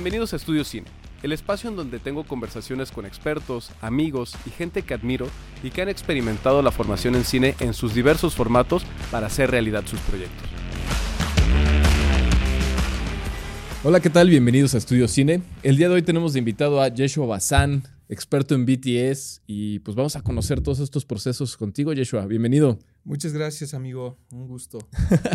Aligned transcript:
Bienvenidos 0.00 0.32
a 0.32 0.36
Estudio 0.36 0.64
Cine, 0.64 0.86
el 1.22 1.30
espacio 1.30 1.68
en 1.68 1.76
donde 1.76 1.98
tengo 1.98 2.24
conversaciones 2.24 2.90
con 2.90 3.04
expertos, 3.04 3.70
amigos 3.82 4.32
y 4.46 4.50
gente 4.50 4.80
que 4.80 4.94
admiro 4.94 5.28
y 5.62 5.68
que 5.68 5.82
han 5.82 5.90
experimentado 5.90 6.62
la 6.62 6.70
formación 6.70 7.16
en 7.16 7.24
cine 7.24 7.54
en 7.60 7.74
sus 7.74 7.92
diversos 7.92 8.34
formatos 8.34 8.82
para 9.10 9.26
hacer 9.26 9.50
realidad 9.50 9.84
sus 9.84 10.00
proyectos. 10.00 10.48
Hola, 13.84 14.00
¿qué 14.00 14.08
tal? 14.08 14.30
Bienvenidos 14.30 14.74
a 14.74 14.78
Estudio 14.78 15.06
Cine. 15.06 15.42
El 15.62 15.76
día 15.76 15.90
de 15.90 15.96
hoy 15.96 16.02
tenemos 16.02 16.32
de 16.32 16.38
invitado 16.38 16.80
a 16.80 16.88
Yeshua 16.88 17.26
Bazán, 17.26 17.82
experto 18.08 18.54
en 18.54 18.64
BTS, 18.64 19.42
y 19.46 19.80
pues 19.80 19.94
vamos 19.98 20.16
a 20.16 20.22
conocer 20.22 20.62
todos 20.62 20.80
estos 20.80 21.04
procesos 21.04 21.58
contigo, 21.58 21.92
Yeshua. 21.92 22.24
Bienvenido. 22.24 22.78
Muchas 23.04 23.32
gracias, 23.32 23.74
amigo. 23.74 24.18
Un 24.30 24.46
gusto. 24.46 24.78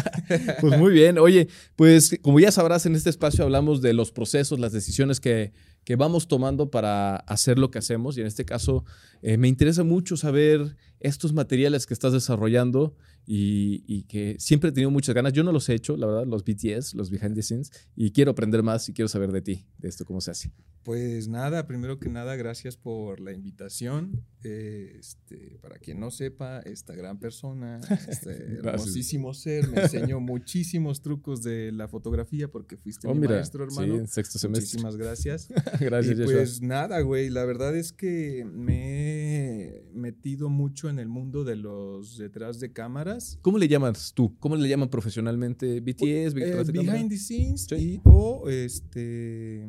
pues 0.62 0.78
muy 0.78 0.94
bien. 0.94 1.18
Oye, 1.18 1.48
pues 1.76 2.18
como 2.22 2.40
ya 2.40 2.52
sabrás, 2.52 2.86
en 2.86 2.96
este 2.96 3.10
espacio 3.10 3.44
hablamos 3.44 3.82
de 3.82 3.94
los 3.94 4.12
procesos, 4.12 4.60
las 4.60 4.72
decisiones 4.72 5.20
que, 5.20 5.52
que 5.84 5.96
vamos 5.96 6.28
tomando 6.28 6.70
para 6.70 7.16
hacer 7.18 7.58
lo 7.58 7.72
que 7.72 7.80
hacemos. 7.80 8.18
Y 8.18 8.22
en 8.22 8.28
este 8.28 8.46
caso, 8.46 8.86
eh, 9.22 9.38
me 9.38 9.48
interesa 9.48 9.84
mucho 9.84 10.16
saber 10.16 10.76
estos 11.06 11.34
materiales 11.34 11.86
que 11.86 11.94
estás 11.94 12.14
desarrollando 12.14 12.96
y, 13.28 14.04
que 14.04 14.36
siempre 14.40 14.70
he 14.70 14.74
tenido 14.74 14.92
muchas 14.92 15.16
ganas. 15.16 15.34
Yo 15.34 15.44
no 15.44 15.52
los 15.52 15.70
he 15.70 15.74
hecho, 15.74 15.98
la 15.98 16.08
verdad, 16.08 16.26
los 16.26 16.44
BTS, 16.44 16.94
los 16.96 17.10
behind 17.10 17.36
the 17.36 17.44
scenes, 17.44 17.72
y 17.96 18.12
quiero 18.12 18.32
aprender 18.32 18.64
más 18.64 18.88
y 18.90 18.94
quiero 18.94 19.08
saber 19.08 19.32
de 19.32 19.42
ti, 19.42 19.66
de 19.78 19.90
esto, 19.90 20.06
cómo 20.06 20.22
se 20.22 20.32
hace. 20.32 20.52
Pues 20.86 21.28
nada, 21.28 21.66
primero 21.66 22.00
que 22.00 22.10
nada, 22.10 22.36
gracias 22.36 22.78
por 22.78 23.20
la 23.20 23.34
invitación. 23.34 24.24
Este, 24.44 25.58
para 25.60 25.80
quien 25.80 26.00
no 26.00 26.12
sepa, 26.12 26.60
esta 26.60 26.94
gran 26.94 27.18
persona, 27.18 27.82
este 28.08 28.30
hermosísimo 28.64 29.34
ser, 29.34 29.68
me 29.70 29.82
enseñó 29.82 30.20
muchísimos 30.20 31.02
trucos 31.02 31.42
de 31.42 31.72
la 31.72 31.88
fotografía 31.88 32.52
porque 32.52 32.78
fuiste 32.78 33.08
oh, 33.08 33.16
mi 33.16 33.28
maestro, 33.28 33.64
hermano. 33.64 34.06
Sí, 34.06 34.14
sexto 34.14 34.38
semestre. 34.38 34.66
Muchísimas 34.66 34.96
gracias. 34.96 35.48
gracias, 35.80 36.20
y 36.20 36.24
Pues 36.24 36.62
nada, 36.62 37.02
güey, 37.02 37.32
la 37.32 37.46
verdad 37.46 37.76
es 37.76 37.92
que 37.92 38.46
me 38.46 39.80
he 39.80 39.84
metido 39.96 40.50
mucho 40.50 40.88
en 40.88 40.95
el 41.00 41.08
mundo 41.08 41.44
de 41.44 41.56
los 41.56 42.18
detrás 42.18 42.60
de 42.60 42.72
cámaras. 42.72 43.40
¿Cómo 43.42 43.58
le 43.58 43.68
llamas 43.68 44.14
tú? 44.14 44.36
¿Cómo 44.40 44.56
le 44.56 44.68
llaman 44.68 44.90
profesionalmente? 44.90 45.80
¿BTS? 45.80 46.02
Eh, 46.02 46.64
behind 46.72 47.10
the 47.10 47.18
scenes 47.18 47.68
y, 47.72 48.02
o 48.04 48.50
este 48.50 49.66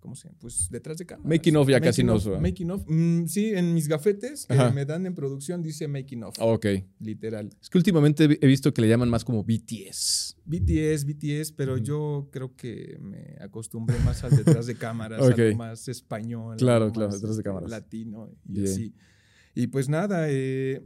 ¿cómo 0.00 0.16
se 0.16 0.28
llama? 0.28 0.38
Pues 0.40 0.68
detrás 0.70 0.98
de 0.98 1.06
cámara. 1.06 1.28
Making 1.28 1.56
of 1.56 1.68
ya 1.68 1.80
casi 1.80 2.02
no 2.02 2.18
Making 2.40 2.70
of. 2.70 2.84
Mm, 2.88 3.26
sí, 3.26 3.50
en 3.54 3.72
mis 3.74 3.86
gafetes 3.86 4.46
que 4.46 4.70
me 4.70 4.84
dan 4.84 5.06
en 5.06 5.14
producción 5.14 5.62
dice 5.62 5.86
making 5.86 6.24
of. 6.24 6.36
ok. 6.40 6.66
Literal. 6.98 7.50
Es 7.60 7.70
que 7.70 7.78
últimamente 7.78 8.38
he 8.40 8.46
visto 8.46 8.72
que 8.74 8.82
le 8.82 8.88
llaman 8.88 9.08
más 9.08 9.24
como 9.24 9.44
BTS. 9.44 10.36
BTS, 10.44 11.04
BTS, 11.04 11.52
pero 11.52 11.76
yo 11.78 12.28
creo 12.32 12.56
que 12.56 12.98
me 13.00 13.36
acostumbré 13.40 13.98
más 14.00 14.24
al 14.24 14.36
detrás 14.36 14.66
de 14.66 14.74
cámaras, 14.74 15.20
algo 15.22 15.56
más 15.56 15.86
español. 15.88 16.56
Claro, 16.56 16.90
claro, 16.90 17.12
detrás 17.12 17.36
de 17.36 17.42
cámaras. 17.42 17.70
Latino 17.70 18.30
y 18.48 18.64
así. 18.64 18.94
Y 19.60 19.66
pues 19.66 19.90
nada, 19.90 20.24
eh, 20.30 20.80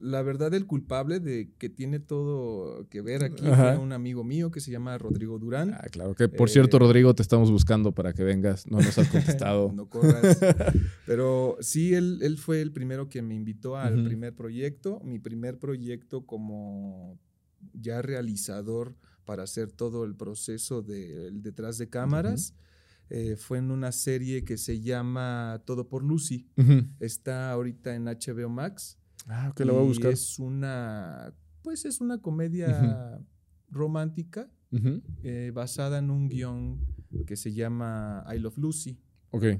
la 0.00 0.22
verdad 0.22 0.54
el 0.54 0.66
culpable 0.66 1.20
de 1.20 1.50
que 1.58 1.68
tiene 1.68 2.00
todo 2.00 2.88
que 2.88 3.02
ver 3.02 3.22
aquí 3.24 3.44
fue 3.44 3.76
un 3.76 3.92
amigo 3.92 4.24
mío 4.24 4.50
que 4.50 4.60
se 4.60 4.70
llama 4.70 4.96
Rodrigo 4.96 5.38
Durán. 5.38 5.74
Ah, 5.74 5.86
claro, 5.90 6.14
que 6.14 6.26
por 6.26 6.48
cierto, 6.48 6.78
eh, 6.78 6.80
Rodrigo, 6.80 7.14
te 7.14 7.20
estamos 7.20 7.50
buscando 7.50 7.92
para 7.92 8.14
que 8.14 8.24
vengas, 8.24 8.66
no 8.68 8.78
nos 8.78 8.96
has 8.96 9.08
contestado. 9.08 9.70
no 9.74 9.90
corras. 9.90 10.40
Pero 11.06 11.58
sí, 11.60 11.92
él, 11.92 12.20
él 12.22 12.38
fue 12.38 12.62
el 12.62 12.72
primero 12.72 13.10
que 13.10 13.20
me 13.20 13.34
invitó 13.34 13.76
al 13.76 14.02
primer 14.04 14.34
proyecto, 14.34 14.98
mi 15.04 15.18
primer 15.18 15.58
proyecto 15.58 16.24
como 16.24 17.18
ya 17.74 18.00
realizador 18.00 18.96
para 19.26 19.42
hacer 19.42 19.72
todo 19.72 20.04
el 20.04 20.14
proceso 20.14 20.80
de, 20.80 21.32
detrás 21.32 21.76
de 21.76 21.90
cámaras. 21.90 22.54
Eh, 23.08 23.36
fue 23.36 23.58
en 23.58 23.70
una 23.70 23.92
serie 23.92 24.44
que 24.44 24.56
se 24.56 24.80
llama 24.80 25.62
Todo 25.64 25.88
por 25.88 26.02
Lucy. 26.02 26.48
Está 26.98 27.52
ahorita 27.52 27.94
en 27.94 28.04
HBO 28.04 28.48
Max. 28.48 28.98
Ah, 29.26 29.52
que 29.54 29.64
lo 29.64 29.74
voy 29.74 29.84
a 29.84 29.86
buscar. 29.86 30.12
Es 30.12 30.38
una, 30.38 31.32
pues 31.62 31.84
es 31.84 32.00
una 32.00 32.18
comedia 32.18 33.20
romántica 33.70 34.50
eh, 35.22 35.52
basada 35.54 35.98
en 35.98 36.10
un 36.10 36.28
guion 36.28 36.80
que 37.26 37.36
se 37.36 37.52
llama 37.52 38.24
I 38.32 38.38
Love 38.38 38.58
Lucy. 38.58 38.98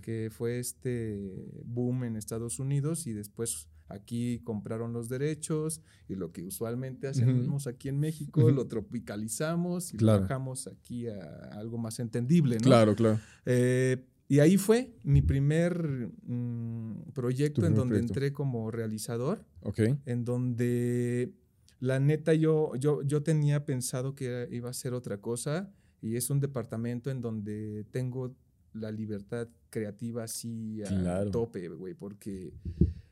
Que 0.01 0.31
fue 0.33 0.59
este 0.59 1.63
boom 1.65 2.05
en 2.05 2.17
Estados 2.17 2.59
Unidos 2.59 3.07
y 3.07 3.13
después 3.13 3.69
aquí 3.89 4.41
compraron 4.45 4.93
los 4.93 5.09
derechos 5.09 5.81
y 6.09 6.15
lo 6.15 6.33
que 6.33 6.43
usualmente 6.43 7.09
hacemos 7.09 7.67
aquí 7.67 7.89
en 7.89 7.99
México 7.99 8.51
lo 8.51 8.67
tropicalizamos 8.67 9.95
y 9.95 9.99
lo 9.99 10.21
bajamos 10.21 10.67
aquí 10.67 11.09
a 11.09 11.51
algo 11.53 11.79
más 11.79 11.99
entendible, 12.01 12.57
¿no? 12.57 12.63
Claro, 12.63 12.95
claro. 12.95 13.21
Eh, 13.45 14.05
y 14.29 14.41
ahí 14.41 14.57
fue 14.57 14.93
mi 15.05 15.23
primer 15.23 16.11
mm, 16.25 17.13
proyecto 17.15 17.65
en 17.65 17.75
donde 17.75 17.99
entré 17.99 18.33
como 18.33 18.71
realizador. 18.71 19.45
Ok. 19.63 19.81
En 20.05 20.25
donde 20.25 21.33
la 21.79 22.01
neta 22.01 22.35
yo, 22.35 22.75
yo, 22.77 23.03
yo 23.03 23.23
tenía 23.23 23.65
pensado 23.65 24.15
que 24.15 24.49
iba 24.51 24.71
a 24.71 24.73
ser 24.73 24.95
otra 24.95 25.21
cosa 25.21 25.71
y 26.01 26.17
es 26.17 26.31
un 26.31 26.41
departamento 26.41 27.11
en 27.11 27.21
donde 27.21 27.85
tengo 27.93 28.35
la 28.73 28.91
libertad 28.91 29.49
creativa 29.71 30.25
así 30.25 30.83
a 30.83 31.25
tope, 31.31 31.69
güey, 31.69 31.95
porque 31.95 32.53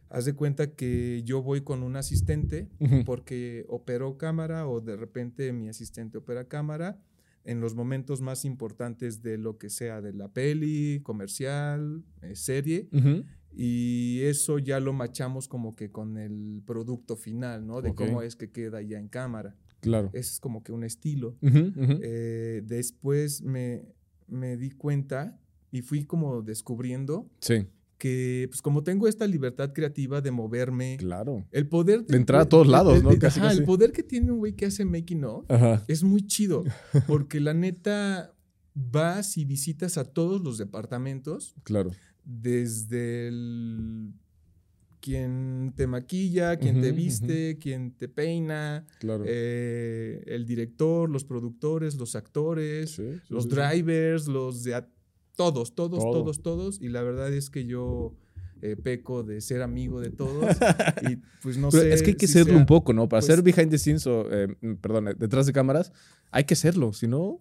haz 0.08 0.24
de 0.24 0.34
cuenta 0.34 0.72
que 0.74 1.22
yo 1.24 1.42
voy 1.42 1.62
con 1.62 1.82
un 1.82 1.96
asistente 1.96 2.68
porque 3.04 3.64
opero 3.68 4.16
cámara 4.16 4.66
o 4.68 4.80
de 4.80 4.96
repente 4.96 5.52
mi 5.52 5.68
asistente 5.68 6.18
opera 6.18 6.48
cámara 6.48 7.00
en 7.44 7.60
los 7.60 7.74
momentos 7.74 8.20
más 8.22 8.44
importantes 8.44 9.22
de 9.22 9.36
lo 9.36 9.58
que 9.58 9.68
sea 9.68 10.00
de 10.00 10.14
la 10.14 10.28
peli, 10.28 11.00
comercial, 11.02 12.02
eh, 12.22 12.36
serie. 12.36 12.88
Y 13.56 14.20
eso 14.22 14.58
ya 14.58 14.80
lo 14.80 14.92
machamos 14.92 15.46
como 15.46 15.76
que 15.76 15.90
con 15.90 16.16
el 16.16 16.62
producto 16.66 17.16
final, 17.16 17.66
¿no? 17.66 17.82
De 17.82 17.94
cómo 17.94 18.22
es 18.22 18.34
que 18.34 18.50
queda 18.50 18.82
ya 18.82 18.98
en 18.98 19.08
cámara. 19.08 19.56
Claro. 19.80 20.08
es 20.14 20.40
como 20.40 20.62
que 20.62 20.72
un 20.72 20.82
estilo. 20.82 21.36
Eh, 21.42 22.62
después 22.64 23.42
me, 23.42 23.84
me 24.26 24.56
di 24.56 24.70
cuenta 24.70 25.38
y 25.70 25.82
fui 25.82 26.06
como 26.06 26.40
descubriendo 26.40 27.28
sí 27.40 27.66
que 27.98 28.46
pues 28.50 28.62
como 28.62 28.82
tengo 28.82 29.08
esta 29.08 29.26
libertad 29.26 29.72
creativa 29.72 30.20
de 30.20 30.30
moverme. 30.30 30.96
Claro. 30.98 31.46
El 31.50 31.68
poder 31.68 32.04
de, 32.04 32.16
entrar 32.16 32.42
a 32.42 32.48
todos 32.48 32.66
lados, 32.66 33.02
¿no? 33.02 33.16
casi, 33.18 33.40
el 33.40 33.64
poder 33.64 33.92
que 33.92 34.02
tiene 34.02 34.32
un 34.32 34.38
güey 34.38 34.54
que 34.54 34.66
hace 34.66 34.84
making 34.84 35.24
of 35.24 35.46
es 35.88 36.02
muy 36.02 36.26
chido, 36.26 36.64
porque 37.06 37.40
la 37.40 37.54
neta 37.54 38.34
vas 38.74 39.36
y 39.36 39.44
visitas 39.44 39.98
a 39.98 40.04
todos 40.04 40.42
los 40.42 40.58
departamentos. 40.58 41.54
Claro. 41.62 41.90
Desde 42.24 43.28
el 43.28 44.14
quien 45.04 45.74
te 45.76 45.86
maquilla, 45.86 46.56
quien 46.56 46.80
te 46.80 46.90
viste, 46.90 47.58
quien 47.58 47.90
te 47.90 48.08
peina, 48.08 48.86
claro. 49.00 49.24
Eh, 49.26 50.24
el 50.26 50.46
director, 50.46 51.10
los 51.10 51.24
productores, 51.24 51.96
los 51.96 52.16
actores, 52.16 52.98
los 53.28 53.46
drivers, 53.50 54.26
los 54.28 54.62
de 54.62 54.82
todos, 55.36 55.74
todos, 55.74 56.02
todos, 56.02 56.42
todos. 56.42 56.80
Y 56.80 56.88
la 56.88 57.02
verdad 57.02 57.32
es 57.32 57.50
que 57.50 57.64
yo 57.64 58.14
eh, 58.62 58.76
peco 58.76 59.22
de 59.22 59.40
ser 59.40 59.60
amigo 59.62 60.00
de 60.00 60.10
todos. 60.10 60.56
y 61.10 61.16
pues 61.42 61.58
no 61.58 61.70
sé. 61.70 61.92
Es 61.92 62.02
que 62.02 62.10
hay 62.10 62.16
que 62.16 62.26
serlo 62.26 62.56
un 62.56 62.66
poco, 62.66 62.92
¿no? 62.92 63.08
Para 63.08 63.20
ser 63.20 63.42
pues 63.42 63.54
behind 63.54 63.70
the 63.70 63.78
scenes 63.78 64.06
o, 64.06 64.26
eh, 64.30 64.48
perdón, 64.80 65.08
eh, 65.08 65.14
detrás 65.14 65.44
de 65.44 65.52
cámaras, 65.52 65.92
hay 66.30 66.44
que 66.44 66.56
serlo. 66.56 66.92
Si 66.92 67.06
no, 67.06 67.40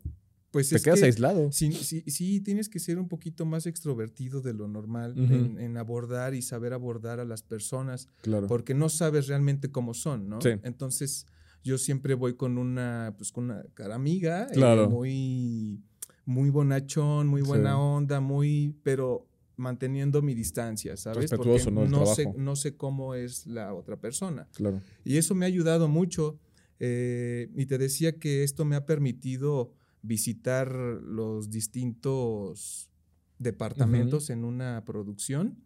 pues 0.52 0.70
te 0.70 0.82
quedas 0.82 1.02
aislado. 1.02 1.52
Sí, 1.52 1.72
sí, 1.72 2.04
sí, 2.08 2.42
tienes 2.42 2.68
que 2.68 2.80
ser 2.80 3.00
un 3.00 3.08
poquito 3.08 3.46
más 3.46 3.66
extrovertido 3.66 4.42
de 4.42 4.54
lo 4.54 4.68
normal 4.68 5.16
en, 5.18 5.78
abordar 5.78 6.34
y 6.34 6.42
saber 6.42 6.74
abordar 6.74 7.20
a 7.20 7.26
las 7.26 7.42
personas. 7.42 8.10
Claro. 8.22 8.48
Porque 8.48 8.74
no 8.74 8.90
sabes 8.90 9.28
realmente 9.28 9.72
cómo 9.72 9.94
son, 9.94 10.28
¿no? 10.28 10.40
Entonces, 10.64 11.26
yo 11.64 11.78
siempre 11.78 12.16
voy 12.16 12.36
con 12.36 12.58
una, 12.58 13.16
pues, 13.18 13.32
con 13.32 13.46
una 13.46 13.64
cara 13.74 13.96
amiga. 13.96 14.48
Claro. 14.52 14.90
muy 14.90 15.82
muy 16.26 16.50
bonachón, 16.50 17.28
muy 17.28 17.42
buena 17.42 17.80
onda, 17.80 18.20
muy, 18.20 18.76
pero 18.84 19.28
manteniendo 19.56 20.22
mi 20.22 20.34
distancia, 20.34 20.98
¿sabes? 20.98 21.30
Respetuoso, 21.30 21.74
Porque 21.74 21.90
no, 21.90 22.06
sé, 22.06 22.34
no 22.36 22.56
sé 22.56 22.76
cómo 22.76 23.16
es 23.16 23.46
la 23.46 23.74
otra 23.74 23.98
persona. 23.98 24.48
Claro. 24.54 24.82
Y 25.04 25.18
eso 25.18 25.36
me 25.36 25.46
ha 25.46 25.48
ayudado 25.48 25.88
mucho. 25.88 26.40
Eh, 26.80 27.50
y 27.56 27.66
te 27.66 27.78
decía 27.78 28.20
que 28.20 28.44
esto 28.44 28.66
me 28.66 28.76
ha 28.76 28.86
permitido 28.86 29.72
visitar 30.02 30.70
los 30.74 31.50
distintos 31.50 32.90
departamentos 33.40 34.30
en 34.30 34.44
una 34.44 34.84
producción 34.86 35.58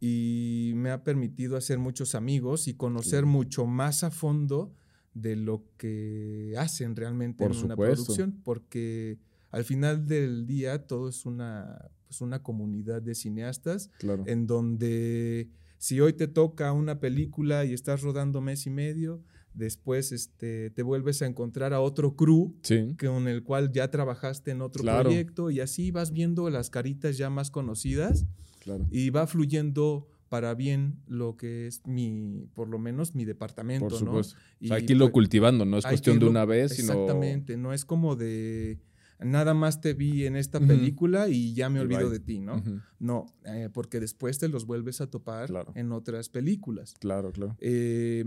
y 0.00 0.72
me 0.76 0.90
ha 0.90 1.02
permitido 1.02 1.56
hacer 1.56 1.78
muchos 1.78 2.14
amigos 2.14 2.68
y 2.68 2.74
conocer 2.74 3.26
mucho 3.26 3.66
más 3.66 4.04
a 4.04 4.10
fondo 4.10 4.72
de 5.14 5.34
lo 5.34 5.64
que 5.78 6.54
hacen 6.58 6.94
realmente 6.94 7.44
en 7.44 7.56
una 7.56 7.74
producción, 7.74 8.40
porque 8.44 9.18
al 9.56 9.64
final 9.64 10.06
del 10.06 10.46
día 10.46 10.86
todo 10.86 11.08
es 11.08 11.24
una, 11.26 11.88
pues 12.06 12.20
una 12.20 12.42
comunidad 12.42 13.00
de 13.02 13.14
cineastas 13.14 13.90
en 14.26 14.46
donde 14.46 15.48
si 15.78 16.00
hoy 16.00 16.12
te 16.12 16.28
toca 16.28 16.72
una 16.72 17.00
película 17.00 17.64
y 17.64 17.72
estás 17.72 18.02
rodando 18.02 18.40
mes 18.40 18.66
y 18.66 18.70
medio, 18.70 19.22
Después 19.54 20.12
este, 20.12 20.68
te 20.68 20.82
vuelves 20.82 21.22
a 21.22 21.26
encontrar 21.26 21.72
a 21.72 21.80
otro 21.80 22.14
crew 22.14 22.54
Sí. 22.62 22.94
con 23.00 23.26
el 23.26 23.42
cual 23.42 23.72
ya 23.72 23.90
trabajaste 23.90 24.50
en 24.50 24.60
otro 24.60 24.82
Claro. 24.82 25.04
proyecto 25.08 25.50
y 25.50 25.60
así 25.60 25.90
vas 25.90 26.12
viendo 26.12 26.50
las 26.50 26.68
caritas 26.68 27.16
ya 27.16 27.30
más 27.30 27.50
conocidas 27.50 28.26
Claro. 28.60 28.86
y 28.90 29.08
va 29.08 29.26
fluyendo 29.26 30.08
para 30.28 30.52
bien 30.54 31.00
lo 31.06 31.38
que 31.38 31.66
es 31.68 31.80
mi, 31.86 32.50
por 32.52 32.68
lo 32.68 32.78
menos 32.78 33.14
mi 33.14 33.24
departamento, 33.24 33.88
Por 33.88 34.02
¿no? 34.02 34.12
O 34.16 34.22
sea, 34.22 34.36
aquí 34.76 34.92
lo 34.92 35.06
pues, 35.06 35.12
cultivando, 35.14 35.64
no 35.64 35.78
es 35.78 35.86
cuestión 35.86 36.18
de 36.18 36.26
una 36.26 36.44
vez, 36.44 36.72
sino. 36.76 36.92
Exactamente, 36.92 37.56
no 37.56 37.72
es 37.72 37.86
como 37.86 38.14
de 38.14 38.78
nada 39.20 39.54
más 39.54 39.80
te 39.80 39.94
vi 39.94 40.26
en 40.26 40.36
esta 40.36 40.60
película 40.60 41.28
y 41.28 41.54
ya 41.54 41.68
me 41.70 41.80
olvido 41.80 42.10
de 42.10 42.20
ti, 42.20 42.40
¿no? 42.40 42.62
No, 42.98 43.26
eh, 43.44 43.68
porque 43.72 44.00
después 44.00 44.38
te 44.38 44.48
los 44.48 44.66
vuelves 44.66 45.00
a 45.00 45.08
topar 45.10 45.46
Claro. 45.48 45.72
en 45.74 45.92
otras 45.92 46.28
películas. 46.28 46.94
Claro, 47.00 47.32
claro. 47.32 47.56
Eh, 47.60 48.24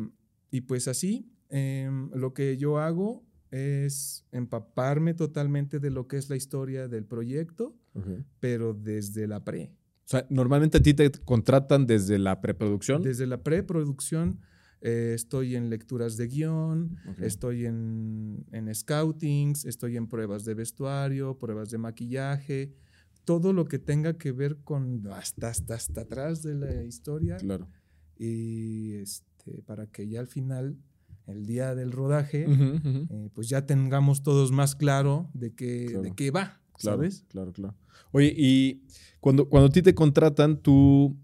y 0.51 0.61
pues 0.61 0.87
así, 0.87 1.31
em, 1.49 2.09
lo 2.13 2.33
que 2.33 2.57
yo 2.57 2.79
hago 2.79 3.23
es 3.51 4.25
empaparme 4.31 5.13
totalmente 5.13 5.79
de 5.79 5.89
lo 5.91 6.07
que 6.07 6.17
es 6.17 6.29
la 6.29 6.35
historia 6.35 6.87
del 6.87 7.05
proyecto, 7.05 7.75
pero 8.39 8.73
desde 8.73 9.27
la 9.27 9.43
pre. 9.43 9.71
O 10.05 10.09
sea, 10.09 10.25
normalmente 10.29 10.77
a 10.77 10.81
ti 10.81 10.93
te 10.93 11.11
contratan 11.11 11.85
desde 11.85 12.17
la 12.17 12.41
preproducción. 12.41 13.01
Desde 13.03 13.27
la 13.27 13.43
preproducción 13.43 14.39
eh, 14.81 15.11
estoy 15.15 15.55
en 15.55 15.69
lecturas 15.69 16.15
de 16.17 16.27
guion, 16.27 16.97
estoy 17.19 17.65
en, 17.65 18.45
en 18.51 18.73
scoutings, 18.73 19.65
estoy 19.65 19.97
en 19.97 20.07
pruebas 20.07 20.45
de 20.45 20.53
vestuario, 20.53 21.37
pruebas 21.37 21.69
de 21.69 21.77
maquillaje, 21.77 22.73
todo 23.25 23.53
lo 23.53 23.65
que 23.65 23.77
tenga 23.79 24.17
que 24.17 24.31
ver 24.31 24.57
con 24.63 25.05
hasta, 25.11 25.49
hasta, 25.49 25.75
hasta 25.75 26.01
atrás 26.01 26.41
de 26.43 26.55
la 26.55 26.83
historia. 26.83 27.37
Claro. 27.37 27.67
Y 28.17 28.93
este, 28.93 29.61
para 29.65 29.87
que 29.87 30.07
ya 30.07 30.19
al 30.19 30.27
final, 30.27 30.77
el 31.27 31.45
día 31.45 31.75
del 31.75 31.91
rodaje, 31.91 32.45
eh, 32.49 33.29
pues 33.33 33.49
ya 33.49 33.65
tengamos 33.65 34.23
todos 34.23 34.51
más 34.51 34.75
claro 34.75 35.29
de 35.33 35.53
qué, 35.53 35.85
Claro. 35.89 36.01
de 36.03 36.11
qué 36.15 36.31
va, 36.31 36.59
Claro, 36.77 36.97
¿sabes? 36.97 37.25
Claro, 37.27 37.51
claro. 37.53 37.75
Oye, 38.11 38.33
y 38.35 38.81
cuando, 39.19 39.47
cuando 39.49 39.67
a 39.67 39.71
ti 39.71 39.81
te 39.81 39.93
contratan, 39.93 40.57
tú 40.61 41.15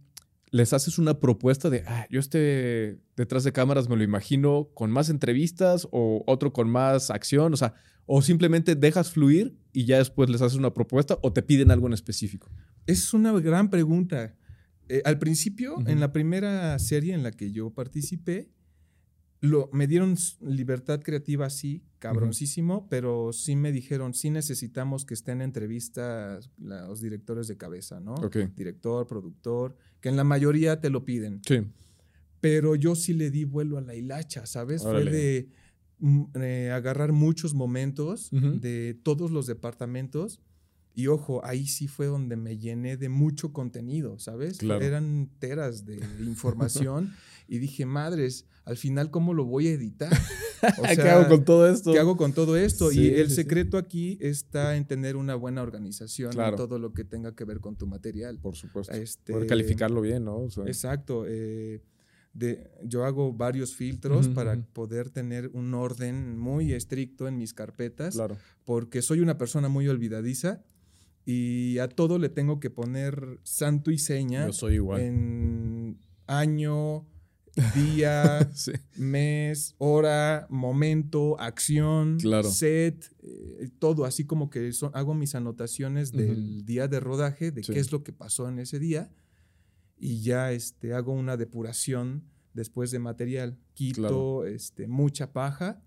les 0.56 0.72
haces 0.72 1.00
una 1.00 1.20
propuesta 1.20 1.70
de, 1.70 1.84
ah, 1.86 2.08
yo 2.10 2.18
este 2.18 2.98
detrás 3.18 3.44
de 3.44 3.52
cámaras 3.52 3.90
me 3.90 3.98
lo 3.98 4.04
imagino 4.04 4.70
con 4.74 4.90
más 4.90 5.10
entrevistas 5.10 5.86
o 5.92 6.24
otro 6.28 6.54
con 6.54 6.70
más 6.70 7.10
acción, 7.10 7.54
o 7.54 7.58
sea, 7.58 7.74
o 8.06 8.22
simplemente 8.22 8.76
dejas 8.76 9.12
fluir 9.12 9.58
y 9.74 9.84
ya 9.84 9.98
después 9.98 10.30
les 10.30 10.42
haces 10.42 10.58
una 10.58 10.74
propuesta 10.74 11.20
o 11.24 11.34
te 11.34 11.44
piden 11.44 11.72
algo 11.72 11.88
en 11.88 11.94
específico. 11.94 12.50
Es 12.88 13.14
una 13.14 13.34
gran 13.34 13.70
pregunta. 13.70 14.34
Eh, 14.88 15.02
al 15.04 15.20
principio, 15.20 15.76
en 15.88 16.00
la 16.00 16.14
primera 16.14 16.80
serie 16.80 17.14
en 17.14 17.24
la 17.24 17.32
que 17.32 17.52
yo 17.52 17.72
participé, 17.72 18.50
lo, 19.42 19.70
me 19.74 19.88
dieron 19.88 20.16
libertad 20.42 21.02
creativa, 21.02 21.50
sí, 21.50 21.84
cabroncísimo, 22.00 22.88
pero 22.90 23.32
sí 23.34 23.56
me 23.56 23.72
dijeron, 23.72 24.14
sí 24.14 24.30
necesitamos 24.30 25.06
que 25.06 25.14
estén 25.14 25.42
en 25.42 25.46
entrevistas 25.46 26.50
los 26.58 27.02
directores 27.02 27.48
de 27.48 27.58
cabeza, 27.58 28.00
¿no? 28.00 28.16
Ok. 28.16 28.38
Director, 28.56 29.08
productor, 29.08 29.76
que 30.02 30.10
en 30.10 30.18
la 30.18 30.24
mayoría 30.24 30.80
te 30.80 30.90
lo 30.90 31.06
piden. 31.06 31.42
Sí. 31.46 31.62
Pero 32.42 32.76
yo 32.76 32.96
sí 32.96 33.14
le 33.14 33.32
di 33.32 33.44
vuelo 33.44 33.78
a 33.78 33.82
la 33.82 33.96
hilacha, 33.96 34.46
¿sabes? 34.46 34.84
Órale. 34.84 35.04
Fue 35.04 35.12
de 35.12 35.50
mm, 36.00 36.24
eh, 36.36 36.72
agarrar 36.72 37.12
muchos 37.12 37.54
momentos 37.54 38.30
de 38.32 39.00
todos 39.04 39.32
los 39.32 39.48
departamentos. 39.48 40.42
Y 40.96 41.08
ojo, 41.08 41.44
ahí 41.46 41.68
sí 41.68 41.88
fue 41.88 42.06
donde 42.06 42.38
me 42.38 42.58
llené 42.58 42.96
de 42.96 43.10
mucho 43.10 43.52
contenido, 43.52 44.18
¿sabes? 44.18 44.58
Claro. 44.60 44.84
Eran 44.84 45.30
teras 45.40 45.86
de 45.86 45.98
información 46.26 47.14
y 47.48 47.58
dije, 47.60 47.86
madres, 47.86 48.46
al 48.64 48.78
final, 48.78 49.12
¿cómo 49.12 49.34
lo 49.34 49.46
voy 49.46 49.68
a 49.68 49.74
editar? 49.74 50.12
O 50.80 50.84
¿Qué 50.84 50.96
sea, 50.96 51.18
hago 51.20 51.30
con 51.30 51.46
todo 51.46 51.70
esto? 51.70 51.94
¿Qué 51.94 52.00
hago 52.00 52.18
con 52.18 52.34
todo 52.34 52.58
esto? 52.58 52.90
Sí, 52.90 53.02
y 53.02 53.08
el 53.10 53.26
sí, 53.30 53.36
sí. 53.36 53.42
secreto 53.44 53.78
aquí 53.78 54.18
está 54.20 54.76
en 54.78 54.86
tener 54.86 55.16
una 55.16 55.36
buena 55.36 55.62
organización 55.62 56.32
Claro. 56.32 56.52
en 56.52 56.56
todo 56.58 56.80
lo 56.80 56.92
que 56.92 57.04
tenga 57.04 57.36
que 57.36 57.44
ver 57.44 57.60
con 57.60 57.76
tu 57.76 57.86
material. 57.86 58.40
Por 58.40 58.56
supuesto. 58.56 58.92
Este, 58.94 59.34
Poder 59.34 59.48
calificarlo 59.48 60.02
bien, 60.02 60.24
¿no? 60.24 60.38
O 60.38 60.50
sea, 60.50 60.64
Exacto. 60.66 61.26
eh, 61.28 61.84
de, 62.34 62.72
yo 62.84 63.06
hago 63.06 63.32
varios 63.32 63.76
filtros 63.76 64.26
Ujú, 64.28 64.34
para 64.34 64.54
ujú. 64.54 64.64
poder 64.74 65.12
tener 65.12 65.52
un 65.54 65.72
orden 65.76 66.36
muy 66.40 66.74
estricto 66.74 67.28
en 67.28 67.38
mis 67.38 67.54
carpetas, 67.54 68.16
claro. 68.16 68.36
porque 68.64 69.04
soy 69.04 69.20
una 69.20 69.38
persona 69.38 69.70
muy 69.70 69.88
olvidadiza 69.88 70.64
y 71.26 71.80
a 71.80 71.88
todo 71.88 72.20
le 72.20 72.30
tengo 72.30 72.60
que 72.60 72.70
poner 72.70 73.40
santo 73.44 73.92
y 73.92 73.98
seña 73.98 74.46
Yo 74.48 74.54
soy 74.54 74.76
igual. 74.76 75.02
en 75.02 75.98
año, 76.28 77.06
día, 77.76 78.50
Sí. 78.54 78.74
mes, 78.98 79.76
hora, 79.78 80.46
momento, 80.50 81.40
acción, 81.40 82.18
Claro. 82.20 82.50
set, 82.50 83.06
eh, 83.24 83.70
todo, 83.80 84.06
así 84.06 84.26
como 84.26 84.50
que 84.50 84.72
son- 84.74 84.92
hago 84.94 85.14
mis 85.14 85.36
anotaciones 85.36 86.12
del 86.12 86.66
día 86.66 86.88
de 86.88 87.00
rodaje, 87.00 87.52
de 87.52 87.64
Sí. 87.64 87.74
qué 87.74 87.80
es 87.80 87.92
lo 87.92 88.04
que 88.04 88.12
pasó 88.14 88.48
en 88.50 88.60
ese 88.60 88.78
día, 88.78 89.10
y 89.98 90.22
ya 90.22 90.52
este, 90.52 90.94
hago 90.94 91.14
una 91.14 91.38
depuración 91.38 92.26
después 92.54 92.92
de 92.92 93.00
material. 93.00 93.58
Quito 93.74 94.02
Claro. 94.02 94.46
este, 94.46 94.88
mucha 94.88 95.32
paja. 95.32 95.82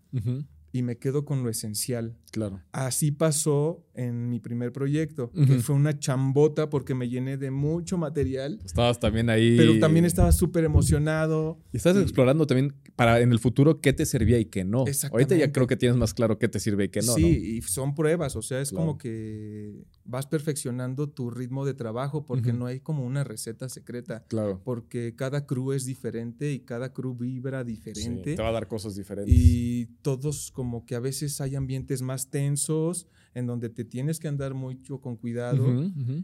Y 0.72 0.82
me 0.82 0.98
quedo 0.98 1.24
con 1.24 1.42
lo 1.42 1.48
esencial. 1.50 2.14
Claro. 2.30 2.60
Así 2.72 3.10
pasó 3.10 3.86
en 3.94 4.28
mi 4.28 4.38
primer 4.38 4.70
proyecto, 4.72 5.30
que 5.32 5.60
fue 5.60 5.74
una 5.74 5.98
chambota 5.98 6.68
porque 6.68 6.94
me 6.94 7.08
llené 7.08 7.36
de 7.38 7.50
mucho 7.50 7.96
material, 7.96 8.60
Estabas 8.64 9.00
también 9.00 9.30
ahí. 9.30 9.56
pero 9.56 9.78
también 9.78 10.04
estaba 10.04 10.30
súper 10.32 10.64
emocionado. 10.64 11.58
Y 11.72 11.78
estás 11.78 11.96
y- 11.96 12.00
explorando 12.00 12.46
también 12.46 12.74
para 12.96 13.20
en 13.20 13.32
el 13.32 13.38
futuro 13.38 13.80
qué 13.80 13.92
te 13.92 14.04
servía 14.04 14.38
y 14.38 14.44
qué 14.44 14.64
no. 14.64 14.84
Ahorita 15.10 15.36
ya 15.36 15.52
creo 15.52 15.66
que 15.66 15.76
tienes 15.76 15.96
más 15.96 16.12
claro 16.14 16.38
qué 16.38 16.48
te 16.48 16.60
sirve 16.60 16.84
y 16.84 16.88
qué 16.90 17.00
no. 17.00 17.14
sí, 17.14 17.22
¿no? 17.22 17.28
y 17.28 17.62
son 17.62 17.94
pruebas, 17.94 18.36
o 18.36 18.42
sea, 18.42 18.60
es 18.60 18.70
Claro. 18.70 18.86
como 18.86 18.98
que 18.98 19.84
vas 20.10 20.26
perfeccionando 20.26 21.08
tu 21.10 21.30
ritmo 21.30 21.66
de 21.66 21.74
trabajo 21.74 22.24
porque 22.24 22.52
no 22.54 22.64
hay 22.66 22.80
como 22.80 23.04
una 23.04 23.24
receta 23.24 23.68
secreta, 23.68 24.24
Claro. 24.28 24.60
porque 24.64 25.14
cada 25.14 25.46
crew 25.46 25.72
es 25.72 25.84
diferente 25.84 26.50
y 26.50 26.60
cada 26.60 26.92
crew 26.94 27.14
vibra 27.14 27.60
Sí, 27.62 27.66
diferente. 27.72 28.34
te 28.34 28.42
va 28.42 28.48
a 28.48 28.52
dar 28.52 28.66
cosas 28.68 28.96
diferentes. 28.96 29.32
y 29.36 29.86
todos 30.02 30.50
como 30.50 30.86
que 30.86 30.94
a 30.94 31.00
veces 31.00 31.40
hay 31.42 31.54
ambientes 31.56 32.00
más 32.00 32.30
tensos 32.30 33.06
en 33.34 33.46
donde 33.46 33.68
te 33.68 33.84
tienes 33.84 34.18
que 34.18 34.28
andar 34.28 34.54
mucho 34.54 35.00
con 35.00 35.16
cuidado 35.16 35.64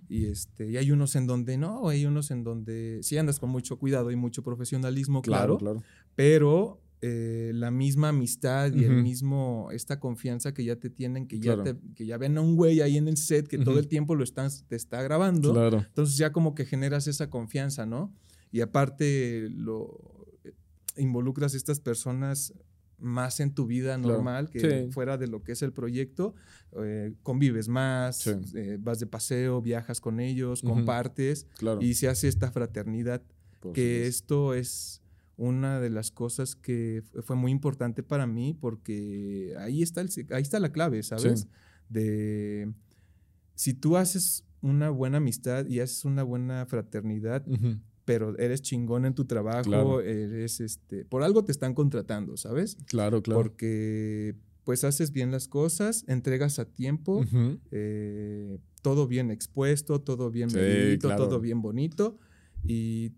y 0.08 0.24
este 0.24 0.70
y 0.70 0.78
hay 0.78 0.90
unos 0.90 1.14
en 1.14 1.26
donde 1.26 1.58
no, 1.58 1.88
hay 1.90 2.06
unos 2.06 2.30
en 2.30 2.42
donde 2.42 3.00
sí 3.02 3.18
andas 3.18 3.38
con 3.38 3.50
mucho 3.50 3.78
cuidado 3.78 4.10
y 4.10 4.16
mucho 4.16 4.42
profesionalismo, 4.42 5.20
claro, 5.20 5.58
Claro, 5.58 5.80
claro. 5.80 5.82
pero 6.14 6.80
eh, 7.06 7.50
la 7.54 7.70
misma 7.70 8.08
amistad 8.08 8.72
y 8.72 8.84
el 8.84 8.92
Ujú. 8.94 9.02
mismo, 9.02 9.68
esta 9.72 10.00
confianza 10.00 10.54
que 10.54 10.64
ya 10.64 10.76
te 10.76 10.88
tienen, 10.88 11.26
que 11.26 11.38
ya, 11.38 11.54
Claro. 11.54 11.64
te- 11.76 11.94
que 11.94 12.06
ya 12.06 12.16
ven 12.16 12.38
a 12.38 12.40
un 12.40 12.56
güey 12.56 12.80
ahí 12.80 12.96
en 12.96 13.08
el 13.08 13.16
set 13.18 13.46
que 13.46 13.58
todo 13.58 13.72
Ujú. 13.72 13.80
el 13.80 13.88
tiempo 13.88 14.14
lo 14.14 14.24
están, 14.24 14.48
te 14.68 14.76
está 14.76 15.02
grabando, 15.02 15.52
Claro. 15.52 15.84
entonces 15.86 16.16
ya 16.16 16.32
como 16.32 16.54
que 16.54 16.64
generas 16.64 17.06
esa 17.06 17.28
confianza, 17.28 17.84
¿no? 17.84 18.14
Y 18.52 18.60
aparte 18.62 19.48
lo 19.50 20.00
eh, 20.44 20.52
involucras 20.96 21.52
a 21.54 21.56
estas 21.56 21.80
personas 21.80 22.54
más 22.98 23.40
en 23.40 23.52
tu 23.52 23.66
vida 23.66 23.96
Claro. 23.96 24.14
normal 24.14 24.48
que 24.48 24.60
Sí. 24.60 24.92
fuera 24.92 25.18
de 25.18 25.26
lo 25.26 25.42
que 25.42 25.52
es 25.52 25.62
el 25.62 25.72
proyecto, 25.72 26.34
eh, 26.80 27.12
convives 27.22 27.68
más, 27.68 28.18
Sí. 28.18 28.30
eh, 28.54 28.78
vas 28.80 28.98
de 29.00 29.06
paseo, 29.06 29.60
viajas 29.60 30.00
con 30.00 30.20
ellos, 30.20 30.62
Ujú. 30.62 30.74
compartes 30.74 31.46
Claro. 31.58 31.82
y 31.82 31.94
se 31.94 32.08
hace 32.08 32.28
esta 32.28 32.50
fraternidad 32.50 33.20
Por 33.60 33.72
que 33.74 34.04
supuesto. 34.12 34.54
esto 34.54 34.54
es 34.54 35.00
una 35.36 35.80
de 35.80 35.90
las 35.90 36.10
cosas 36.10 36.54
que 36.54 37.02
fu- 37.10 37.22
fue 37.22 37.36
muy 37.36 37.50
importante 37.50 38.02
para 38.02 38.26
mí 38.26 38.56
porque 38.60 39.54
ahí 39.58 39.82
está, 39.82 40.00
el, 40.00 40.08
ahí 40.30 40.42
está 40.42 40.60
la 40.60 40.70
clave, 40.72 41.02
¿sabes? 41.02 41.40
Sí. 41.40 41.48
De 41.88 42.72
si 43.54 43.74
tú 43.74 43.96
haces 43.96 44.44
una 44.60 44.90
buena 44.90 45.18
amistad 45.18 45.66
y 45.66 45.80
haces 45.80 46.04
una 46.04 46.22
buena 46.22 46.66
fraternidad, 46.66 47.44
pero 48.04 48.36
eres 48.38 48.62
chingón 48.62 49.04
en 49.06 49.14
tu 49.14 49.24
trabajo, 49.26 49.62
Claro. 49.64 50.00
eres 50.00 50.60
este, 50.60 51.04
por 51.04 51.22
algo 51.22 51.44
te 51.44 51.52
están 51.52 51.74
contratando, 51.74 52.36
¿sabes? 52.36 52.76
Claro, 52.86 53.22
claro. 53.22 53.40
Porque 53.42 54.36
pues 54.64 54.82
haces 54.84 55.10
bien 55.12 55.30
las 55.30 55.46
cosas, 55.46 56.04
entregas 56.08 56.58
a 56.58 56.64
tiempo, 56.64 57.24
eh, 57.70 58.58
todo 58.82 59.06
bien 59.06 59.30
expuesto, 59.30 60.00
todo 60.00 60.30
bien 60.30 60.48
Sí, 60.50 60.98
claro. 61.00 61.24
todo 61.28 61.40
bien 61.40 61.60
bonito 61.60 62.18
y, 62.66 63.12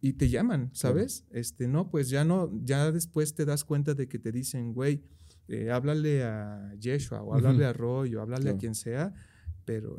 y 0.00 0.12
te 0.14 0.28
llaman, 0.28 0.70
¿sabes? 0.74 1.24
Este, 1.30 1.66
no, 1.68 1.90
pues 1.90 2.08
ya 2.08 2.24
no, 2.24 2.50
ya 2.64 2.92
después 2.92 3.34
te 3.34 3.44
das 3.44 3.64
cuenta 3.64 3.94
de 3.94 4.06
que 4.08 4.18
te 4.18 4.30
dicen, 4.32 4.72
güey, 4.72 5.02
eh, 5.48 5.70
háblale 5.70 6.22
a 6.24 6.74
Yeshua 6.78 7.22
o 7.22 7.34
háblale 7.34 7.58
Ujú. 7.60 7.66
a 7.68 7.72
Roy 7.72 8.14
o 8.14 8.20
háblale 8.20 8.42
Claro. 8.42 8.56
a 8.56 8.60
quien 8.60 8.74
sea, 8.74 9.12
pero, 9.64 9.96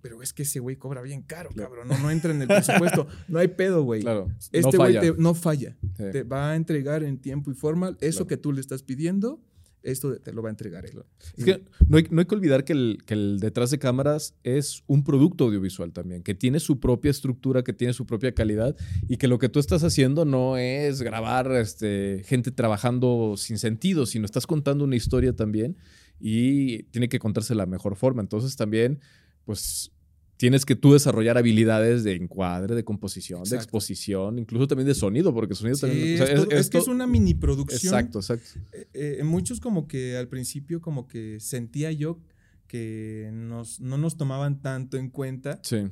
pero 0.00 0.22
es 0.22 0.32
que 0.32 0.42
ese 0.42 0.58
güey 0.60 0.76
cobra 0.76 1.00
bien 1.02 1.22
caro, 1.22 1.50
Claro. 1.50 1.70
cabrón, 1.70 1.88
no, 1.88 1.98
no 1.98 2.10
entra 2.10 2.32
en 2.32 2.42
el 2.42 2.48
presupuesto, 2.48 3.06
no 3.28 3.38
hay 3.38 3.48
pedo, 3.48 3.82
güey. 3.82 4.00
Claro. 4.02 4.28
Este 4.52 4.60
no 4.62 4.68
güey 4.68 4.94
falla. 4.94 5.00
te- 5.00 5.14
no 5.20 5.34
falla 5.34 5.76
Sí. 5.96 6.04
te 6.12 6.22
va 6.24 6.50
a 6.52 6.56
entregar 6.56 7.02
en 7.02 7.18
tiempo 7.18 7.50
y 7.50 7.54
forma 7.54 7.96
eso 8.00 8.18
Claro. 8.20 8.26
que 8.26 8.36
tú 8.36 8.52
le 8.52 8.60
estás 8.60 8.82
pidiendo. 8.82 9.40
Esto 9.86 10.18
te 10.18 10.32
lo 10.32 10.42
va 10.42 10.48
a 10.48 10.50
entregar. 10.50 10.84
Es 10.84 11.44
que 11.44 11.64
no 11.88 11.96
hay, 11.96 12.06
no 12.10 12.20
hay 12.20 12.26
que 12.26 12.34
olvidar 12.34 12.64
que 12.64 12.72
el, 12.72 12.98
que 13.06 13.14
el 13.14 13.38
detrás 13.40 13.70
de 13.70 13.78
cámaras 13.78 14.34
es 14.42 14.82
un 14.86 15.04
producto 15.04 15.44
audiovisual 15.44 15.92
también, 15.92 16.22
que 16.22 16.34
tiene 16.34 16.60
su 16.60 16.80
propia 16.80 17.10
estructura, 17.10 17.62
que 17.62 17.72
tiene 17.72 17.92
su 17.92 18.06
propia 18.06 18.32
calidad 18.32 18.76
y 19.08 19.16
que 19.16 19.28
lo 19.28 19.38
que 19.38 19.48
tú 19.48 19.60
estás 19.60 19.84
haciendo 19.84 20.24
no 20.24 20.56
es 20.56 21.02
grabar 21.02 21.52
este, 21.52 22.22
gente 22.26 22.50
trabajando 22.50 23.34
sin 23.36 23.58
sentido, 23.58 24.06
sino 24.06 24.24
estás 24.26 24.46
contando 24.46 24.84
una 24.84 24.96
historia 24.96 25.34
también 25.34 25.76
y 26.18 26.84
tiene 26.84 27.08
que 27.08 27.18
contarse 27.18 27.54
la 27.54 27.66
mejor 27.66 27.96
forma. 27.96 28.22
Entonces 28.22 28.56
también, 28.56 29.00
pues 29.44 29.92
tienes 30.36 30.64
que 30.66 30.76
tú 30.76 30.92
desarrollar 30.92 31.38
habilidades 31.38 32.04
de 32.04 32.14
encuadre, 32.14 32.74
de 32.74 32.84
composición, 32.84 33.42
de 33.44 33.56
exposición, 33.56 34.38
incluso 34.38 34.66
también 34.68 34.86
de 34.86 34.94
sonido, 34.94 35.32
porque 35.32 35.54
sonido 35.54 35.76
Sí, 35.76 35.80
también... 35.82 36.14
o 36.14 36.16
sea, 36.26 36.26
es, 36.34 36.40
todo- 36.42 36.50
es 36.52 36.60
es 36.60 36.70
que 36.70 36.78
es 36.78 36.88
una 36.88 37.06
mini 37.06 37.34
producción. 37.34 37.94
Exacto, 37.94 38.18
exacto. 38.18 38.60
Eh, 38.72 38.86
eh, 39.20 39.24
muchos 39.24 39.60
como 39.60 39.86
que 39.88 40.16
al 40.16 40.28
principio 40.28 40.80
como 40.80 41.06
que 41.08 41.38
sentía 41.40 41.90
yo 41.92 42.18
que 42.66 43.30
nos, 43.32 43.80
no 43.80 43.96
nos 43.96 44.16
tomaban 44.16 44.60
tanto 44.60 44.96
en 44.96 45.08
cuenta 45.08 45.60
Sí, 45.62 45.84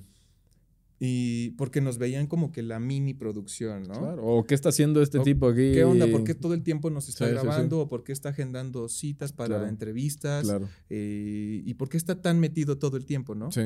y 1.01 1.51
porque 1.51 1.81
nos 1.81 1.99
veían 1.99 2.27
como 2.29 2.51
que 2.53 2.63
la 2.63 2.79
mini 2.81 3.15
producción, 3.15 3.83
¿no? 3.83 3.95
claro. 3.99 4.25
O 4.25 4.45
qué 4.47 4.55
está 4.55 4.69
haciendo 4.71 5.03
este 5.03 5.19
O, 5.19 5.23
tipo 5.23 5.49
aquí. 5.49 5.73
¿Qué 5.73 5.85
onda? 5.85 6.07
¿Por 6.07 6.25
qué 6.25 6.35
todo 6.35 6.55
el 6.55 6.63
tiempo 6.63 6.89
nos 6.89 7.09
está 7.09 7.27
Sí, 7.27 7.33
sí, 7.33 7.37
sí. 7.39 7.45
grabando? 7.47 7.81
¿O 7.81 7.89
por 7.89 8.05
qué 8.05 8.13
está 8.13 8.31
agendando 8.31 8.89
citas 8.89 9.33
para 9.33 9.49
Claro. 9.57 9.67
entrevistas? 9.69 10.45
Claro, 10.45 10.69
Eh, 10.91 11.63
¿Y 11.65 11.75
por 11.75 11.89
qué 11.89 11.97
está 11.97 12.23
tan 12.23 12.39
metido 12.41 12.79
todo 12.79 12.97
el 12.97 13.05
tiempo, 13.07 13.35
no? 13.35 13.51
sí. 13.51 13.63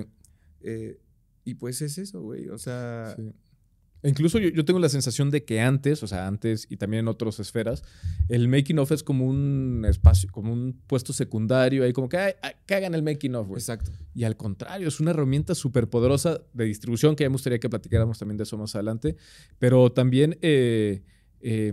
Eh, 0.63 0.99
y 1.45 1.55
pues 1.55 1.81
es 1.83 1.99
eso, 1.99 2.21
güey. 2.23 2.49
O 2.49 2.59
sea, 2.59 3.15
Sí. 3.17 3.33
E 4.01 4.09
Incluso 4.09 4.39
yo, 4.39 4.49
yo 4.51 4.65
tengo 4.65 4.79
la 4.79 4.89
sensación 4.89 5.29
de 5.31 5.45
que 5.45 5.61
antes, 5.61 6.05
o 6.05 6.07
sea, 6.07 6.29
antes 6.29 6.69
y 6.71 6.77
también 6.77 7.01
en 7.01 7.09
otras 7.09 7.41
esferas, 7.41 7.83
el 8.29 8.47
making 8.47 8.79
of 8.79 8.93
es 8.93 9.03
como 9.03 9.27
un 9.27 9.85
espacio, 9.89 10.31
como 10.31 10.53
un 10.53 10.81
puesto 10.87 11.13
secundario, 11.13 11.83
ahí 11.83 11.93
como 11.93 12.09
que, 12.09 12.17
"Ay, 12.17 12.33
ay, 12.43 12.53
que 12.65 12.75
hagan 12.77 12.95
el 12.95 13.03
making 13.03 13.35
of, 13.35 13.49
güey. 13.49 13.59
exacto. 13.59 13.91
Y 14.15 14.23
al 14.23 14.37
contrario, 14.37 14.87
es 14.87 15.01
una 15.01 15.11
herramienta 15.11 15.57
súper 15.57 15.91
poderosa 15.91 16.41
de 16.55 16.65
distribución, 16.67 17.17
que 17.17 17.25
ya 17.25 17.29
me 17.29 17.35
gustaría 17.35 17.59
que 17.59 17.69
platicáramos 17.69 18.21
también 18.21 18.37
de 18.37 18.45
eso 18.45 18.57
más 18.57 18.73
adelante, 18.77 19.17
pero 19.59 19.91
también 19.91 20.39
eh, 20.43 21.03
eh, 21.41 21.73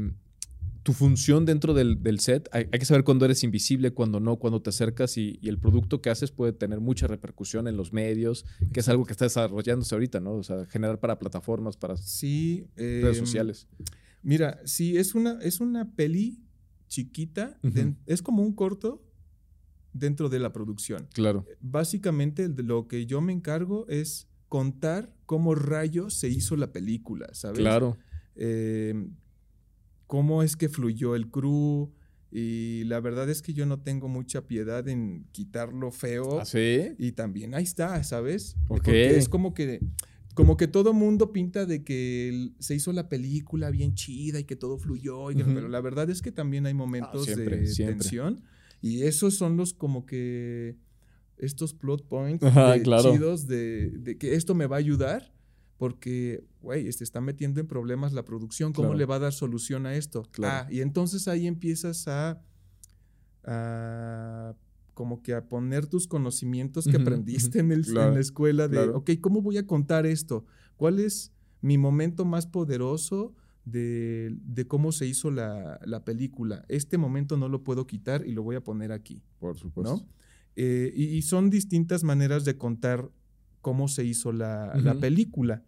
tu 0.86 0.94
función 0.94 1.46
dentro 1.46 1.74
del, 1.74 2.04
del 2.04 2.20
set, 2.20 2.48
hay, 2.52 2.68
hay 2.72 2.78
que 2.78 2.86
saber 2.86 3.04
cuándo 3.04 3.26
eres 3.26 3.44
invisible, 3.44 3.90
cuándo 3.90 4.20
no, 4.20 4.38
cuándo 4.38 4.62
te 4.62 4.70
acercas 4.70 5.18
y, 5.18 5.40
y 5.42 5.50
el 5.50 5.58
producto 5.58 6.00
que 6.00 6.12
haces 6.12 6.32
puede 6.32 6.54
tener 6.54 6.80
mucha 6.80 7.08
repercusión 7.08 7.68
en 7.68 7.76
los 7.76 7.92
medios, 7.92 8.46
que 8.72 8.82
es 8.82 8.88
algo 8.88 9.04
que 9.04 9.12
está 9.14 9.26
desarrollándose 9.26 9.96
ahorita, 9.96 10.20
¿no? 10.20 10.34
O 10.36 10.44
sea, 10.44 10.68
generar 10.68 11.00
para 11.00 11.18
plataformas, 11.18 11.76
para 11.76 11.98
Sí. 11.98 12.68
redes 12.76 13.18
em, 13.18 13.26
sociales. 13.26 13.68
Mira, 14.22 14.60
sí, 14.66 14.96
es 14.96 15.16
una, 15.16 15.40
es 15.42 15.60
una 15.60 15.96
peli 15.96 16.44
chiquita, 16.88 17.60
es 18.06 18.22
como 18.22 18.44
un 18.44 18.54
corto 18.54 19.04
dentro 19.92 20.30
de 20.30 20.38
la 20.38 20.54
producción. 20.54 21.08
Claro. 21.14 21.48
Básicamente 21.62 22.48
de 22.48 22.62
lo 22.62 22.88
que 22.88 23.08
yo 23.08 23.22
me 23.22 23.34
encargo 23.34 23.88
es 23.90 24.28
contar 24.50 25.12
cómo 25.26 25.56
rayos 25.56 26.14
se 26.14 26.30
hizo 26.30 26.56
la 26.56 26.72
película, 26.72 27.28
¿sabes? 27.34 27.58
Claro. 27.58 27.98
Eh, 28.36 29.10
cómo 30.08 30.44
es 30.44 30.56
que 30.56 30.70
fluyó 30.70 31.16
el 31.16 31.30
crew. 31.30 31.92
Y 32.32 32.84
la 32.86 33.00
verdad 33.00 33.30
es 33.30 33.42
que 33.42 33.54
yo 33.54 33.66
no 33.66 33.80
tengo 33.80 34.10
mucha 34.10 34.46
piedad 34.46 34.88
en 34.90 35.26
quitar 35.32 35.72
lo 35.74 35.92
feo. 35.92 36.42
¿Ah, 36.42 36.46
sí? 36.46 36.94
Y 36.98 37.14
también 37.14 37.54
ahí 37.56 37.64
está, 37.64 38.04
¿sabes? 38.04 38.58
Porque 38.68 39.16
es 39.16 39.30
como 39.30 39.54
que, 39.54 39.80
como 40.34 40.58
que 40.58 40.68
todo 40.68 40.94
mundo 40.94 41.32
pinta 41.32 41.66
de 41.66 41.84
que 41.86 42.50
se 42.60 42.76
hizo 42.76 42.92
la 42.92 43.08
película 43.08 43.70
bien 43.70 43.94
chida 43.94 44.40
y 44.40 44.44
que 44.44 44.58
todo 44.58 44.78
fluyó. 44.78 45.32
y 45.32 45.36
que- 45.36 45.44
Ujú. 45.44 45.54
Pero 45.54 45.70
la 45.70 45.80
verdad 45.80 46.10
es 46.10 46.22
que 46.22 46.32
también 46.34 46.66
hay 46.66 46.74
momentos 46.74 47.24
siempre, 47.26 47.58
de 47.62 47.68
siempre. 47.68 48.00
tensión. 48.00 48.44
Y 48.82 49.04
esos 49.04 49.36
son 49.36 49.56
los 49.56 49.74
como 49.74 50.06
que 50.06 50.76
estos 51.38 51.74
plot 51.74 52.06
points 52.08 52.44
Ajá, 52.44 52.74
de- 52.74 52.82
claro. 52.82 53.14
chidos 53.14 53.48
de, 53.48 53.92
de 53.92 54.18
que 54.18 54.36
esto 54.36 54.56
me 54.56 54.68
va 54.68 54.76
a 54.76 54.80
ayudar. 54.80 55.34
Porque, 55.78 56.44
güey, 56.62 56.92
se 56.94 57.04
está 57.04 57.20
metiendo 57.20 57.60
en 57.60 57.68
problemas 57.68 58.14
la 58.14 58.24
producción. 58.24 58.72
¿Cómo 58.72 58.90
Claro. 58.90 58.98
le 59.00 59.06
va 59.06 59.16
a 59.16 59.20
dar 59.20 59.34
solución 59.34 59.86
a 59.86 59.96
esto? 59.96 60.24
Claro. 60.32 60.68
Ah, 60.68 60.72
y 60.74 60.80
entonces 60.82 61.28
ahí 61.28 61.48
empiezas 61.48 62.08
a, 62.08 62.42
a 63.44 64.56
como 64.94 65.22
que 65.22 65.34
a 65.34 65.46
poner 65.50 65.88
tus 65.88 66.08
conocimientos 66.08 66.86
que 66.88 66.96
aprendiste 66.96 67.60
en, 67.60 67.72
el, 67.74 67.84
Claro, 67.86 68.10
en 68.10 68.14
la 68.16 68.22
escuela 68.22 68.68
de, 68.70 68.80
ok, 68.80 69.12
¿cómo 69.20 69.42
voy 69.42 69.58
a 69.58 69.68
contar 69.68 70.06
esto? 70.06 70.46
¿Cuál 70.78 71.00
es 71.00 71.34
mi 71.62 71.78
momento 71.78 72.24
más 72.24 72.48
poderoso 72.48 73.34
de, 73.66 74.34
de 74.46 74.66
cómo 74.68 74.94
se 74.94 75.06
hizo 75.06 75.32
la, 75.32 75.82
la 75.86 76.06
película? 76.06 76.64
Este 76.70 76.98
momento 76.98 77.36
no 77.36 77.50
lo 77.50 77.62
puedo 77.64 77.86
quitar 77.86 78.26
y 78.26 78.32
lo 78.32 78.44
voy 78.44 78.56
a 78.56 78.64
poner 78.64 78.94
aquí, 78.94 79.22
Por 79.40 79.58
supuesto. 79.58 79.98
¿no? 79.98 80.08
Eh, 80.56 80.94
y, 80.96 81.04
y 81.18 81.22
son 81.24 81.50
distintas 81.50 82.06
maneras 82.06 82.46
de 82.46 82.58
contar 82.58 83.12
cómo 83.66 83.88
se 83.88 84.04
hizo 84.06 84.32
la, 84.32 84.76
la 84.76 84.94
película. 84.94 85.64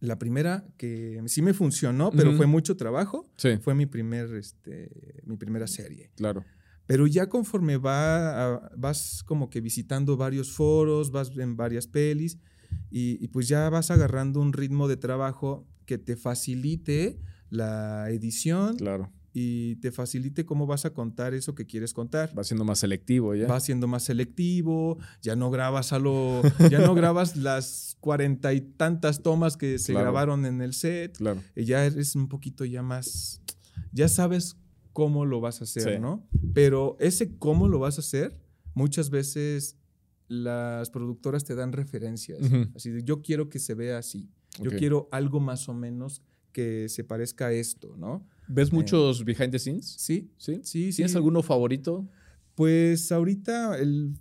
La 0.00 0.18
primera 0.18 0.64
que 0.76 1.22
sí 1.26 1.40
me 1.40 1.54
funcionó, 1.54 2.10
pero 2.10 2.32
fue 2.36 2.46
mucho 2.46 2.76
trabajo, 2.76 3.30
Sí, 3.36 3.50
fue 3.64 3.74
mi, 3.76 3.86
primer, 3.86 4.34
este, 4.34 5.22
mi 5.24 5.36
primera 5.36 5.68
serie. 5.68 6.10
claro. 6.16 6.44
Pero 6.88 7.06
ya 7.06 7.28
conforme 7.28 7.76
va 7.78 8.70
vas 8.76 9.22
como 9.24 9.48
que 9.50 9.60
visitando 9.60 10.16
varios 10.16 10.52
foros, 10.52 11.10
vas 11.12 11.30
en 11.36 11.56
varias 11.56 11.86
pelis 11.86 12.38
y, 12.90 13.22
y 13.24 13.28
pues 13.28 13.46
ya 13.48 13.68
vas 13.70 13.90
agarrando 13.92 14.40
un 14.40 14.52
ritmo 14.52 14.86
de 14.88 14.96
trabajo 14.96 15.64
que 15.84 15.98
te 15.98 16.16
facilite 16.16 17.20
la 17.50 18.10
edición 18.10 18.76
Claro. 18.76 19.12
Y 19.38 19.76
te 19.76 19.92
facilite 19.92 20.46
cómo 20.46 20.66
vas 20.66 20.86
a 20.86 20.94
contar 20.94 21.34
eso 21.34 21.54
que 21.54 21.66
quieres 21.66 21.92
contar. 21.92 22.32
Va 22.36 22.42
siendo 22.42 22.64
más 22.64 22.78
selectivo 22.78 23.34
ya. 23.34 23.46
Va 23.46 23.60
siendo 23.60 23.86
más 23.86 24.02
selectivo, 24.04 24.96
ya 25.20 25.36
no 25.36 25.50
grabas 25.50 25.92
a 25.92 25.98
lo, 25.98 26.40
ya 26.70 26.78
no 26.78 26.94
grabas 26.94 27.36
las 27.36 27.98
cuarenta 28.00 28.54
y 28.54 28.62
tantas 28.62 29.22
tomas 29.22 29.58
que 29.58 29.78
se 29.78 29.92
Claro. 29.92 30.04
grabaron 30.06 30.46
en 30.46 30.62
el 30.62 30.72
set, 30.72 31.18
Claro. 31.18 31.42
eh, 31.54 31.66
ya 31.66 31.84
eres 31.84 32.16
un 32.16 32.28
poquito 32.28 32.64
ya 32.64 32.82
más, 32.82 33.42
ya 33.92 34.08
sabes 34.08 34.56
cómo 34.94 35.26
lo 35.26 35.42
vas 35.42 35.60
a 35.60 35.64
hacer, 35.64 35.96
Sí. 35.96 36.00
¿no? 36.00 36.26
Pero 36.54 36.96
ese 36.98 37.36
cómo 37.36 37.68
lo 37.68 37.78
vas 37.78 37.98
a 37.98 38.00
hacer, 38.00 38.40
muchas 38.72 39.10
veces 39.10 39.76
las 40.28 40.88
productoras 40.88 41.44
te 41.44 41.54
dan 41.54 41.72
referencias. 41.72 42.40
Ujú. 42.40 42.70
Así 42.74 42.90
de, 42.90 43.02
yo 43.04 43.20
quiero 43.20 43.50
que 43.50 43.58
se 43.58 43.74
vea 43.74 43.98
así. 43.98 44.30
Yo 44.62 44.70
Ok. 44.70 44.76
quiero 44.78 45.08
algo 45.12 45.40
más 45.40 45.68
o 45.68 45.74
menos 45.74 46.22
que 46.52 46.88
se 46.88 47.04
parezca 47.04 47.48
a 47.48 47.52
esto, 47.52 47.96
¿no? 47.98 48.26
¿Ves 48.48 48.72
muchos 48.72 49.24
behind 49.24 49.50
the 49.50 49.58
scenes? 49.58 49.86
Sí, 49.86 50.30
Sí. 50.36 50.60
sí, 50.62 50.92
sí. 50.92 50.96
¿Tienes 50.96 51.16
alguno 51.16 51.42
favorito? 51.42 52.08
Pues 52.54 53.10
ahorita 53.12 53.78
el 53.78 54.14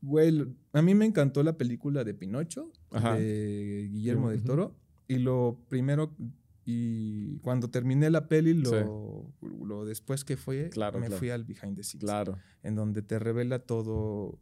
güey, 0.00 0.46
a 0.72 0.82
mí 0.82 0.94
me 0.94 1.04
encantó 1.06 1.42
la 1.42 1.56
película 1.56 2.04
de 2.04 2.14
Pinocho 2.14 2.70
Ajá. 2.90 3.14
de 3.16 3.88
Guillermo 3.90 4.30
del. 4.30 4.42
Toro 4.44 4.74
y 5.08 5.18
lo 5.18 5.58
primero 5.68 6.14
y 6.64 7.38
cuando 7.38 7.70
terminé 7.70 8.10
la 8.10 8.28
peli 8.28 8.52
lo, 8.54 9.32
lo 9.64 9.84
después 9.86 10.24
que 10.24 10.36
fue 10.36 10.68
Claro, 10.68 11.00
me 11.00 11.06
claro. 11.06 11.18
fui 11.18 11.30
al 11.30 11.44
behind 11.44 11.76
the 11.76 11.82
scenes 11.82 12.04
Claro. 12.04 12.38
en 12.62 12.74
donde 12.74 13.00
te 13.02 13.18
revela 13.18 13.58
todo 13.60 14.38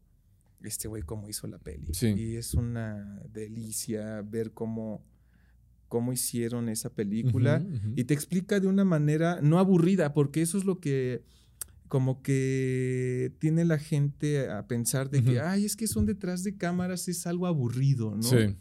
este 0.63 0.89
güey 0.89 1.03
cómo 1.03 1.29
hizo 1.29 1.47
la 1.47 1.59
peli 1.59 1.87
Sí. 1.95 2.09
y 2.17 2.35
es 2.37 2.55
una 2.55 3.23
delicia 3.33 4.23
ver 4.23 4.53
cómo 4.53 5.03
cómo 5.89 6.13
hicieron 6.13 6.69
esa 6.69 6.91
película 6.91 7.65
ujú. 7.65 7.93
y 7.97 8.05
te 8.05 8.15
explica 8.15 8.61
de 8.61 8.67
una 8.67 8.85
manera 8.85 9.41
no 9.43 9.59
aburrida, 9.59 10.13
porque 10.13 10.43
eso 10.43 10.59
es 10.59 10.65
lo 10.65 10.81
que 10.81 11.23
como 11.89 12.21
que 12.23 13.33
tiene 13.39 13.65
la 13.65 13.79
gente 13.79 14.51
a 14.51 14.67
pensar 14.67 15.09
de 15.09 15.23
que, 15.23 15.39
ay, 15.41 15.65
es 15.65 15.77
que 15.77 15.87
son 15.87 16.05
detrás 16.05 16.43
de 16.43 16.57
cámaras, 16.57 17.07
es 17.07 17.27
algo 17.29 17.47
aburrido, 17.47 18.17
¿no? 18.17 18.23
Sí, 18.23 18.57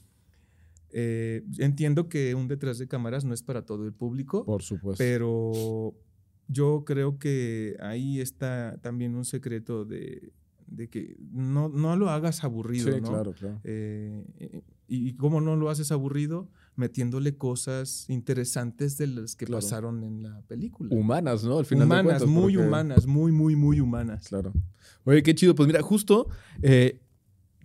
Eh, 0.98 1.44
entiendo 1.58 2.08
que 2.08 2.36
un 2.36 2.48
detrás 2.48 2.77
de 2.77 2.88
cámaras 2.88 3.25
no 3.25 3.34
es 3.34 3.44
para 3.44 3.63
todo 3.65 3.86
el 3.86 3.94
público, 3.94 4.46
por 4.46 4.62
supuesto. 4.63 5.03
pero 5.03 5.94
yo 6.48 6.84
creo 6.86 7.17
que 7.20 7.75
ahí 7.82 8.22
está 8.22 8.77
también 8.82 9.15
un 9.15 9.25
secreto 9.25 9.84
de, 9.84 10.32
de 10.67 10.88
que 10.88 11.17
no, 11.32 11.67
no 11.67 11.98
lo 11.98 12.10
hagas 12.10 12.44
aburrido, 12.46 12.94
sí, 12.94 13.01
¿no? 13.01 13.10
claro, 13.10 13.34
claro. 13.34 13.60
Eh, 13.65 14.24
y, 14.88 15.10
y 15.10 15.13
cómo 15.15 15.41
no 15.41 15.55
lo 15.58 15.70
haces 15.70 15.91
aburrido, 15.91 16.50
metiéndole 16.75 17.38
cosas 17.38 18.05
interesantes 18.10 18.98
de 18.98 19.08
las 19.08 19.36
que 19.36 19.46
Claro. 19.46 19.62
pasaron 19.62 20.03
en 20.03 20.24
la 20.24 20.41
película. 20.48 20.94
Humanas, 20.94 21.44
¿no? 21.44 21.60
Al 21.60 21.65
final 21.65 21.88
de 21.88 21.94
humanas, 21.94 22.05
cuentas, 22.05 22.27
muy 22.29 22.53
porque- 22.53 22.67
humanas, 22.67 23.05
muy, 23.08 23.32
muy, 23.32 23.55
muy 23.55 23.79
humanas. 23.79 24.27
Claro. 24.27 24.53
Oye, 25.05 25.24
qué 25.24 25.34
chido. 25.36 25.55
Pues 25.55 25.67
mira, 25.67 25.82
justo 25.82 26.27
eh, 26.62 27.00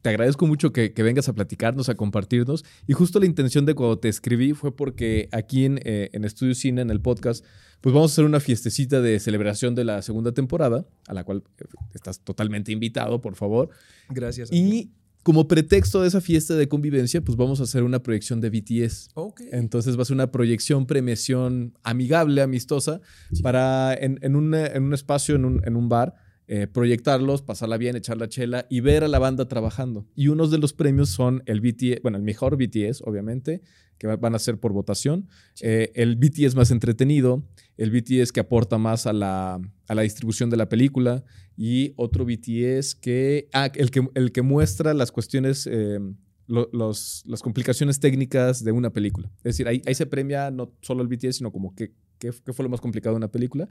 te 0.02 0.08
agradezco 0.08 0.46
mucho 0.46 0.72
que, 0.72 0.92
que 0.94 1.02
vengas 1.02 1.28
a 1.28 1.34
platicarnos, 1.34 1.88
a 1.88 1.94
compartirnos. 1.94 2.64
Y 2.86 2.92
justo 2.94 3.18
la 3.20 3.26
intención 3.26 3.66
de 3.66 3.74
cuando 3.74 3.98
te 3.98 4.08
escribí 4.08 4.54
fue 4.54 4.74
porque 4.74 5.28
aquí 5.32 5.64
en, 5.66 5.78
eh, 5.84 6.08
en 6.12 6.24
Estudio 6.24 6.54
Cine, 6.54 6.80
en 6.82 6.90
el 6.90 7.00
podcast, 7.02 7.44
pues 7.82 7.94
vamos 7.94 8.10
a 8.10 8.14
hacer 8.14 8.24
una 8.24 8.40
fiestecita 8.40 9.00
de 9.00 9.18
celebración 9.20 9.74
de 9.74 9.84
la 9.84 10.02
segunda 10.02 10.32
temporada, 10.32 10.86
a 11.06 11.14
la 11.14 11.24
cual 11.24 11.42
eh, 11.58 11.64
estás 11.94 12.20
totalmente 12.20 12.72
invitado, 12.72 13.20
por 13.20 13.34
favor. 13.36 13.70
Gracias. 14.08 14.50
amigo. 14.50 14.66
Y 14.66 14.90
como 15.22 15.46
pretexto 15.48 16.00
de 16.02 16.08
esa 16.08 16.20
fiesta 16.20 16.54
de 16.54 16.68
convivencia, 16.68 17.20
pues 17.22 17.36
vamos 17.36 17.60
a 17.60 17.64
hacer 17.64 17.82
una 17.82 18.02
proyección 18.02 18.40
de 18.40 18.50
BTS. 18.50 19.10
Ok. 19.14 19.42
Entonces 19.52 19.98
va 19.98 20.02
a 20.02 20.04
ser 20.04 20.14
una 20.14 20.30
proyección, 20.32 20.86
premiación 20.86 21.74
amigable, 21.82 22.42
amistosa, 22.42 23.00
Sí. 23.32 23.42
para 23.42 23.94
en, 23.94 24.18
en 24.22 24.36
un 24.36 24.54
espacio, 24.94 25.36
en 25.36 25.44
un, 25.44 25.62
en 25.66 25.76
un 25.76 25.88
bar, 25.88 26.14
eh, 26.52 26.66
proyectarlos, 26.66 27.42
pasarla 27.42 27.76
bien, 27.76 27.94
echar 27.94 28.16
la 28.16 28.28
chela 28.28 28.66
y 28.68 28.80
ver 28.80 29.04
a 29.04 29.08
la 29.08 29.18
banda 29.20 29.46
trabajando. 29.46 30.06
Y 30.16 30.28
unos 30.28 30.50
de 30.50 30.58
los 30.58 30.72
premios 30.72 31.08
son 31.10 31.42
el 31.46 31.60
BTS, 31.60 32.02
bueno, 32.02 32.16
el 32.18 32.24
mejor 32.24 32.56
BTS, 32.56 33.02
obviamente, 33.04 33.62
que 33.98 34.06
van 34.08 34.34
a 34.34 34.38
ser 34.38 34.58
por 34.58 34.72
votación, 34.72 35.28
eh, 35.60 35.92
el 35.94 36.16
BTS 36.16 36.56
más 36.56 36.70
entretenido, 36.70 37.44
el 37.80 37.90
BTS 37.90 38.30
que 38.30 38.40
aporta 38.40 38.76
más 38.76 39.06
a 39.06 39.14
la, 39.14 39.58
a 39.88 39.94
la 39.94 40.02
distribución 40.02 40.50
de 40.50 40.58
la 40.58 40.68
película 40.68 41.24
y 41.56 41.94
otro 41.96 42.26
BTS 42.26 42.94
que, 42.94 43.48
ah, 43.54 43.72
el 43.74 43.90
que, 43.90 44.06
el 44.14 44.32
que 44.32 44.42
muestra 44.42 44.92
las 44.92 45.10
cuestiones, 45.10 45.66
eh, 45.66 45.98
los, 46.46 47.24
las 47.26 47.40
complicaciones 47.40 47.98
técnicas 47.98 48.62
de 48.62 48.72
una 48.72 48.90
película. 48.90 49.30
Es 49.38 49.44
decir, 49.44 49.66
ahí, 49.66 49.80
ahí 49.86 49.94
se 49.94 50.04
premia 50.04 50.50
no 50.50 50.74
solo 50.82 51.00
el 51.00 51.08
BTS, 51.08 51.38
sino 51.38 51.50
como 51.52 51.74
qué, 51.74 51.94
qué, 52.18 52.30
qué 52.44 52.52
fue 52.52 52.64
lo 52.64 52.68
más 52.68 52.82
complicado 52.82 53.14
de 53.14 53.18
una 53.18 53.32
película. 53.32 53.66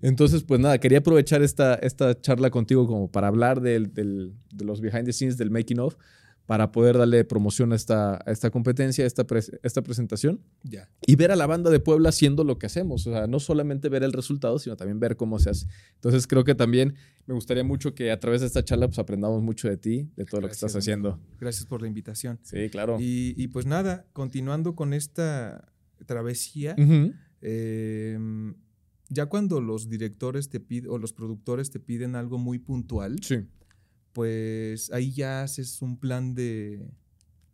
Entonces, 0.00 0.44
pues 0.44 0.58
nada, 0.58 0.78
quería 0.78 0.98
aprovechar 0.98 1.42
esta, 1.42 1.74
esta 1.74 2.18
charla 2.18 2.48
contigo 2.48 2.86
como 2.86 3.12
para 3.12 3.28
hablar 3.28 3.60
del, 3.60 3.92
del, 3.92 4.32
de 4.50 4.64
los 4.64 4.80
behind 4.80 5.04
the 5.04 5.12
scenes, 5.12 5.36
del 5.36 5.50
making 5.50 5.78
of, 5.78 5.96
para 6.46 6.72
poder 6.72 6.98
darle 6.98 7.24
promoción 7.24 7.72
a 7.72 7.76
esta, 7.76 8.16
a 8.16 8.30
esta 8.32 8.50
competencia, 8.50 9.04
a 9.04 9.06
esta, 9.06 9.24
esta 9.62 9.82
presentación. 9.82 10.40
Ya. 10.62 10.88
Y 11.06 11.16
ver 11.16 11.30
a 11.30 11.36
la 11.36 11.46
banda 11.46 11.70
de 11.70 11.80
Puebla 11.80 12.08
haciendo 12.08 12.44
lo 12.44 12.58
que 12.58 12.66
hacemos. 12.66 13.06
O 13.06 13.12
sea, 13.12 13.26
no 13.26 13.40
solamente 13.40 13.88
ver 13.88 14.02
el 14.02 14.12
resultado, 14.12 14.58
sino 14.58 14.76
también 14.76 14.98
ver 15.00 15.16
cómo 15.16 15.38
se 15.38 15.50
hace. 15.50 15.66
Entonces, 15.94 16.26
creo 16.26 16.44
que 16.44 16.54
también 16.54 16.94
me 17.26 17.34
gustaría 17.34 17.64
mucho 17.64 17.94
que 17.94 18.10
a 18.10 18.18
través 18.18 18.40
de 18.40 18.48
esta 18.48 18.64
charla 18.64 18.88
pues, 18.88 18.98
aprendamos 18.98 19.42
mucho 19.42 19.68
de 19.68 19.76
ti, 19.76 20.10
de 20.16 20.24
todo 20.24 20.40
Gracias, 20.40 20.42
lo 20.42 20.48
que 20.48 20.52
estás 20.52 20.76
haciendo. 20.76 21.20
Gracias 21.40 21.66
por 21.66 21.80
la 21.80 21.88
invitación. 21.88 22.38
Sí, 22.42 22.68
claro. 22.70 22.98
Y, 23.00 23.34
y 23.36 23.48
pues 23.48 23.66
nada, 23.66 24.06
continuando 24.12 24.74
con 24.74 24.92
esta 24.92 25.72
travesía, 26.06 26.74
uh 26.76 26.82
-huh. 26.82 27.14
eh, 27.42 28.18
ya 29.08 29.26
cuando 29.26 29.60
los 29.60 29.88
directores 29.88 30.48
te 30.48 30.58
piden 30.58 30.90
o 30.90 30.98
los 30.98 31.12
productores 31.12 31.70
te 31.70 31.78
piden 31.78 32.16
algo 32.16 32.38
muy 32.38 32.58
puntual, 32.58 33.22
sí. 33.22 33.46
Pues 34.12 34.90
ahí 34.92 35.12
ya 35.12 35.42
haces 35.42 35.82
un 35.82 35.98
plan 35.98 36.34
de, 36.34 36.86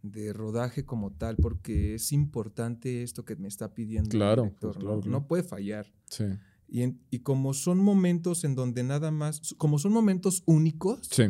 de, 0.03 0.33
rodaje 0.33 0.85
como 0.85 1.13
tal, 1.13 1.37
porque 1.37 1.95
es 1.95 2.13
importante 2.13 3.03
esto 3.03 3.25
que 3.25 3.37
me 3.37 3.49
está 3.49 3.75
pidiendo 3.75 4.11
claro, 4.11 4.43
el 4.43 4.49
director, 4.49 4.73
pues, 4.73 4.83
claro, 4.83 4.97
¿no? 4.97 5.03
claro. 5.03 5.21
no 5.21 5.27
puede 5.27 5.43
fallar. 5.43 5.93
Sí. 6.11 6.25
Y, 6.69 6.83
en, 6.83 7.01
y, 7.11 7.21
como 7.21 7.55
son 7.55 7.79
momentos 7.79 8.45
en 8.45 8.55
donde 8.55 8.83
nada 8.83 9.11
más, 9.11 9.55
como 9.57 9.79
son 9.79 9.93
momentos 9.93 10.43
únicos, 10.47 11.09
sí. 11.11 11.25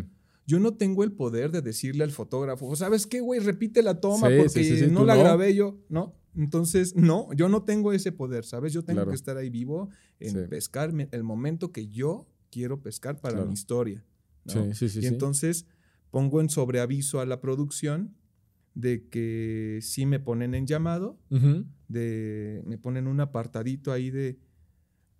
yo 0.46 0.58
no 0.58 0.74
tengo 0.74 1.04
el 1.04 1.12
poder 1.12 1.52
de 1.52 1.62
decirle 1.62 2.04
al 2.04 2.10
fotógrafo, 2.10 2.74
¿sabes 2.74 3.06
qué, 3.06 3.20
güey? 3.20 3.40
Repite 3.40 3.82
la 3.82 4.00
toma 4.00 4.28
sí, 4.28 4.36
porque 4.38 4.88
no 4.90 5.04
la 5.04 5.14
no. 5.14 5.20
grabé 5.20 5.54
yo, 5.54 5.78
¿no? 5.88 6.14
Entonces, 6.36 6.94
no, 6.94 7.32
yo 7.34 7.48
no 7.48 7.64
tengo 7.64 7.92
ese 7.92 8.12
poder, 8.12 8.44
¿sabes? 8.44 8.72
Yo 8.72 8.84
tengo 8.84 9.06
que 9.06 9.14
estar 9.14 9.36
ahí 9.36 9.50
vivo 9.50 9.90
en 10.20 10.48
pescar 10.48 10.92
el 11.10 11.24
momento 11.24 11.72
que 11.72 11.88
yo 11.88 12.28
quiero 12.50 12.80
pescar 12.80 13.20
para 13.20 13.44
mi 13.44 13.54
historia. 13.54 14.04
¿No? 14.54 14.74
Sí, 14.74 14.88
sí, 14.88 14.88
sí. 14.88 15.00
y 15.02 15.06
entonces 15.06 15.66
pongo 16.10 16.40
en 16.40 16.48
sobreaviso 16.48 17.20
a 17.20 17.26
la 17.26 17.40
producción 17.40 18.14
de 18.74 19.08
que 19.08 19.80
sí 19.82 20.06
me 20.06 20.20
ponen 20.20 20.54
en 20.54 20.66
llamado, 20.66 21.18
de 21.88 22.62
me 22.66 22.78
ponen 22.78 23.06
un 23.06 23.20
apartadito 23.20 23.92
ahí 23.92 24.10
de 24.10 24.38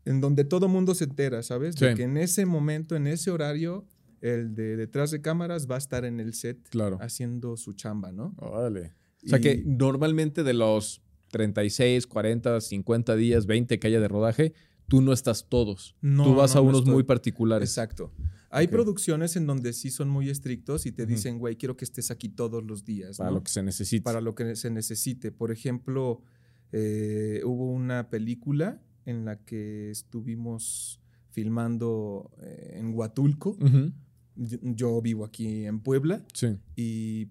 en 0.04 0.20
donde 0.20 0.44
todo 0.44 0.68
mundo 0.68 0.94
se 0.94 1.04
entera, 1.04 1.42
¿sabes? 1.42 1.74
De 1.76 1.94
que 1.94 2.04
en 2.04 2.16
ese 2.16 2.46
momento, 2.46 2.96
en 2.96 3.06
ese 3.06 3.30
horario, 3.30 3.84
el 4.20 4.54
de 4.54 4.76
detrás 4.76 5.10
de 5.10 5.20
cámaras 5.20 5.68
va 5.70 5.74
a 5.74 5.78
estar 5.78 6.04
en 6.04 6.18
el 6.20 6.32
set 6.34 6.68
Claro. 6.70 6.98
haciendo 7.00 7.56
su 7.56 7.74
chamba, 7.74 8.10
¿no? 8.12 8.34
Órale. 8.38 8.94
O 9.24 9.28
sea 9.28 9.40
que 9.40 9.62
normalmente 9.66 10.44
de 10.44 10.54
los 10.54 11.02
36, 11.30 12.06
40, 12.06 12.60
50 12.60 13.16
días, 13.16 13.46
20 13.46 13.78
que 13.78 13.86
haya 13.86 14.00
de 14.00 14.08
rodaje, 14.08 14.54
tú 14.86 15.02
no 15.02 15.12
estás 15.12 15.46
todos. 15.48 15.94
No, 16.00 16.24
tú 16.24 16.34
vas 16.34 16.54
no, 16.54 16.60
a 16.60 16.64
no 16.64 16.68
unos 16.70 16.86
muy 16.86 17.02
particulares. 17.02 17.68
Exacto. 17.70 18.12
Hay 18.50 18.68
producciones 18.68 19.36
en 19.36 19.46
donde 19.46 19.72
sí 19.72 19.90
son 19.90 20.08
muy 20.08 20.30
estrictos 20.30 20.86
y 20.86 20.92
te 20.92 21.04
dicen, 21.06 21.38
güey, 21.38 21.56
quiero 21.56 21.76
que 21.76 21.84
estés 21.84 22.10
aquí 22.10 22.28
todos 22.30 22.64
los 22.64 22.84
días. 22.84 23.18
Para 23.18 23.30
¿no? 23.30 23.36
lo 23.36 23.42
que 23.42 23.50
se 23.50 23.62
necesita. 23.62 24.04
Para 24.04 24.20
lo 24.20 24.34
que 24.34 24.56
se 24.56 24.70
necesite. 24.70 25.30
Por 25.32 25.52
ejemplo, 25.52 26.22
eh, 26.72 27.42
hubo 27.44 27.70
una 27.72 28.08
película 28.08 28.80
en 29.04 29.24
la 29.24 29.36
que 29.44 29.90
estuvimos 29.90 31.00
filmando 31.30 32.30
eh, 32.42 32.76
en 32.76 32.94
Huatulco. 32.94 33.56
Yo, 34.36 34.58
yo 34.62 35.02
vivo 35.02 35.24
aquí 35.24 35.64
en 35.66 35.80
Puebla 35.80 36.24
Sí. 36.32 36.56
y 36.76 37.28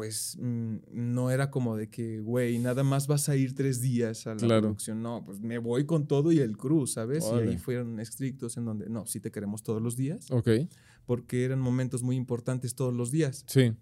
pues 0.00 0.38
mm, 0.40 0.76
no 0.92 1.30
era 1.30 1.50
como 1.50 1.76
de 1.76 1.90
que, 1.90 2.20
güey, 2.20 2.58
nada 2.58 2.82
más 2.82 3.06
vas 3.06 3.28
a 3.28 3.36
ir 3.36 3.54
tres 3.54 3.82
días 3.82 4.26
a 4.26 4.30
la 4.30 4.36
Claro. 4.40 4.62
producción. 4.62 5.02
No, 5.02 5.22
pues 5.26 5.40
me 5.40 5.58
voy 5.58 5.84
con 5.84 6.06
todo 6.06 6.32
y 6.32 6.38
el 6.38 6.56
crew, 6.56 6.86
¿sabes? 6.86 7.22
Y 7.30 7.34
ahí 7.48 7.58
fueron 7.58 8.00
estrictos 8.00 8.56
en 8.56 8.64
donde, 8.64 8.88
no, 8.88 9.04
sí 9.04 9.20
te 9.20 9.30
queremos 9.30 9.62
todos 9.62 9.82
los 9.82 9.96
días, 9.98 10.30
Ok. 10.30 10.48
porque 11.04 11.44
eran 11.44 11.60
momentos 11.60 12.02
muy 12.02 12.16
importantes 12.16 12.74
todos 12.74 12.94
los 12.94 13.10
días. 13.10 13.44
Sí. 13.46 13.74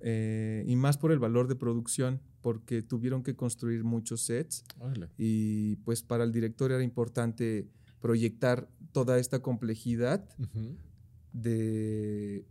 Eh, 0.00 0.64
y 0.66 0.74
más 0.74 0.98
por 0.98 1.12
el 1.12 1.20
valor 1.20 1.46
de 1.46 1.54
producción, 1.54 2.20
porque 2.40 2.82
tuvieron 2.82 3.22
que 3.22 3.36
construir 3.36 3.84
muchos 3.84 4.22
sets 4.22 4.64
y 5.16 5.76
pues 5.84 6.02
para 6.02 6.24
el 6.24 6.32
director 6.32 6.72
era 6.72 6.82
importante 6.82 7.68
proyectar 8.00 8.68
toda 8.90 9.20
esta 9.20 9.40
complejidad 9.42 10.28
de, 11.32 12.44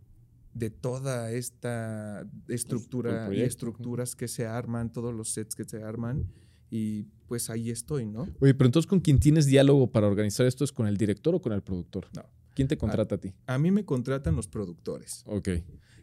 de 0.54 0.70
toda 0.70 1.30
esta 1.32 2.26
estructura 2.48 3.32
y 3.34 3.40
estructuras 3.40 4.14
que 4.14 4.28
se 4.28 4.46
arman, 4.46 4.92
todos 4.92 5.14
los 5.14 5.30
sets 5.30 5.54
que 5.54 5.64
se 5.64 5.82
arman. 5.82 6.28
Y 6.70 7.04
pues 7.26 7.50
ahí 7.50 7.70
estoy, 7.70 8.06
¿no? 8.06 8.22
Oye, 8.40 8.54
pero 8.54 8.66
entonces 8.66 8.88
con 8.88 9.00
quién 9.00 9.18
tienes 9.18 9.46
diálogo 9.46 9.92
para 9.92 10.06
organizar 10.06 10.46
esto 10.46 10.64
es 10.64 10.72
con 10.72 10.86
el 10.86 10.96
director 10.96 11.34
o 11.34 11.40
con 11.42 11.52
el 11.52 11.62
productor? 11.62 12.08
No. 12.14 12.24
¿Quién 12.54 12.68
te 12.68 12.76
contrata 12.76 13.14
a 13.14 13.18
ti? 13.18 13.34
A 13.46 13.58
mí 13.58 13.70
me 13.70 13.84
contratan 13.84 14.36
los 14.36 14.46
productores 14.48 15.22
Ok. 15.26 15.48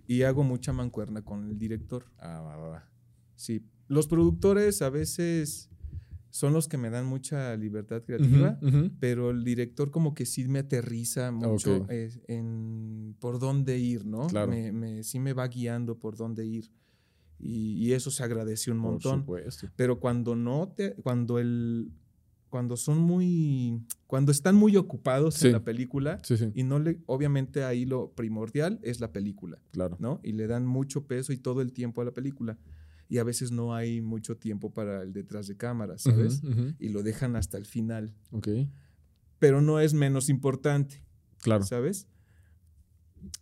y 0.08 0.24
hago 0.24 0.44
mucha 0.44 0.74
mancuerna 0.74 1.24
con 1.24 1.50
el 1.50 1.58
director. 1.58 2.06
Ah, 2.18 2.42
va, 2.42 2.56
va, 2.56 2.68
va. 2.70 2.90
Sí, 3.36 3.64
los 3.88 4.08
productores 4.08 4.82
a 4.82 4.90
veces 4.90 5.70
son 6.32 6.54
los 6.54 6.68
que 6.68 6.78
me 6.78 6.90
dan 6.90 7.06
mucha 7.06 7.56
libertad 7.58 8.04
creativa. 8.04 8.60
Pero 9.00 9.32
el 9.32 9.44
director 9.44 9.92
como 9.92 10.14
que 10.14 10.26
sí 10.26 10.48
me 10.48 10.60
aterriza 10.60 11.32
mucho 11.32 11.86
eh, 11.90 12.10
en 12.28 13.16
por 13.20 13.40
dónde 13.40 13.78
ir, 13.80 14.06
¿no? 14.06 14.28
Claro. 14.28 14.52
Me, 14.52 14.72
me- 14.72 15.04
sí 15.04 15.20
me 15.20 15.34
va 15.34 15.48
guiando 15.48 15.98
por 15.98 16.16
dónde 16.18 16.46
ir. 16.46 16.70
Y, 17.40 17.74
y 17.88 17.94
eso 17.94 18.12
se 18.12 18.24
agradece 18.24 18.70
un 18.72 18.78
montón. 18.78 19.26
Pero 19.76 20.00
cuando 20.00 20.36
no 20.36 20.68
te, 20.76 20.94
cuando 20.96 21.40
el, 21.40 21.90
cuando 22.50 22.76
son 22.76 22.98
muy, 23.00 23.82
cuando 24.08 24.32
están 24.32 24.56
muy 24.56 24.76
ocupados 24.76 25.36
Sí. 25.36 25.48
en 25.48 25.54
la 25.54 25.64
película 25.64 26.20
Sí, 26.24 26.36
sí. 26.38 26.52
y 26.54 26.64
no 26.64 26.80
le, 26.80 27.00
obviamente 27.06 27.64
ahí 27.64 27.86
lo 27.86 28.12
primordial 28.12 28.80
es 28.84 29.00
la 29.00 29.12
película, 29.14 29.58
Claro. 29.72 29.96
¿no? 30.00 30.20
Y 30.24 30.34
le 30.34 30.48
dan 30.48 30.66
mucho 30.66 31.06
peso 31.08 31.32
y 31.32 31.38
todo 31.38 31.62
el 31.62 31.72
tiempo 31.72 32.02
a 32.02 32.06
la 32.06 32.12
película. 32.12 32.58
Y 33.10 33.18
a 33.18 33.24
veces 33.24 33.52
no 33.52 33.74
hay 33.74 34.02
mucho 34.02 34.38
tiempo 34.38 34.72
para 34.72 35.02
el 35.02 35.12
detrás 35.14 35.48
de 35.48 35.58
cámaras, 35.58 36.04
¿sabes? 36.04 36.42
Y 36.80 36.90
lo 36.90 37.02
dejan 37.04 37.36
hasta 37.36 37.58
el 37.58 37.66
final 37.66 38.14
Ok. 38.32 38.48
pero 39.40 39.62
no 39.62 39.80
es 39.80 39.94
menos 39.94 40.30
importante, 40.30 41.04
Claro. 41.42 41.64
¿sabes? 41.66 42.08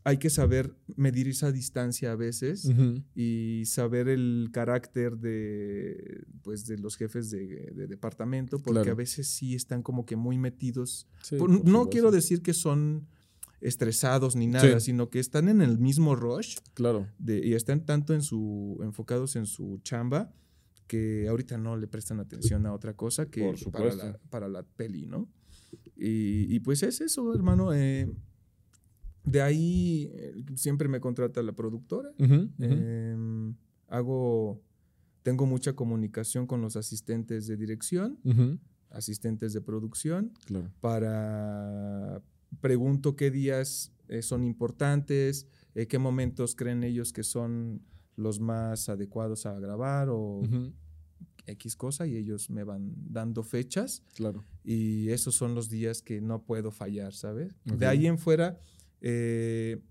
Hay 0.03 0.17
que 0.17 0.29
saber 0.31 0.75
medir 0.95 1.27
esa 1.27 1.51
distancia 1.51 2.11
a 2.11 2.15
veces 2.15 2.67
y 3.13 3.63
saber 3.67 4.07
el 4.07 4.49
carácter 4.51 5.17
de, 5.17 6.25
pues, 6.41 6.65
de 6.65 6.77
los 6.79 6.95
jefes 6.95 7.29
de, 7.29 7.71
de 7.75 7.85
departamento, 7.87 8.57
porque 8.57 8.79
Claro. 8.79 8.91
a 8.93 8.95
veces 8.95 9.27
sí 9.27 9.53
están 9.53 9.83
como 9.83 10.05
que 10.05 10.15
muy 10.15 10.37
metidos. 10.39 11.07
Sí, 11.21 11.35
Por- 11.35 11.61
por 11.61 11.69
no 11.69 11.89
quiero 11.89 12.09
decir 12.09 12.41
que 12.41 12.53
son 12.53 13.07
estresados 13.61 14.35
ni 14.35 14.47
nada, 14.47 14.79
Sí. 14.79 14.85
sino 14.91 15.09
que 15.09 15.19
están 15.19 15.49
en 15.49 15.61
el 15.61 15.77
mismo 15.79 16.15
rush 16.15 16.57
Claro. 16.73 17.07
de- 17.17 17.45
y 17.45 17.53
están 17.53 17.85
tanto 17.85 18.13
en 18.13 18.21
su, 18.21 18.79
enfocados 18.83 19.35
en 19.35 19.45
su 19.45 19.79
chamba 19.83 20.31
que 20.87 21.27
ahorita 21.27 21.57
no 21.57 21.75
le 21.75 21.87
prestan 21.87 22.19
atención 22.19 22.65
a 22.65 22.73
otra 22.73 22.93
cosa 22.95 23.25
que 23.29 23.53
para 23.71 23.93
la, 23.95 24.19
para 24.29 24.47
la 24.47 24.63
peli, 24.63 25.05
¿no? 25.05 25.27
Y, 25.97 26.53
y 26.55 26.59
pues 26.61 26.83
es 26.83 27.01
eso, 27.01 27.33
hermano. 27.33 27.73
eh, 27.73 28.09
de 29.25 29.41
ahí 29.41 30.09
eh, 30.13 30.33
siempre 30.55 30.87
me 30.87 31.01
contrata 31.01 31.41
la 31.43 31.51
productora. 31.51 32.11
Ujú, 32.17 32.33
ujú. 32.35 32.51
em, 32.59 33.55
hago, 33.89 34.61
tengo 35.23 35.45
mucha 35.45 35.73
comunicación 35.73 36.47
con 36.47 36.61
los 36.61 36.77
asistentes 36.77 37.47
de 37.47 37.57
dirección, 37.57 38.17
asistentes 38.89 39.51
de 39.51 39.59
producción, 39.59 40.31
Claro. 40.45 40.71
para 40.79 42.21
pregunto 42.61 43.15
qué 43.15 43.31
días 43.31 43.91
eh, 44.07 44.21
son 44.21 44.43
importantes, 44.43 45.47
eh, 45.75 45.87
qué 45.87 45.99
momentos 45.99 46.55
creen 46.55 46.83
ellos 46.83 47.11
que 47.13 47.23
son 47.23 47.81
los 48.15 48.39
más 48.39 48.89
adecuados 48.89 49.45
a 49.45 49.59
grabar 49.59 50.09
o. 50.09 50.41
X 51.49 51.77
cosa 51.77 52.05
y 52.05 52.17
ellos 52.17 52.49
me 52.49 52.65
van 52.65 52.93
dando 53.09 53.41
fechas 53.41 54.03
Claro. 54.15 54.43
y 54.65 55.09
esos 55.11 55.33
son 55.33 55.55
los 55.55 55.69
días 55.69 56.01
que 56.01 56.19
no 56.19 56.43
puedo 56.43 56.71
fallar, 56.71 57.13
¿sabes? 57.13 57.53
De 57.63 57.85
ahí 57.85 58.05
en 58.05 58.17
fuera, 58.17 58.59
eh, 58.99 59.81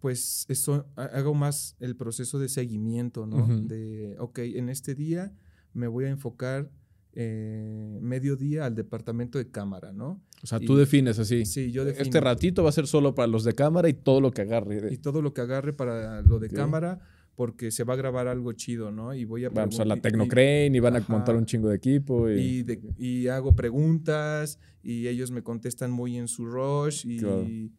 pues 0.00 0.46
eso, 0.48 0.86
ha- 0.96 1.04
hago 1.04 1.34
más 1.34 1.76
el 1.80 1.96
proceso 1.96 2.38
de 2.38 2.48
seguimiento, 2.48 3.26
¿no? 3.26 3.46
De, 3.68 4.16
ok, 4.18 4.38
en 4.38 4.70
este 4.70 4.94
día 4.94 5.34
me 5.74 5.86
voy 5.86 6.04
a 6.06 6.08
enfocar 6.08 6.70
eh, 7.12 7.98
mediodía 8.00 8.64
al 8.64 8.74
departamento 8.74 9.36
de 9.38 9.50
cámara, 9.50 9.92
¿no? 9.92 10.22
O 10.44 10.46
sea, 10.46 10.60
tú 10.60 10.76
defines 10.76 11.18
así. 11.18 11.46
Sí, 11.46 11.72
yo 11.72 11.86
defino. 11.86 12.02
Este 12.02 12.20
ratito 12.20 12.62
va 12.62 12.68
a 12.68 12.72
ser 12.72 12.86
solo 12.86 13.14
para 13.14 13.26
los 13.26 13.44
de 13.44 13.54
cámara 13.54 13.88
y 13.88 13.94
todo 13.94 14.20
lo 14.20 14.30
que 14.30 14.42
agarre. 14.42 14.92
Y 14.92 14.98
todo 14.98 15.22
lo 15.22 15.32
que 15.32 15.40
agarre 15.40 15.72
para 15.72 16.20
lo 16.20 16.38
de 16.38 16.50
cámara, 16.50 17.00
porque 17.34 17.70
se 17.70 17.82
va 17.82 17.94
a 17.94 17.96
grabar 17.96 18.28
algo 18.28 18.52
chido, 18.52 18.90
¿no? 18.90 19.14
Y 19.14 19.24
voy 19.24 19.46
a... 19.46 19.48
Vamos 19.48 19.80
a 19.80 19.86
la 19.86 19.96
Tecnocrane 19.96 20.70
y, 20.74 20.80
van 20.80 20.96
a 20.96 21.04
montar 21.08 21.34
un 21.34 21.46
chingo 21.46 21.70
de 21.70 21.76
equipo. 21.76 22.30
Y, 22.30 22.66
y, 22.98 23.28
hago 23.28 23.56
preguntas 23.56 24.58
y 24.82 25.08
ellos 25.08 25.30
me 25.30 25.42
contestan 25.42 25.90
muy 25.90 26.18
en 26.18 26.28
su 26.28 26.44
rush 26.44 27.06
y... 27.06 27.72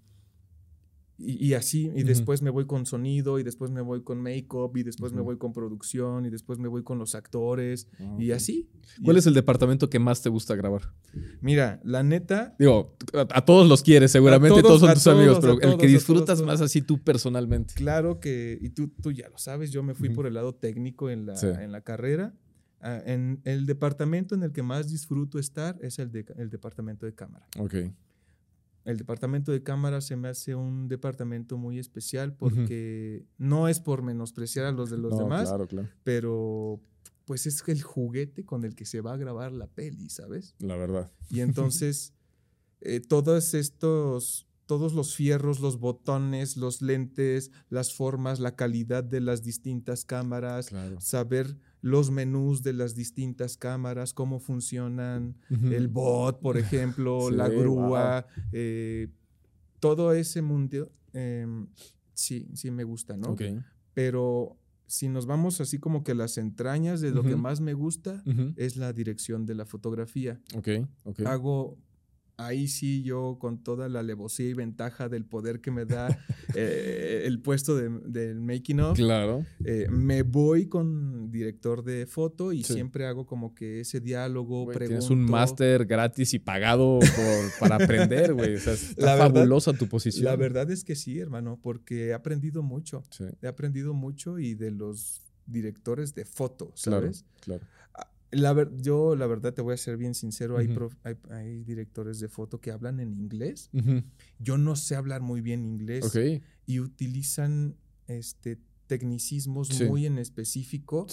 Y, 1.17 1.53
así, 1.53 1.89
y 1.95 2.03
después 2.03 2.41
me 2.41 2.49
voy 2.49 2.65
con 2.65 2.85
sonido, 2.85 3.39
y 3.39 3.43
después 3.43 3.71
me 3.71 3.79
voy 3.79 4.03
con 4.03 4.21
make-up, 4.21 4.75
y 4.75 4.83
después 4.83 5.13
me 5.13 5.21
voy 5.21 5.37
con 5.37 5.53
producción, 5.53 6.25
y 6.25 6.29
después 6.29 6.59
me 6.59 6.67
voy 6.67 6.83
con 6.83 6.99
los 6.99 7.15
actores, 7.15 7.87
ah, 7.99 8.17
y 8.19 8.31
así. 8.31 8.69
¿Cuál 9.01 9.15
es 9.15 9.25
el 9.25 9.33
departamento 9.33 9.89
que 9.89 9.97
más 9.97 10.21
te 10.21 10.27
gusta 10.27 10.55
grabar? 10.55 10.93
Mira, 11.39 11.79
la 11.85 12.03
neta. 12.03 12.53
Digo, 12.59 12.97
a, 13.13 13.45
todos 13.45 13.69
los 13.69 13.81
quieres, 13.81 14.11
seguramente, 14.11 14.61
todos, 14.61 14.81
son 14.81 14.93
tus 14.93 15.07
amigos, 15.07 15.37
pero 15.39 15.61
el 15.61 15.77
que 15.77 15.87
disfrutas 15.87 16.41
más 16.41 16.59
así 16.59 16.81
tú 16.81 17.01
personalmente. 17.01 17.75
Claro 17.75 18.19
que, 18.19 18.57
y 18.61 18.69
tú, 18.69 18.89
tú 19.01 19.13
ya 19.13 19.29
lo 19.29 19.37
sabes, 19.37 19.71
yo 19.71 19.83
me 19.83 19.93
fui 19.93 20.09
por 20.09 20.27
el 20.27 20.33
lado 20.33 20.53
técnico 20.53 21.09
en 21.09 21.27
la, 21.27 21.39
en 21.39 21.71
la 21.71 21.79
carrera. 21.81 22.33
Ah, 22.81 23.01
en 23.05 23.41
el 23.45 23.65
departamento 23.65 24.35
en 24.35 24.43
el 24.43 24.51
que 24.51 24.61
más 24.61 24.91
disfruto 24.91 25.39
estar 25.39 25.77
es 25.81 25.97
el, 25.97 26.11
de, 26.11 26.25
el 26.37 26.49
departamento 26.49 27.05
de 27.05 27.15
cámara. 27.15 27.47
Ok 27.57 27.75
el 28.85 28.97
departamento 28.97 29.51
de 29.51 29.63
cámara 29.63 29.99
se 29.99 30.15
me 30.15 30.27
hace 30.27 30.53
un 30.53 30.87
departamento 30.87 31.57
muy 31.57 31.79
especial 31.79 32.35
porque 32.35 33.25
no 33.37 33.67
es 33.67 33.79
por 33.79 34.03
menospreciar 34.03 34.65
a 34.65 34.71
los 34.71 34.91
de 34.91 34.97
los 34.97 35.17
demás, 35.17 35.51
pero 36.03 36.79
pues 37.25 37.47
es 37.47 37.63
el 37.67 37.81
juguete 37.81 38.45
con 38.45 38.63
el 38.63 38.75
que 38.75 38.85
se 38.85 39.01
va 39.01 39.13
a 39.13 39.17
grabar 39.17 39.51
la 39.51 39.65
peli, 39.65 40.09
¿sabes? 40.09 40.53
La 40.59 40.75
verdad. 40.75 41.11
Y 41.29 41.39
entonces 41.39 42.13
eh, 42.81 42.99
todos 42.99 43.55
estos, 43.55 44.47
todos 44.67 44.93
los 44.93 45.15
fierros, 45.15 45.59
los 45.59 45.79
botones, 45.79 46.55
los 46.55 46.83
lentes, 46.83 47.49
las 47.69 47.91
formas, 47.91 48.39
la 48.39 48.55
calidad 48.55 49.03
de 49.03 49.21
las 49.21 49.43
distintas 49.43 50.05
cámaras, 50.05 50.69
saber 50.99 51.57
los 51.85 52.09
menús 52.09 52.63
de 52.63 52.73
las 52.73 52.95
distintas 52.95 53.57
cámaras, 53.57 54.11
cómo 54.11 54.39
funcionan, 54.39 55.37
el 55.51 55.87
bot, 55.87 56.39
por 56.41 56.57
ejemplo, 56.57 57.29
la 57.29 57.47
grúa, 57.47 58.25
eh, 58.51 59.09
todo 59.79 60.11
ese 60.11 60.41
mundo, 60.41 60.91
em, 61.13 61.67
sí, 62.15 62.47
sí 62.55 62.71
me 62.71 62.83
gusta, 62.83 63.15
¿no? 63.15 63.35
Pero 63.93 64.57
si 64.87 65.09
nos 65.09 65.27
vamos 65.27 65.61
así 65.61 65.77
como 65.77 66.03
que 66.03 66.15
las 66.15 66.39
entrañas 66.39 67.01
de 67.01 67.11
lo 67.11 67.21
que 67.21 67.35
más 67.35 67.61
me 67.61 67.75
gusta 67.75 68.23
es 68.55 68.77
la 68.77 68.91
dirección 68.91 69.45
de 69.45 69.53
la 69.53 69.67
fotografía. 69.67 70.41
Ok, 70.55 70.69
ok. 71.03 71.19
Hago 71.27 71.77
ahí 72.37 72.67
sí 72.67 73.03
yo 73.03 73.37
con 73.39 73.63
toda 73.63 73.89
la 73.89 73.99
alevosía 73.99 74.49
y 74.49 74.53
ventaja 74.53 75.09
del 75.09 75.25
poder 75.25 75.61
que 75.61 75.71
me 75.71 75.85
da 75.85 76.07
eh, 76.55 77.23
el 77.25 77.41
puesto 77.41 77.75
del 77.75 78.41
making 78.41 78.79
of, 78.79 78.97
claro. 78.97 79.45
Eh, 79.63 79.87
me 79.89 80.23
voy 80.23 80.67
con 80.67 81.31
director 81.31 81.83
de 81.83 82.05
foto 82.05 82.53
y 82.53 82.63
siempre 82.63 83.05
hago 83.05 83.25
como 83.25 83.53
que 83.53 83.81
ese 83.81 83.99
diálogo, 83.99 84.65
pregunto. 84.67 84.87
Tienes 84.87 85.09
un 85.09 85.21
máster 85.21 85.85
gratis 85.85 86.33
y 86.33 86.39
pagado 86.39 86.99
para 87.59 87.75
aprender, 87.75 88.33
güey. 88.33 88.55
O 88.55 88.59
sea, 88.59 88.73
está 88.73 89.17
fabulosa 89.17 89.73
tu 89.73 89.87
posición. 89.87 90.25
La 90.25 90.35
verdad 90.35 90.69
es 90.71 90.83
que 90.83 90.95
sí, 90.95 91.19
hermano, 91.19 91.59
porque 91.61 92.07
he 92.07 92.13
aprendido 92.13 92.63
mucho. 92.63 93.03
He 93.41 93.47
aprendido 93.47 93.93
mucho 93.93 94.39
y 94.39 94.55
de 94.55 94.71
los 94.71 95.21
directores 95.45 96.13
de 96.15 96.25
foto, 96.25 96.71
¿sabes? 96.75 97.25
Claro, 97.41 97.61
claro. 97.61 97.75
La 98.35 98.53
ver, 98.53 98.71
yo, 98.77 99.15
la 99.15 99.27
verdad, 99.27 99.53
te 99.53 99.61
voy 99.61 99.73
a 99.73 99.77
ser 99.77 99.97
bien 99.97 100.13
sincero, 100.13 100.57
hay, 100.57 100.69
hay, 101.29 101.63
directores 101.63 102.19
de 102.19 102.27
foto 102.27 102.59
que 102.59 102.71
hablan 102.71 102.99
en 102.99 103.13
inglés. 103.13 103.69
Yo 104.39 104.57
no 104.57 104.75
sé 104.75 104.95
hablar 104.95 105.21
muy 105.21 105.41
bien 105.41 105.65
inglés. 105.65 106.13
Y 106.65 106.79
utilizan 106.79 107.75
este, 108.07 108.59
tecnicismos 108.87 109.81
muy 109.81 110.05
en 110.05 110.17
específico 110.17 111.07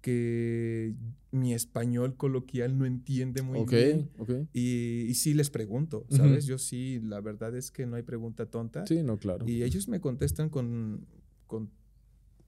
que 0.00 0.94
mi 1.30 1.54
español 1.54 2.16
coloquial 2.16 2.76
no 2.76 2.84
entiende 2.84 3.40
muy 3.40 3.64
bien. 3.64 4.10
Y, 4.52 5.06
y, 5.08 5.14
sí 5.14 5.32
les 5.32 5.48
pregunto, 5.48 6.04
¿sabes? 6.10 6.44
Yo 6.44 6.58
sí, 6.58 7.00
la 7.02 7.20
verdad 7.20 7.56
es 7.56 7.70
que 7.70 7.86
no 7.86 7.96
hay 7.96 8.02
pregunta 8.02 8.46
tonta. 8.46 8.86
Sí, 8.86 9.02
no, 9.02 9.16
claro. 9.16 9.48
Y 9.48 9.62
ellos 9.62 9.88
me 9.88 10.00
contestan 10.00 10.50
con, 10.50 11.06
con 11.46 11.70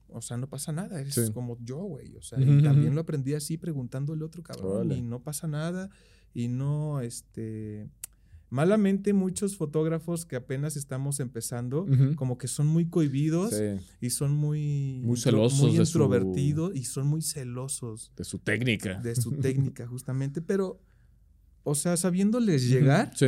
o 0.09 0.21
sea, 0.21 0.37
no 0.37 0.47
pasa 0.47 0.71
nada, 0.71 0.99
eres 0.99 1.31
como 1.31 1.57
yo, 1.63 1.77
güey. 1.77 2.15
O 2.15 2.21
sea, 2.21 2.39
y 2.39 2.63
también 2.63 2.95
lo 2.95 3.01
aprendí 3.01 3.33
así 3.33 3.57
preguntando 3.57 4.13
al 4.13 4.23
otro 4.23 4.43
cabrón 4.43 4.91
y 4.91 5.01
no 5.01 5.21
pasa 5.21 5.47
nada 5.47 5.89
y 6.33 6.47
no, 6.47 7.01
este... 7.01 7.89
Malamente 8.49 9.11
muchos 9.11 9.57
fotógrafos 9.57 10.25
que 10.25 10.37
apenas 10.37 10.77
estamos 10.77 11.19
empezando, 11.19 11.85
como 12.15 12.37
que 12.37 12.47
son 12.47 12.65
muy 12.65 12.85
cohibidos 12.85 13.53
y 13.99 14.09
son 14.09 14.31
muy, 14.31 15.01
muy 15.03 15.17
celosos, 15.17 15.59
muy 15.59 15.75
introvertidos 15.75 16.73
y 16.73 16.85
son 16.85 17.07
muy 17.07 17.21
celosos. 17.21 18.13
De 18.15 18.23
su 18.23 18.39
técnica. 18.39 19.01
De 19.01 19.15
su 19.15 19.31
técnica, 19.41 19.85
justamente. 19.85 20.41
Pero, 20.41 20.79
o 21.63 21.75
sea, 21.75 21.97
sabiéndoles 21.97 22.69
llegar, 22.69 23.11
sí. 23.17 23.27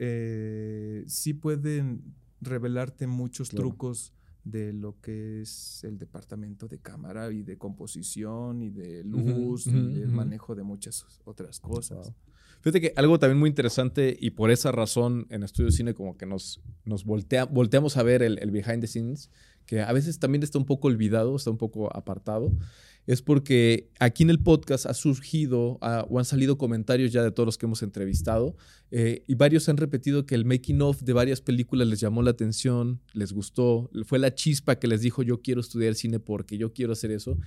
Eh, 0.00 1.04
sí 1.06 1.34
pueden 1.34 2.02
revelarte 2.40 3.06
muchos 3.06 3.48
trucos 3.50 4.12
de 4.44 4.72
lo 4.72 5.00
que 5.00 5.42
es 5.42 5.84
el 5.84 5.98
departamento 5.98 6.68
de 6.68 6.78
cámara 6.78 7.30
y 7.30 7.42
de 7.42 7.58
composición 7.58 8.62
y 8.62 8.70
de 8.70 9.04
luz 9.04 9.66
y 9.66 9.94
del 9.94 10.10
manejo 10.10 10.54
de 10.54 10.62
muchas 10.62 11.06
otras 11.24 11.60
cosas. 11.60 12.12
Fíjate 12.60 12.80
que 12.80 12.92
algo 12.96 13.18
también 13.18 13.38
muy 13.38 13.50
interesante 13.50 14.16
y 14.18 14.30
por 14.30 14.50
esa 14.50 14.70
razón 14.70 15.26
en 15.30 15.42
Estudio 15.42 15.70
Cine 15.70 15.94
como 15.94 16.16
que 16.16 16.26
nos, 16.26 16.60
nos 16.84 17.04
volteamos 17.04 17.96
a 17.96 18.02
ver 18.02 18.22
el, 18.22 18.38
el 18.38 18.50
behind 18.52 18.80
the 18.80 18.86
scenes, 18.86 19.30
que 19.66 19.80
a 19.80 19.92
veces 19.92 20.18
también 20.18 20.42
está 20.42 20.58
un 20.58 20.66
poco 20.66 20.88
olvidado, 20.88 21.34
está 21.34 21.50
un 21.50 21.58
poco 21.58 21.94
apartado 21.96 22.52
es 23.06 23.22
porque 23.22 23.90
aquí 23.98 24.22
en 24.22 24.30
el 24.30 24.40
podcast 24.40 24.86
ha 24.86 24.94
surgido 24.94 25.78
o 25.80 26.18
han 26.18 26.24
salido 26.24 26.56
comentarios 26.56 27.12
ya 27.12 27.22
de 27.22 27.32
todos 27.32 27.46
los 27.46 27.58
que 27.58 27.66
hemos 27.66 27.82
entrevistado 27.82 28.56
eh, 28.90 29.24
y 29.26 29.34
varios 29.34 29.68
han 29.68 29.76
repetido 29.76 30.24
que 30.24 30.34
el 30.34 30.44
making 30.44 30.82
of 30.82 31.02
de 31.02 31.12
varias 31.12 31.40
películas 31.40 31.88
les 31.88 32.00
llamó 32.00 32.22
la 32.22 32.30
atención, 32.30 33.00
les 33.12 33.32
gustó, 33.32 33.90
fue 34.04 34.18
la 34.18 34.34
chispa 34.34 34.76
que 34.76 34.86
les 34.86 35.00
dijo 35.00 35.22
yo 35.22 35.42
quiero 35.42 35.60
estudiar 35.60 35.94
cine 35.94 36.20
porque 36.20 36.58
yo 36.58 36.72
quiero 36.72 36.92
hacer 36.92 37.10
eso. 37.10 37.38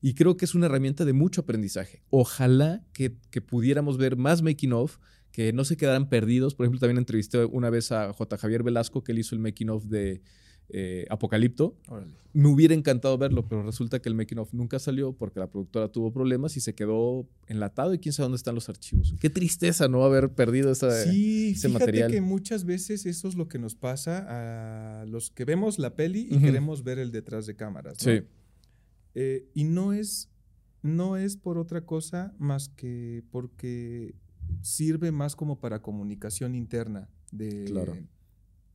Y 0.00 0.12
creo 0.14 0.36
que 0.36 0.44
es 0.44 0.54
una 0.54 0.66
herramienta 0.66 1.06
de 1.06 1.14
mucho 1.14 1.40
aprendizaje. 1.40 2.02
Ojalá 2.10 2.84
que, 2.92 3.16
que 3.30 3.40
pudiéramos 3.40 3.96
ver 3.96 4.16
más 4.16 4.42
making 4.42 4.74
of, 4.74 4.98
que 5.32 5.54
no 5.54 5.64
se 5.64 5.78
quedaran 5.78 6.10
perdidos. 6.10 6.54
Por 6.54 6.64
ejemplo, 6.64 6.78
también 6.78 6.98
entrevisté 6.98 7.42
una 7.44 7.70
vez 7.70 7.90
a 7.90 8.12
J. 8.12 8.36
Javier 8.36 8.62
Velasco, 8.62 9.02
que 9.02 9.12
él 9.12 9.20
hizo 9.20 9.34
el 9.34 9.40
making 9.40 9.70
of 9.70 9.84
de 9.86 10.20
eh, 10.70 11.06
Apocalipto. 11.10 11.76
Me 12.32 12.48
hubiera 12.48 12.74
encantado 12.74 13.16
verlo, 13.16 13.46
pero 13.46 13.62
resulta 13.62 14.00
que 14.00 14.08
el 14.08 14.16
making 14.16 14.38
of 14.38 14.52
nunca 14.52 14.80
salió 14.80 15.12
porque 15.12 15.38
la 15.38 15.48
productora 15.48 15.88
tuvo 15.88 16.12
problemas 16.12 16.56
y 16.56 16.60
se 16.60 16.74
quedó 16.74 17.28
enlatado 17.46 17.94
y 17.94 17.98
quién 17.98 18.12
sabe 18.12 18.24
dónde 18.24 18.36
están 18.36 18.56
los 18.56 18.68
archivos. 18.68 19.14
Qué 19.20 19.30
tristeza 19.30 19.86
no 19.86 20.02
haber 20.04 20.30
perdido 20.30 20.72
esa, 20.72 21.04
sí, 21.04 21.52
ese 21.52 21.68
fíjate 21.68 22.08
que 22.08 22.20
muchas 22.20 22.64
veces 22.64 23.06
eso 23.06 23.28
es 23.28 23.36
lo 23.36 23.46
que 23.46 23.58
nos 23.58 23.76
pasa 23.76 25.02
a 25.02 25.06
los 25.06 25.30
que 25.30 25.44
vemos 25.44 25.78
la 25.78 25.94
peli 25.94 26.26
y 26.28 26.38
queremos 26.38 26.82
ver 26.82 26.98
el 26.98 27.12
detrás 27.12 27.46
de 27.46 27.54
cámaras. 27.54 27.98
Sí. 27.98 28.22
Eh, 29.14 29.48
y 29.54 29.62
no 29.62 29.92
es, 29.92 30.28
no 30.82 31.16
es 31.16 31.36
por 31.36 31.56
otra 31.56 31.82
cosa 31.82 32.34
más 32.38 32.68
que 32.68 33.22
porque 33.30 34.16
sirve 34.60 35.12
más 35.12 35.36
como 35.36 35.60
para 35.60 35.82
comunicación 35.82 36.56
interna. 36.56 37.08
De, 37.30 37.64
claro. 37.66 37.96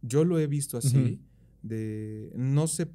Yo 0.02 0.24
lo 0.24 0.40
he 0.40 0.48
visto 0.48 0.78
así 0.78 1.20
de 1.62 2.32
no 2.36 2.68
sé, 2.68 2.88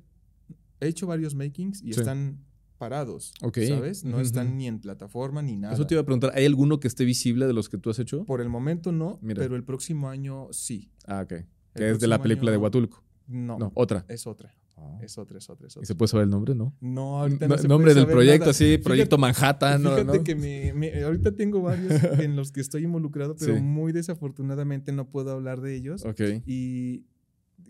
he 0.81 0.89
hecho 0.89 1.07
varios 1.07 1.35
makings 1.35 1.83
y 1.83 1.91
están 1.91 2.45
parados, 2.79 3.33
¿sabes? 3.41 4.05
No 4.05 4.21
están 4.21 4.57
ni 4.57 4.67
en 4.67 4.81
plataforma 4.81 5.43
ni 5.43 5.57
nada. 5.57 5.75
Eso 5.75 5.87
te 5.87 5.95
iba 5.95 6.03
a 6.03 6.05
preguntar, 6.05 6.33
¿hay 6.35 6.45
alguno 6.45 6.81
que 6.81 6.89
esté 6.89 7.05
visible 7.05 7.47
de 7.47 7.53
los 7.53 7.69
que 7.69 7.79
tú 7.79 7.91
has 7.91 7.99
hecho? 7.99 8.25
Por 8.25 8.41
el 8.41 8.49
momento 8.49 8.93
no, 8.93 9.21
pero 9.27 9.57
el 9.57 9.65
próximo 9.65 10.09
año 10.09 10.49
sí. 10.51 10.91
Ah, 11.07 11.23
ok. 11.23 11.45
que 11.75 11.91
es 11.91 12.01
de 12.01 12.07
la 12.07 12.21
película 12.21 12.51
de 12.51 12.57
Huatulco. 12.59 13.03
No, 13.27 13.59
no, 13.59 13.73
otra. 13.75 14.05
Es 14.09 14.27
otra. 14.27 14.55
Ah. 14.77 14.99
Es 15.01 15.17
otra, 15.19 15.39
es 15.39 15.49
otra, 15.49 15.69
es 15.69 15.77
otra. 15.77 15.85
¿Y 15.85 15.87
se 15.87 15.95
puede 15.95 16.09
saber 16.09 16.25
el 16.25 16.31
nombre, 16.31 16.55
no? 16.55 16.75
No, 16.81 17.21
ahorita 17.21 17.47
no, 17.47 17.57
Nombre 17.57 17.95
del 17.95 18.07
proyecto, 18.07 18.53
sí, 18.53 18.77
Proyecto 18.79 19.19
Manhattan. 19.19 19.83
Fíjate 19.83 20.25
que 20.25 20.35
me, 20.35 21.03
ahorita 21.03 21.33
tengo 21.33 21.63
varios 21.63 21.93
en 22.21 22.37
los 22.37 22.53
que 22.53 22.61
estoy 22.61 22.85
involucrado, 22.85 23.37
pero 23.37 23.57
muy 23.61 23.93
desafortunadamente 23.93 24.93
no 24.93 25.09
puedo 25.09 25.31
hablar 25.31 25.61
de 25.61 25.77
ellos. 25.77 26.05
Ok. 26.05 26.21
Y 26.47 27.05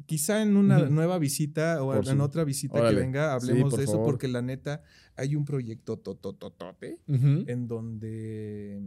quizá 0.06 0.42
en 0.42 0.56
una 0.56 0.78
nueva 0.88 1.18
visita 1.18 1.82
o 1.82 1.94
en 1.94 2.20
otra 2.20 2.44
visita 2.44 2.88
que 2.88 2.94
venga 2.94 3.34
hablemos 3.34 3.76
de 3.76 3.84
eso 3.84 4.02
porque 4.02 4.28
la 4.28 4.42
neta 4.42 4.82
hay 5.16 5.36
un 5.36 5.44
proyecto 5.44 5.98
totototote 5.98 7.00
en 7.06 7.68
donde 7.68 8.82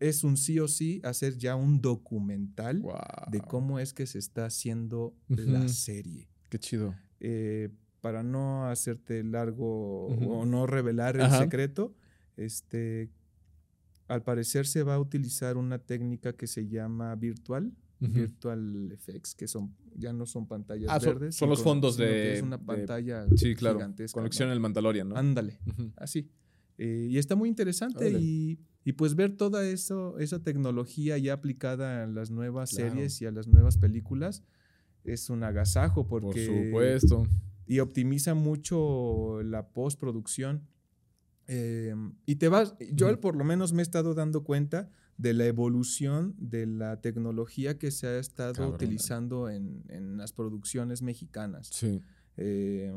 es 0.00 0.24
un 0.24 0.36
sí 0.36 0.58
o 0.60 0.68
sí 0.68 1.00
hacer 1.04 1.38
ya 1.38 1.56
un 1.56 1.80
documental 1.80 2.82
de 3.30 3.40
cómo 3.40 3.78
es 3.78 3.94
que 3.94 4.06
se 4.06 4.18
está 4.18 4.46
haciendo 4.46 5.14
la 5.28 5.68
serie. 5.68 6.28
Qué 6.50 6.58
chido. 6.58 6.94
Eh, 7.20 7.70
para 8.00 8.22
no 8.22 8.66
hacerte 8.66 9.24
largo 9.24 10.08
o 10.08 10.44
no 10.44 10.66
revelar 10.66 11.16
el 11.16 11.30
secreto, 11.30 11.94
este 12.36 13.10
al 14.08 14.22
parecer 14.22 14.66
se 14.66 14.82
va 14.82 14.96
a 14.96 15.00
utilizar 15.00 15.56
una 15.56 15.78
técnica 15.78 16.34
que 16.34 16.46
se 16.46 16.68
llama 16.68 17.14
virtual, 17.14 17.72
Ujú. 18.04 18.12
virtual 18.12 18.90
effects, 18.92 19.34
que 19.34 19.46
son 19.48 19.74
ya 19.96 20.12
no 20.12 20.26
son 20.26 20.46
pantallas 20.46 20.88
Ah, 20.90 20.98
son- 21.00 21.14
verdes. 21.14 21.36
son 21.36 21.48
los 21.48 21.58
sino- 21.60 21.70
fondos 21.70 21.96
de- 21.96 22.34
Es 22.34 22.42
una 22.42 22.58
de- 22.58 22.64
pantalla 22.64 23.26
Sí, 23.36 23.54
claro. 23.54 23.76
gigantesca. 23.78 24.20
Conexión 24.20 24.48
¿no? 24.48 24.52
en 24.52 24.56
el 24.56 24.60
Mandalorian, 24.60 25.08
¿no? 25.08 25.16
Ándale, 25.16 25.58
Ujú. 25.66 25.92
así. 25.96 26.28
Eh, 26.78 27.08
y 27.10 27.18
está 27.18 27.36
muy 27.36 27.48
interesante 27.48 28.10
y, 28.10 28.58
y 28.84 28.92
pues 28.94 29.14
ver 29.14 29.36
toda 29.36 29.64
eso, 29.66 30.18
esa 30.18 30.42
tecnología 30.42 31.16
ya 31.18 31.32
aplicada 31.34 32.02
a 32.02 32.06
las 32.08 32.30
nuevas 32.32 32.70
Claro. 32.70 32.90
series 32.90 33.22
y 33.22 33.26
a 33.26 33.30
las 33.30 33.46
nuevas 33.46 33.78
películas 33.78 34.42
es 35.04 35.30
un 35.30 35.44
agasajo 35.44 36.08
Por 36.08 36.22
porque 36.22 36.46
supuesto. 36.46 37.26
y 37.66 37.78
optimiza 37.78 38.34
mucho 38.34 39.40
la 39.44 39.68
postproducción. 39.68 40.66
Eh, 41.46 41.94
y 42.26 42.36
te 42.36 42.48
vas, 42.48 42.74
yo 42.92 43.08
Ujú. 43.10 43.20
por 43.20 43.36
lo 43.36 43.44
menos 43.44 43.72
me 43.72 43.82
he 43.82 43.84
estado 43.84 44.14
dando 44.14 44.42
cuenta 44.44 44.90
de 45.16 45.32
la 45.32 45.46
evolución 45.46 46.34
de 46.38 46.66
la 46.66 47.00
tecnología 47.00 47.78
que 47.78 47.90
se 47.90 48.06
ha 48.06 48.18
estado 48.18 48.52
Cabrón. 48.54 48.74
utilizando 48.74 49.48
en, 49.48 49.84
en 49.88 50.16
las 50.16 50.32
producciones 50.32 51.02
mexicanas. 51.02 51.68
Sí. 51.72 52.00
Eh, 52.36 52.92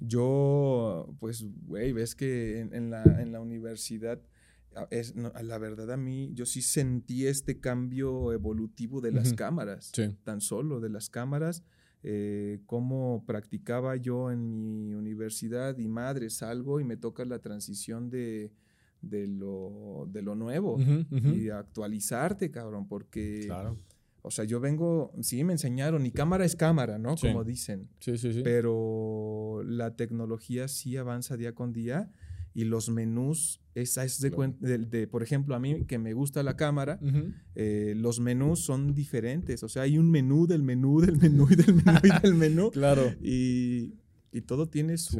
yo, 0.00 1.14
pues, 1.20 1.44
güey, 1.66 1.92
ves 1.92 2.14
que 2.14 2.60
en, 2.60 2.74
en 2.74 2.90
la, 2.90 3.02
en 3.22 3.32
la 3.32 3.40
universidad, 3.40 4.20
es, 4.90 5.14
no, 5.14 5.32
la 5.42 5.58
verdad 5.58 5.90
a 5.92 5.96
mí, 5.96 6.32
yo 6.34 6.46
sí 6.46 6.60
sentí 6.60 7.26
este 7.26 7.60
cambio 7.60 8.32
evolutivo 8.32 9.00
de 9.00 9.12
las 9.12 9.32
cámaras 9.32 9.92
Sí. 9.94 10.16
tan 10.24 10.40
solo 10.40 10.80
de 10.80 10.88
las 10.90 11.08
cámaras, 11.10 11.62
eh, 12.02 12.60
cómo 12.66 13.24
practicaba 13.26 13.96
yo 13.96 14.30
en 14.30 14.50
mi 14.50 14.92
universidad 14.94 15.78
y 15.78 15.88
madre, 15.88 16.28
salgo 16.28 16.80
y 16.80 16.84
me 16.84 16.96
toca 16.96 17.24
la 17.24 17.38
transición 17.38 18.10
de, 18.10 18.50
de, 19.08 19.26
lo, 19.28 20.08
de 20.12 20.22
lo 20.22 20.34
nuevo 20.34 20.74
Ujú, 20.74 21.04
ujú. 21.10 21.28
y 21.34 21.50
actualizarte, 21.50 22.50
cabrón, 22.50 22.86
porque, 22.88 23.42
Claro. 23.46 23.78
o 24.22 24.30
sea, 24.30 24.44
yo 24.44 24.60
vengo, 24.60 25.12
sí 25.20 25.44
me 25.44 25.52
enseñaron 25.52 26.06
y 26.06 26.10
cámara 26.10 26.44
es 26.44 26.56
cámara, 26.56 26.98
¿no? 26.98 27.16
Sí. 27.16 27.28
Como 27.28 27.44
dicen, 27.44 27.88
Sí, 28.00 28.16
sí, 28.18 28.32
sí. 28.32 28.40
pero 28.42 29.62
la 29.64 29.94
tecnología 29.96 30.68
sí 30.68 30.96
avanza 30.96 31.36
día 31.36 31.54
con 31.54 31.72
día 31.72 32.10
y 32.56 32.64
los 32.64 32.88
menús, 32.88 33.60
esa 33.74 34.04
es 34.04 34.20
de, 34.20 34.30
Claro. 34.30 34.54
de- 34.60 34.78
de, 34.78 35.06
por 35.08 35.24
ejemplo, 35.24 35.56
a 35.56 35.58
mí 35.58 35.84
que 35.86 35.98
me 35.98 36.12
gusta 36.12 36.42
la 36.44 36.56
cámara, 36.56 37.00
Ujú. 37.02 37.32
eh, 37.56 37.94
los 37.96 38.20
menús 38.20 38.60
son 38.60 38.94
diferentes. 38.94 39.62
O 39.64 39.68
sea, 39.68 39.82
hay 39.82 39.98
un 39.98 40.08
menú 40.10 40.46
del 40.46 40.62
menú, 40.62 41.00
del 41.00 41.16
menú 41.18 41.48
y 41.50 41.56
del 41.56 41.74
menú 41.74 41.98
y 42.04 42.08
del 42.22 42.34
menú. 42.34 42.70
Claro. 42.70 43.12
Y, 43.20 43.94
y 44.32 44.40
todo 44.42 44.68
tiene 44.68 44.96
su, 44.98 45.18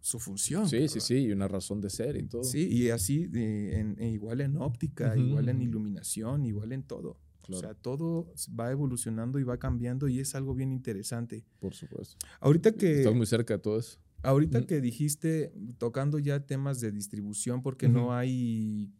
su 0.00 0.18
función. 0.18 0.68
Sí, 0.68 0.88
sí, 0.88 1.00
sí. 1.00 1.14
Y 1.16 1.32
una 1.32 1.46
razón 1.48 1.80
de 1.80 1.90
ser 1.90 2.16
y 2.16 2.26
todo. 2.26 2.42
Sí, 2.44 2.68
y 2.68 2.88
así, 2.90 3.28
eh, 3.34 3.78
en- 3.80 3.96
en- 4.00 4.12
igual 4.12 4.40
en 4.40 4.56
óptica, 4.56 5.16
igual 5.16 5.48
en 5.48 5.60
iluminación, 5.62 6.44
igual 6.46 6.72
en 6.72 6.82
todo. 6.82 7.18
O 7.42 7.46
Claro. 7.46 7.60
sea, 7.60 7.74
todo 7.74 8.32
va 8.58 8.70
evolucionando 8.70 9.38
y 9.38 9.42
va 9.42 9.58
cambiando 9.58 10.06
y 10.08 10.20
es 10.20 10.34
algo 10.34 10.54
bien 10.54 10.70
interesante. 10.72 11.44
Por 11.58 11.74
supuesto. 11.74 12.16
Ahorita 12.40 12.72
que, 12.72 12.98
Estás 12.98 13.14
muy 13.14 13.26
cerca 13.26 13.54
de 13.54 13.58
todo 13.60 13.78
eso. 13.78 13.98
ahorita 14.22 14.66
que 14.66 14.80
dijiste, 14.80 15.52
tocando 15.78 16.18
ya 16.18 16.46
temas 16.46 16.80
de 16.80 16.92
distribución, 16.92 17.62
porque 17.62 17.88
no 17.88 18.14
hay... 18.14 18.92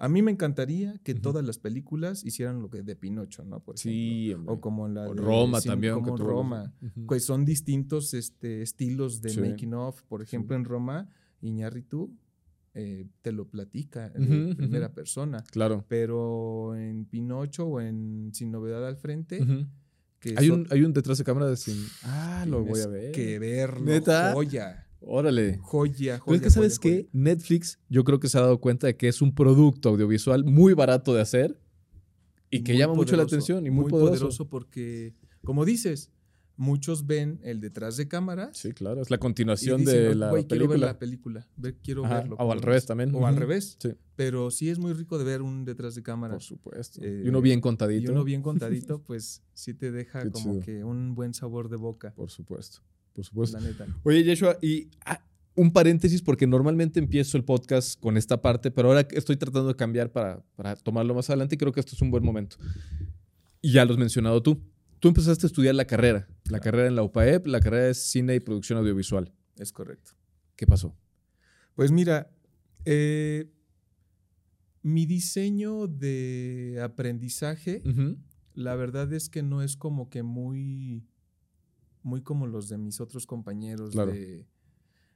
A 0.00 0.08
mí 0.08 0.22
me 0.22 0.30
encantaría 0.30 0.98
que 1.04 1.14
todas 1.14 1.44
las 1.44 1.58
películas 1.58 2.24
hicieran 2.24 2.62
lo 2.62 2.70
que 2.70 2.82
de 2.82 2.96
Pinocho, 2.96 3.44
¿no? 3.44 3.60
Por 3.60 3.74
ejemplo. 3.76 3.92
Sí, 3.92 4.32
hombre. 4.32 4.54
O 4.54 4.60
como 4.60 4.88
la 4.88 5.02
O 5.08 5.14
de 5.14 5.20
Roma 5.20 5.60
también. 5.60 5.92
Como 5.94 6.16
en 6.16 6.24
Roma. 6.24 6.72
Pues 7.06 7.24
son 7.24 7.44
distintos 7.44 8.14
este, 8.14 8.62
estilos 8.62 9.20
de 9.20 9.28
Sí. 9.28 9.40
making 9.40 9.74
of. 9.74 10.02
Por 10.04 10.22
ejemplo, 10.22 10.56
en 10.56 10.64
Roma, 10.64 11.08
Iñárritu 11.42 12.16
eh, 12.72 13.08
te 13.20 13.32
lo 13.32 13.48
platica 13.48 14.10
ujú. 14.16 14.56
primera 14.56 14.94
persona. 14.94 15.44
Claro. 15.50 15.84
Pero 15.86 16.74
en 16.76 17.04
Pinocho 17.04 17.66
o 17.66 17.80
en 17.80 18.30
Sin 18.32 18.50
Novedad 18.52 18.86
al 18.86 18.96
Frente, 18.96 19.44
que 20.18 20.34
Hay 20.38 20.48
un, 20.50 20.66
hay 20.70 20.82
un 20.82 20.92
detrás 20.94 21.18
de 21.18 21.24
cámara 21.24 21.46
de 21.46 21.56
sin. 21.56 21.76
Ah, 22.04 22.46
lo 22.48 22.64
voy 22.64 22.80
a 22.80 22.86
ver. 22.86 23.12
Que 23.12 23.38
verlo. 23.38 23.84
¿Neta? 23.84 24.32
Joya. 24.32 24.86
Órale. 25.00 25.58
Joya, 25.62 26.18
joya. 26.18 26.24
Pero 26.24 26.34
es 26.36 26.42
que, 26.42 26.50
¿sabes 26.50 26.78
joya, 26.78 26.96
qué? 26.96 27.08
Netflix, 27.12 27.78
yo 27.88 28.04
creo 28.04 28.20
que 28.20 28.28
se 28.28 28.38
ha 28.38 28.42
dado 28.42 28.60
cuenta 28.60 28.86
de 28.86 28.96
que 28.96 29.08
es 29.08 29.22
un 29.22 29.34
producto 29.34 29.88
audiovisual 29.88 30.44
muy 30.44 30.74
barato 30.74 31.14
de 31.14 31.20
hacer 31.22 31.58
y, 32.50 32.62
que 32.62 32.72
muy 32.72 32.78
llama 32.80 32.94
mucho 32.94 33.16
la 33.16 33.22
atención 33.22 33.66
y 33.66 33.70
muy, 33.70 33.88
poderoso. 33.90 34.48
porque, 34.48 35.14
como 35.44 35.64
dices, 35.64 36.10
muchos 36.56 37.06
ven 37.06 37.40
el 37.42 37.60
detrás 37.60 37.96
de 37.96 38.08
cámaras. 38.08 38.58
Sí, 38.58 38.72
claro. 38.72 39.00
Es 39.00 39.08
la 39.08 39.16
y 39.16 39.18
continuación 39.18 39.80
dicen, 39.80 39.94
de 39.94 40.08
"Oh, 40.10 40.14
la 40.14 40.30
güey, 40.30 40.44
quiero 40.46 40.64
ver 40.64 40.68
película. 40.70 40.86
la 40.92 40.98
película. 40.98 41.48
ver- 41.56 41.76
quiero 41.82 42.04
Ajá, 42.04 42.16
verlo. 42.20 42.34
o 42.34 42.38
¿cómo 42.38 42.52
al 42.52 42.58
ves?". 42.58 42.64
revés 42.66 42.86
también. 42.86 43.14
O 43.14 43.26
al 43.26 43.36
revés. 43.36 43.76
Sí, 43.80 43.88
Pero 44.16 44.50
sí 44.50 44.68
es 44.68 44.78
muy 44.78 44.92
rico 44.92 45.16
de 45.16 45.24
ver 45.24 45.40
un 45.40 45.64
detrás 45.64 45.94
de 45.94 46.02
cámara. 46.02 46.34
por 46.34 46.42
supuesto. 46.42 47.00
Eh, 47.02 47.22
y 47.24 47.28
uno 47.30 47.40
bien 47.40 47.60
Y 47.60 47.62
contadito. 47.62 48.12
uno 48.12 48.22
bien 48.24 48.42
contadito, 48.42 49.02
pues 49.02 49.42
sí 49.54 49.72
te 49.72 49.90
deja 49.90 50.22
Qué 50.24 50.30
como 50.30 50.52
chido. 50.54 50.64
que 50.66 50.84
un 50.84 51.14
buen 51.14 51.32
sabor 51.32 51.70
de 51.70 51.76
boca. 51.76 52.12
Por 52.14 52.30
supuesto. 52.30 52.80
Por 53.14 53.24
supuesto. 53.24 53.58
La 53.58 53.66
neta. 53.66 53.86
Oye, 54.02 54.22
Yeshua, 54.22 54.56
y 54.62 54.88
ah, 55.04 55.22
un 55.54 55.72
paréntesis, 55.72 56.22
porque 56.22 56.46
normalmente 56.46 56.98
empiezo 56.98 57.36
el 57.36 57.44
podcast 57.44 58.00
con 58.00 58.16
esta 58.16 58.40
parte, 58.40 58.70
pero 58.70 58.88
ahora 58.88 59.06
estoy 59.10 59.36
tratando 59.36 59.68
de 59.68 59.76
cambiar 59.76 60.10
para, 60.10 60.42
para 60.56 60.76
tomarlo 60.76 61.14
más 61.14 61.28
adelante 61.30 61.56
y 61.56 61.58
creo 61.58 61.72
que 61.72 61.80
esto 61.80 61.94
es 61.94 62.02
un 62.02 62.10
buen 62.10 62.24
momento. 62.24 62.56
Y 63.60 63.72
ya 63.72 63.84
lo 63.84 63.92
has 63.92 63.98
mencionado 63.98 64.42
tú. 64.42 64.62
Tú 65.00 65.08
empezaste 65.08 65.46
a 65.46 65.48
estudiar 65.48 65.74
la 65.74 65.86
carrera, 65.86 66.28
la 66.50 66.60
carrera 66.60 66.86
en 66.86 66.94
la 66.94 67.02
UPAEP, 67.02 67.46
la 67.46 67.60
carrera 67.60 67.86
de 67.86 67.94
cine 67.94 68.34
y 68.34 68.40
producción 68.40 68.78
audiovisual. 68.78 69.32
Es 69.56 69.72
correcto. 69.72 70.12
¿Qué 70.56 70.66
pasó? 70.66 70.94
Pues 71.74 71.90
mira, 71.90 72.30
eh, 72.84 73.50
mi 74.82 75.06
diseño 75.06 75.86
de 75.86 76.80
aprendizaje, 76.82 77.82
la 78.54 78.74
verdad 78.76 79.12
es 79.12 79.28
que 79.28 79.42
no 79.42 79.62
es 79.62 79.76
como 79.76 80.10
que 80.10 80.22
muy, 80.22 81.06
muy 82.02 82.22
como 82.22 82.46
los 82.46 82.68
de 82.68 82.78
mis 82.78 83.00
otros 83.00 83.26
compañeros. 83.26 83.90
Claro. 83.90 84.12
De 84.12 84.46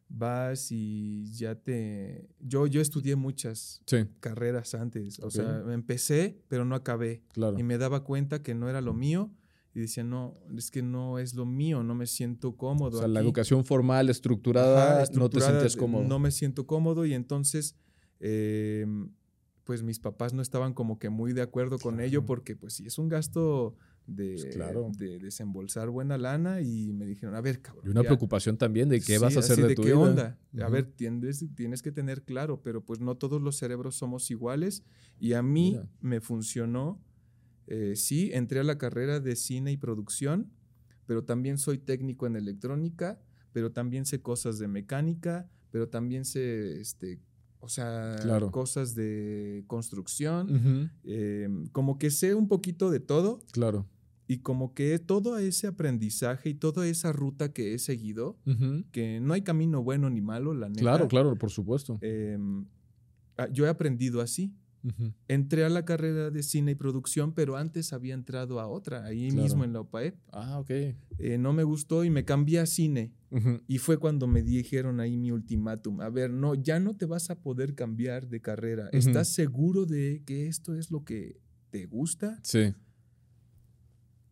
vas 0.08 0.70
y 0.70 1.24
ya 1.32 1.54
te... 1.56 2.28
Yo, 2.38 2.66
yo 2.66 2.80
estudié 2.80 3.16
muchas 3.16 3.80
Sí, 3.86 4.04
carreras 4.20 4.74
antes. 4.74 5.18
O 5.20 5.30
sea, 5.30 5.64
empecé, 5.72 6.42
pero 6.48 6.64
no 6.64 6.74
acabé. 6.74 7.22
claro. 7.32 7.58
Y 7.58 7.62
me 7.62 7.78
daba 7.78 8.04
cuenta 8.04 8.42
que 8.42 8.54
no 8.54 8.68
era 8.68 8.80
lo 8.80 8.94
mío. 8.94 9.32
Y 9.74 9.80
decía, 9.80 10.04
no, 10.04 10.38
es 10.56 10.70
que 10.70 10.82
no 10.82 11.18
es 11.18 11.34
lo 11.34 11.46
mío, 11.46 11.82
no 11.82 11.96
me 11.96 12.06
siento 12.06 12.56
cómodo. 12.56 12.98
O 12.98 13.00
sea, 13.00 13.08
la 13.08 13.18
aquí". 13.20 13.26
educación 13.26 13.64
formal, 13.64 14.08
estructurada, 14.08 15.02
Ajá, 15.02 15.12
no 15.14 15.28
te 15.28 15.40
sentías 15.40 15.74
eh, 15.74 15.78
cómodo. 15.78 16.04
No 16.04 16.20
me 16.20 16.30
siento 16.30 16.64
cómodo 16.64 17.04
y 17.06 17.12
entonces, 17.14 17.74
eh, 18.20 18.86
pues 19.64 19.82
mis 19.82 19.98
papás 19.98 20.32
no 20.32 20.42
estaban 20.42 20.74
como 20.74 21.00
que 21.00 21.08
muy 21.08 21.32
de 21.32 21.42
acuerdo 21.42 21.78
con 21.80 21.98
ello 22.00 22.24
porque 22.24 22.54
pues 22.54 22.74
sí 22.74 22.86
es 22.86 22.98
un 22.98 23.08
gasto 23.08 23.74
de, 24.06 24.32
Pues, 24.34 24.54
claro. 24.54 24.90
de 24.98 25.18
desembolsar 25.18 25.88
buena 25.90 26.18
lana 26.18 26.60
y 26.60 26.92
me 26.92 27.06
dijeron, 27.06 27.34
a 27.34 27.40
ver, 27.40 27.62
cabrón. 27.62 27.86
y 27.86 27.90
una 27.90 28.02
ya". 28.02 28.08
preocupación 28.08 28.56
también 28.58 28.88
de 28.88 29.00
qué 29.00 29.16
Sí, 29.16 29.22
vas 29.22 29.36
a 29.36 29.40
hacer 29.40 29.66
de, 29.66 29.74
tu 29.74 29.82
qué 29.82 29.94
vida. 29.94 29.98
onda. 29.98 30.38
A 30.58 30.64
Ujú. 30.64 30.72
ver, 30.72 30.92
tienes, 30.92 31.44
tienes 31.54 31.80
que 31.82 31.90
tener 31.90 32.22
claro, 32.24 32.62
pero 32.62 32.84
pues 32.84 33.00
no 33.00 33.16
todos 33.16 33.40
los 33.40 33.56
cerebros 33.56 33.96
somos 33.96 34.30
iguales 34.30 34.82
y 35.18 35.32
a 35.32 35.42
mí 35.42 35.72
Mira. 35.72 35.88
me 36.00 36.20
funcionó. 36.20 37.00
eh, 37.66 37.96
sí, 37.96 38.30
entré 38.34 38.60
a 38.60 38.62
la 38.64 38.76
carrera 38.76 39.20
de 39.20 39.36
cine 39.36 39.72
y 39.72 39.78
producción, 39.78 40.52
pero 41.06 41.24
también 41.24 41.56
soy 41.56 41.78
técnico 41.78 42.26
en 42.26 42.36
electrónica, 42.36 43.18
pero 43.52 43.72
también 43.72 44.04
sé 44.04 44.20
cosas 44.20 44.58
de 44.58 44.68
mecánica, 44.68 45.48
pero 45.70 45.88
también 45.88 46.26
sé, 46.26 46.78
este, 46.78 47.20
o 47.60 47.68
sea, 47.70 48.16
Claro. 48.20 48.50
cosas 48.50 48.94
de 48.94 49.64
construcción. 49.66 50.90
Eh, 51.04 51.48
como 51.72 51.96
que 51.98 52.10
sé 52.10 52.34
un 52.34 52.48
poquito 52.48 52.90
de 52.90 53.00
todo 53.00 53.40
Claro. 53.52 53.86
Y 54.26 54.38
como 54.38 54.72
que 54.74 54.98
todo 54.98 55.38
ese 55.38 55.66
aprendizaje 55.66 56.50
y 56.50 56.54
toda 56.54 56.86
esa 56.86 57.12
ruta 57.12 57.52
que 57.52 57.74
he 57.74 57.78
seguido, 57.78 58.38
Ujú. 58.46 58.84
que 58.90 59.20
no 59.20 59.34
hay 59.34 59.42
camino 59.42 59.82
bueno 59.82 60.08
ni 60.10 60.20
malo, 60.20 60.54
la 60.54 60.68
neta. 60.68 60.80
Claro, 60.80 61.08
claro, 61.08 61.36
por 61.36 61.50
supuesto. 61.50 61.98
ah, 63.36 63.48
yo 63.52 63.66
he 63.66 63.68
aprendido 63.68 64.20
así. 64.20 64.52
Ujú. 64.84 65.14
Entré 65.28 65.64
a 65.64 65.70
la 65.70 65.86
carrera 65.86 66.30
de 66.30 66.42
cine 66.42 66.72
y 66.72 66.74
producción, 66.74 67.32
pero 67.32 67.56
antes 67.56 67.94
había 67.94 68.12
entrado 68.12 68.60
a 68.60 68.66
otra, 68.68 69.06
ahí 69.06 69.28
Claro. 69.30 69.42
mismo 69.42 69.64
en 69.64 69.72
la 69.72 69.80
OPAEP. 69.80 70.14
Ah, 70.30 70.58
ok. 70.58 70.70
Eh, 70.70 71.38
no 71.38 71.54
me 71.54 71.64
gustó 71.64 72.04
y 72.04 72.10
me 72.10 72.26
cambié 72.26 72.60
a 72.60 72.66
cine. 72.66 73.10
Ujú. 73.30 73.62
Y 73.66 73.78
fue 73.78 73.96
cuando 73.96 74.26
me 74.26 74.42
dijeron 74.42 75.00
ahí 75.00 75.16
mi 75.16 75.30
ultimátum. 75.32 76.02
A 76.02 76.10
ver, 76.10 76.30
no, 76.30 76.54
ya 76.54 76.80
no 76.80 76.94
te 76.94 77.06
vas 77.06 77.30
a 77.30 77.40
poder 77.40 77.74
cambiar 77.74 78.28
de 78.28 78.42
carrera. 78.42 78.90
¿Estás 78.92 79.28
seguro 79.32 79.86
de 79.86 80.22
que 80.26 80.48
esto 80.48 80.74
es 80.74 80.90
lo 80.90 81.02
que 81.02 81.40
te 81.70 81.86
gusta? 81.86 82.38
Sí. 82.42 82.74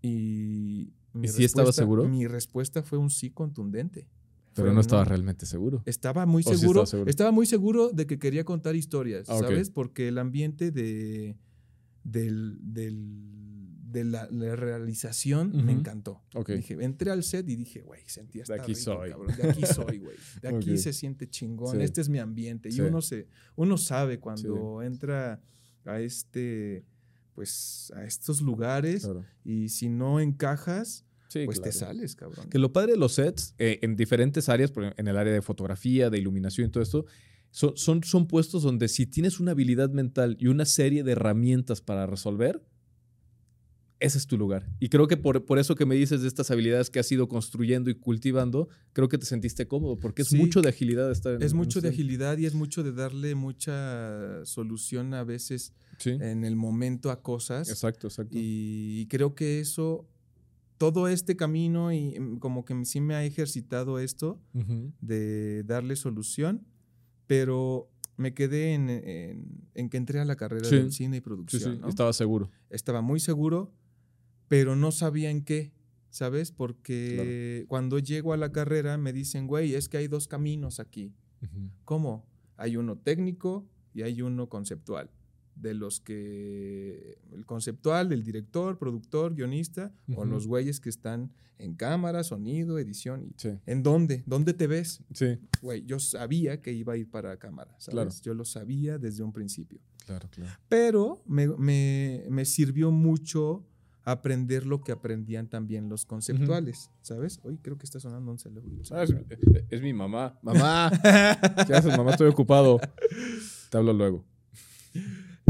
Y, 0.02 0.92
mi 1.12 1.26
¿Y 1.26 1.30
sí 1.30 1.44
estabas 1.44 1.68
respuesta- 1.68 1.82
seguro? 1.82 2.08
Mi 2.08 2.26
respuesta 2.26 2.82
fue 2.82 2.98
un 2.98 3.10
sí 3.10 3.30
contundente. 3.30 4.08
Pero 4.54 4.72
no 4.74 4.80
estabas 4.82 5.08
realmente 5.08 5.46
seguro. 5.46 5.82
Estaba 5.86 6.26
muy 6.26 6.42
¿O 6.44 6.52
sí 6.52 6.58
seguro? 6.58 6.84
Estaba 7.06 7.30
muy 7.32 7.46
seguro 7.46 7.88
de 7.90 8.06
que 8.06 8.18
quería 8.18 8.44
contar 8.44 8.76
historias, 8.76 9.30
Ah. 9.30 9.38
¿sabes? 9.38 9.70
Porque 9.70 10.08
el 10.08 10.18
ambiente 10.18 10.70
de, 10.70 11.38
del, 12.04 12.58
del, 12.60 13.16
de 13.90 14.04
la, 14.04 14.28
la 14.30 14.54
realización 14.54 15.64
me 15.64 15.72
encantó. 15.72 16.22
Dije, 16.46 16.76
entré 16.84 17.10
al 17.10 17.22
set 17.22 17.48
y 17.48 17.56
dije, 17.56 17.80
güey, 17.80 18.02
sentí 18.06 18.42
hasta 18.42 18.54
aquí 18.56 18.72
arriba, 18.72 18.78
soy. 18.80 19.10
cabrón, 19.10 19.36
De 19.36 19.50
aquí 19.50 19.62
soy, 19.64 19.98
güey. 20.00 20.16
De 20.42 20.48
aquí 20.54 20.76
se 20.76 20.92
siente 20.92 21.30
chingón. 21.30 21.76
Sí. 21.78 21.82
Este 21.82 22.02
es 22.02 22.10
mi 22.10 22.18
ambiente. 22.18 22.70
Sí. 22.70 22.78
Y 22.78 22.80
uno 22.82 23.00
se, 23.00 23.28
uno 23.56 23.78
sabe 23.78 24.18
cuando 24.20 24.82
entra 24.82 25.40
a 25.86 25.98
este, 26.00 26.84
pues, 27.34 27.92
a 27.96 28.04
estos 28.04 28.40
lugares 28.42 29.04
Claro. 29.04 29.24
y 29.44 29.68
si 29.68 29.88
no 29.88 30.20
encajas, 30.20 31.04
Sí, 31.28 31.46
pues 31.46 31.62
te 31.62 31.72
sales, 31.72 32.14
cabrón. 32.14 32.50
Que 32.50 32.58
lo 32.58 32.74
padre 32.74 32.92
de 32.92 32.98
los 32.98 33.14
sets, 33.14 33.54
eh, 33.58 33.78
en 33.80 33.96
diferentes 33.96 34.50
áreas, 34.50 34.70
en 34.98 35.08
el 35.08 35.16
área 35.16 35.32
de 35.32 35.40
fotografía, 35.40 36.10
de 36.10 36.18
iluminación 36.18 36.68
y 36.68 36.70
todo 36.70 36.82
esto, 36.82 37.06
son, 37.50 37.74
son, 37.76 38.04
son 38.04 38.26
puestos 38.28 38.62
donde 38.62 38.86
si 38.88 39.06
tienes 39.06 39.40
una 39.40 39.52
habilidad 39.52 39.88
mental 39.90 40.36
y 40.38 40.48
una 40.48 40.66
serie 40.66 41.02
de 41.04 41.12
herramientas 41.12 41.80
para 41.80 42.06
resolver, 42.06 42.62
ese 44.02 44.18
es 44.18 44.26
tu 44.26 44.36
lugar. 44.36 44.68
Y 44.80 44.88
creo 44.88 45.06
que 45.06 45.16
por, 45.16 45.44
por 45.44 45.58
eso 45.58 45.74
que 45.74 45.86
me 45.86 45.94
dices 45.94 46.20
de 46.22 46.28
estas 46.28 46.50
habilidades 46.50 46.90
que 46.90 46.98
has 46.98 47.10
ido 47.12 47.28
construyendo 47.28 47.88
y 47.90 47.94
cultivando, 47.94 48.68
creo 48.92 49.08
que 49.08 49.16
te 49.18 49.26
sentiste 49.26 49.66
cómodo, 49.68 49.98
porque 49.98 50.22
es 50.22 50.28
Sí. 50.28 50.36
mucho 50.36 50.60
de 50.60 50.68
agilidad 50.68 51.10
estar 51.10 51.34
en 51.34 51.42
Es 51.42 51.52
en 51.52 51.58
mucho 51.58 51.80
de 51.80 51.88
agilidad 51.88 52.36
y 52.38 52.46
es 52.46 52.54
mucho 52.54 52.82
de 52.82 52.92
darle 52.92 53.34
mucha 53.34 54.44
solución 54.44 55.14
a 55.14 55.24
veces 55.24 55.72
Sí, 55.98 56.10
en 56.10 56.44
el 56.44 56.56
momento 56.56 57.10
a 57.10 57.22
cosas. 57.22 57.68
exacto, 57.70 58.08
exacto. 58.08 58.32
Y 58.38 59.06
creo 59.08 59.34
que 59.34 59.60
eso, 59.60 60.08
todo 60.78 61.06
este 61.06 61.36
camino 61.36 61.92
y 61.92 62.18
mm, 62.18 62.38
como 62.38 62.64
que 62.64 62.84
sí 62.84 63.00
me 63.00 63.14
ha 63.14 63.24
ejercitado 63.24 63.98
esto 64.00 64.40
de 65.00 65.62
darle 65.64 65.94
solución, 65.96 66.66
pero 67.26 67.88
me 68.16 68.34
quedé 68.34 68.74
en, 68.74 68.90
en- 68.90 69.68
en 69.74 69.88
que 69.88 69.96
entré 69.96 70.20
a 70.20 70.24
la 70.24 70.36
carrera 70.36 70.68
Sí. 70.68 70.76
del 70.76 70.92
cine 70.92 71.16
y 71.16 71.20
Sí, 71.20 71.22
producción. 71.24 71.74
sí, 71.74 71.78
¿no? 71.80 71.88
estaba 71.88 72.12
seguro. 72.12 72.50
Estaba 72.68 73.00
muy 73.00 73.20
seguro, 73.20 73.72
pero 74.52 74.76
no 74.76 74.92
sabía 74.92 75.30
en 75.30 75.42
qué, 75.44 75.72
¿sabes? 76.10 76.52
Porque 76.52 77.64
cuando 77.68 77.98
llego 77.98 78.34
a 78.34 78.36
la 78.36 78.52
carrera 78.52 78.98
me 78.98 79.12
dicen, 79.14 79.46
güey, 79.46 79.74
es 79.74 79.88
que 79.88 79.96
hay 79.96 80.08
dos 80.08 80.28
caminos 80.28 80.78
aquí. 80.78 81.14
¿Cómo? 81.86 82.26
Hay 82.58 82.76
uno 82.76 82.96
técnico 82.98 83.66
y 83.94 84.02
hay 84.02 84.20
uno 84.20 84.48
conceptual. 84.50 85.10
De 85.54 85.74
los 85.74 86.00
que 86.00 87.18
el 87.30 87.44
conceptual, 87.46 88.12
el 88.12 88.22
director, 88.24 88.78
productor, 88.78 89.34
guionista, 89.34 89.94
o 90.16 90.24
los 90.24 90.46
güeyes 90.46 90.80
que 90.80 90.88
están 90.90 91.32
en 91.58 91.74
cámara, 91.74 92.24
sonido, 92.24 92.78
edición. 92.78 93.22
y- 93.24 93.32
Sí, 93.36 93.50
¿En 93.66 93.82
dónde? 93.82 94.22
¿Dónde 94.26 94.52
te 94.54 94.66
ves? 94.66 95.02
sí, 95.14 95.38
Güey, 95.62 95.84
yo 95.86 95.98
sabía 95.98 96.60
que 96.60 96.72
iba 96.72 96.92
a 96.94 96.96
ir 96.96 97.08
para 97.10 97.38
cámara, 97.38 97.74
¿sabes? 97.78 97.92
Claro. 97.94 98.10
Yo 98.22 98.34
lo 98.34 98.44
sabía 98.44 98.98
desde 98.98 99.22
un 99.22 99.32
principio. 99.32 99.80
claro, 100.06 100.28
claro. 100.30 100.52
Pero 100.68 101.22
me, 101.26 101.46
me- 101.48 102.24
me 102.28 102.44
sirvió 102.44 102.90
mucho 102.90 103.64
aprender 104.04 104.66
lo 104.66 104.80
que 104.82 104.92
aprendían 104.92 105.48
también 105.48 105.88
los 105.88 106.04
conceptuales, 106.06 106.90
¿sabes? 107.02 107.38
Hoy 107.42 107.58
creo 107.58 107.78
que 107.78 107.84
está 107.84 108.00
sonando 108.00 108.30
un 108.32 108.38
celular. 108.38 108.64
Ah, 108.90 109.02
es, 109.04 109.14
es 109.70 109.82
mi 109.82 109.92
mamá. 109.92 110.38
Mamá, 110.42 110.90
¿qué 111.66 111.74
haces, 111.74 111.96
mamá? 111.96 112.10
Estoy 112.10 112.28
ocupado. 112.28 112.80
Te 113.70 113.78
hablo 113.78 113.92
luego. 113.92 114.24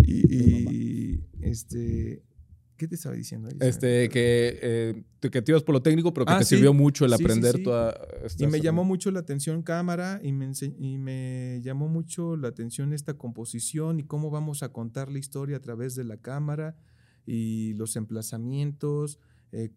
Y, 0.06 0.34
y, 0.36 1.24
este, 1.40 2.22
¿qué 2.76 2.88
te 2.88 2.94
estaba 2.96 3.14
diciendo? 3.14 3.48
ahí? 3.48 3.56
Este, 3.60 4.08
que, 4.08 4.58
eh, 4.62 5.02
te- 5.20 5.30
que 5.30 5.42
te 5.42 5.52
ibas 5.52 5.62
por 5.62 5.74
lo 5.74 5.82
técnico, 5.82 6.12
pero 6.12 6.26
que 6.26 6.32
Ah, 6.32 6.38
te 6.38 6.44
sí. 6.44 6.56
sirvió 6.56 6.72
mucho 6.74 7.04
el 7.04 7.12
Sí, 7.16 7.22
aprender 7.24 7.56
sí. 7.56 7.62
toda 7.62 7.94
Y 8.38 8.46
me 8.46 8.60
llamó 8.60 8.84
mucho 8.84 9.10
la 9.10 9.20
atención 9.20 9.62
cámara 9.62 10.20
y 10.22 10.32
me, 10.32 10.50
y 10.78 10.98
me 10.98 11.60
llamó 11.62 11.88
mucho 11.88 12.36
la 12.36 12.48
atención 12.48 12.92
esta 12.92 13.14
composición 13.14 14.00
y 14.00 14.04
cómo 14.04 14.30
vamos 14.30 14.62
a 14.62 14.70
contar 14.70 15.10
la 15.10 15.18
historia 15.18 15.56
a 15.56 15.60
través 15.60 15.94
de 15.94 16.04
la 16.04 16.16
cámara 16.16 16.76
y 17.26 17.74
los 17.74 17.96
emplazamientos, 17.96 19.18
eh, 19.52 19.70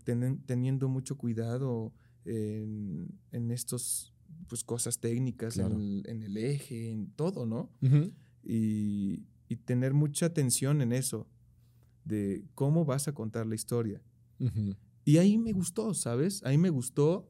teniendo 0.46 0.88
mucho 0.90 1.18
cuidado 1.18 1.94
en, 2.26 3.08
en 3.32 3.52
estos 3.52 4.14
pues 4.48 4.64
cosas 4.64 5.00
técnicas, 5.00 5.58
en 5.58 5.66
Claro. 5.68 5.80
el- 5.80 6.04
en 6.08 6.24
el 6.24 6.38
eje, 6.38 6.92
en 6.92 7.12
todo, 7.12 7.46
¿no? 7.46 7.70
Y, 8.44 9.24
y 9.48 9.56
tener 9.58 9.94
mucha 9.94 10.28
atención 10.28 10.82
en 10.82 10.92
eso, 10.94 11.28
de 12.04 12.44
cómo 12.56 12.86
vas 12.86 13.08
a 13.08 13.14
contar 13.14 13.46
la 13.48 13.56
historia. 13.56 14.02
Y 15.06 15.18
ahí 15.18 15.38
me 15.38 15.52
gustó, 15.54 15.94
¿sabes? 15.94 16.44
Ahí 16.44 16.58
me 16.58 16.70
gustó, 16.70 17.30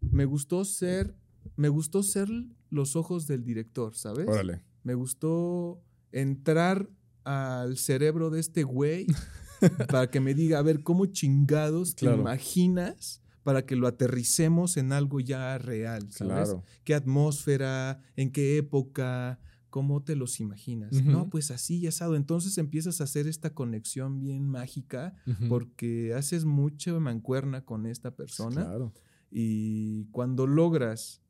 me 0.00 0.24
gustó 0.24 0.64
ser, 0.64 1.14
me 1.56 1.68
gustó 1.68 2.02
ser 2.02 2.28
los 2.70 2.94
ojos 2.96 3.26
del 3.26 3.42
director, 3.44 3.94
¿sabes? 3.96 4.28
Órale. 4.28 4.62
Me 4.84 4.94
gustó 4.94 5.82
entrar 6.12 6.88
al 7.24 7.76
cerebro 7.76 8.30
de 8.30 8.40
este 8.40 8.62
güey 8.62 9.06
para 9.88 10.10
que 10.10 10.20
me 10.20 10.34
diga, 10.34 10.58
a 10.58 10.62
ver, 10.62 10.82
¿cómo 10.82 11.06
chingados 11.06 11.94
te 11.94 12.06
Claro. 12.06 12.20
imaginas 12.20 13.22
para 13.42 13.64
que 13.64 13.76
lo 13.76 13.86
aterricemos 13.86 14.76
en 14.76 14.92
algo 14.92 15.20
ya 15.20 15.56
real, 15.58 16.10
¿sabes? 16.10 16.48
Claro. 16.50 16.64
qué 16.84 16.94
atmósfera, 16.94 18.00
en 18.16 18.32
qué 18.32 18.56
época, 18.58 19.38
cómo 19.70 20.02
te 20.02 20.16
los 20.16 20.40
imaginas. 20.40 20.92
No, 21.04 21.28
pues 21.30 21.50
así 21.52 21.76
y 21.78 21.86
asado. 21.86 22.16
Entonces 22.16 22.58
empiezas 22.58 23.00
a 23.00 23.04
hacer 23.04 23.26
esta 23.28 23.50
conexión 23.54 24.18
bien 24.18 24.48
mágica 24.48 25.14
porque 25.48 26.12
haces 26.14 26.44
mucha 26.44 26.98
mancuerna 26.98 27.64
con 27.64 27.86
esta 27.86 28.10
persona 28.16 28.64
Claro. 28.64 28.92
y 29.30 30.06
cuando 30.06 30.46
logras 30.48 31.20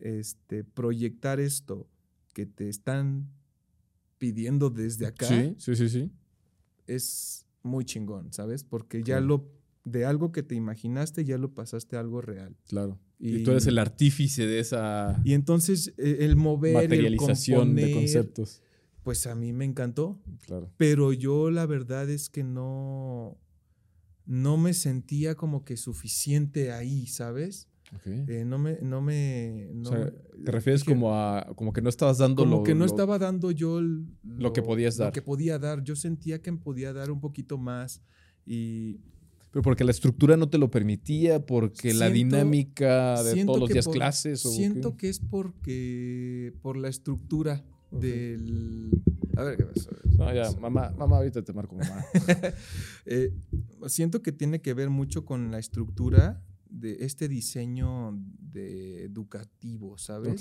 este, 0.00 0.62
proyectar 0.62 1.40
esto 1.40 1.88
que 2.34 2.46
te 2.46 2.68
están 2.68 3.28
pidiendo 4.18 4.70
desde 4.70 5.06
acá, 5.06 5.26
Sí, 5.26 5.54
sí, 5.58 5.74
sí, 5.74 5.88
sí. 5.88 6.12
es 6.86 7.46
muy 7.62 7.84
chingón, 7.84 8.32
¿sabes? 8.32 8.64
Porque 8.64 9.02
ya 9.02 9.20
lo, 9.20 9.50
de 9.84 10.04
algo 10.04 10.32
que 10.32 10.42
te 10.42 10.54
imaginaste, 10.54 11.24
ya 11.24 11.38
lo 11.38 11.54
pasaste 11.54 11.96
a 11.96 12.00
algo 12.00 12.20
real. 12.20 12.56
Claro. 12.68 12.98
Y, 13.18 13.42
tú 13.42 13.50
eres 13.50 13.66
el 13.66 13.78
artífice 13.78 14.46
de 14.46 14.60
esa 14.60 15.20
Y 15.24 15.32
entonces 15.32 15.92
eh, 15.98 16.18
el 16.20 16.36
mover, 16.36 16.76
el 16.76 16.88
materialización 16.88 17.74
de 17.74 17.92
conceptos. 17.92 18.62
pues 19.02 19.26
a 19.26 19.34
mí 19.34 19.52
me 19.52 19.64
encantó. 19.64 20.20
Claro. 20.46 20.70
Pero 20.76 21.12
yo 21.12 21.50
la 21.50 21.66
verdad 21.66 22.08
es 22.10 22.30
que 22.30 22.44
no, 22.44 23.36
no 24.24 24.56
me 24.56 24.72
sentía 24.72 25.34
como 25.34 25.64
que 25.64 25.76
suficiente 25.76 26.70
ahí, 26.70 27.06
¿sabes? 27.06 27.68
Eh, 28.04 28.44
no 28.46 28.58
me, 28.58 28.78
no 28.82 29.00
me, 29.00 29.70
no 29.72 29.88
O 29.88 29.92
sea, 29.92 29.98
me- 30.04 30.44
¿Te 30.44 30.52
refieres 30.52 30.82
dije, 30.82 30.92
como 30.92 31.14
a 31.14 31.46
como 31.56 31.72
que 31.72 31.80
no 31.80 31.88
estabas 31.88 32.18
dando 32.18 32.42
como 32.44 32.58
lo- 32.58 32.62
que 32.62 32.74
no 32.74 32.80
lo- 32.80 32.84
estaba 32.86 33.18
dando 33.18 33.50
yo 33.50 33.78
el- 33.78 34.06
lo 34.22 34.52
que 34.52 34.62
podías 34.62 34.98
Lo 34.98 35.04
dar. 35.04 35.12
que 35.12 35.22
podía 35.22 35.58
dar. 35.58 35.82
Yo 35.82 35.96
sentía 35.96 36.40
que 36.42 36.52
podía 36.52 36.92
dar 36.92 37.10
un 37.10 37.20
poquito 37.20 37.56
más 37.58 38.02
y 38.46 39.00
Pero 39.50 39.62
porque 39.62 39.84
la 39.84 39.90
estructura 39.92 40.36
no 40.36 40.50
te 40.50 40.58
lo 40.58 40.70
permitía, 40.70 41.44
porque 41.46 41.94
la 41.94 42.10
dinámica 42.10 43.22
de 43.22 43.44
todos 43.46 43.58
los 43.60 43.68
días 43.70 43.86
por- 43.86 43.94
clases 43.94 44.44
o 44.44 44.50
siento 44.50 44.90
qué? 44.92 44.96
que 44.98 45.08
es 45.08 45.20
porque 45.20 46.52
por 46.60 46.76
la 46.76 46.88
estructura 46.88 47.64
del 47.90 48.90
a 49.36 49.42
ver 49.44 49.56
qué 49.56 49.64
pasa. 49.64 49.90
No, 50.18 50.34
ya, 50.34 50.50
mamá, 50.60 50.92
mamá, 50.98 51.16
ahorita 51.16 51.42
te 51.42 51.52
marco 51.54 51.74
mamá. 51.76 52.04
Eh, 53.06 53.32
siento 53.86 54.20
que 54.22 54.32
tiene 54.32 54.60
que 54.60 54.74
ver 54.74 54.90
mucho 54.90 55.24
con 55.24 55.50
la 55.50 55.58
estructura 55.58 56.42
de 56.70 56.98
este 57.00 57.28
diseño 57.28 58.18
de 58.38 59.04
educativo, 59.04 59.98
¿sabes? 59.98 60.40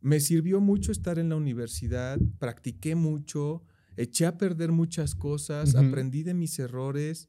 Me 0.00 0.20
sirvió 0.20 0.60
mucho 0.60 0.90
estar 0.90 1.18
en 1.18 1.28
la 1.28 1.36
universidad, 1.36 2.18
practiqué 2.38 2.94
mucho, 2.94 3.62
eché 3.96 4.26
a 4.26 4.36
perder 4.36 4.72
muchas 4.72 5.14
cosas, 5.14 5.74
aprendí 5.74 6.22
de 6.22 6.34
mis 6.34 6.58
errores 6.58 7.28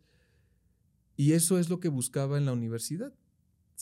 y 1.15 1.33
eso 1.33 1.59
es 1.59 1.69
lo 1.69 1.79
que 1.79 1.89
buscaba 1.89 2.37
en 2.37 2.45
la 2.45 2.53
universidad. 2.53 3.13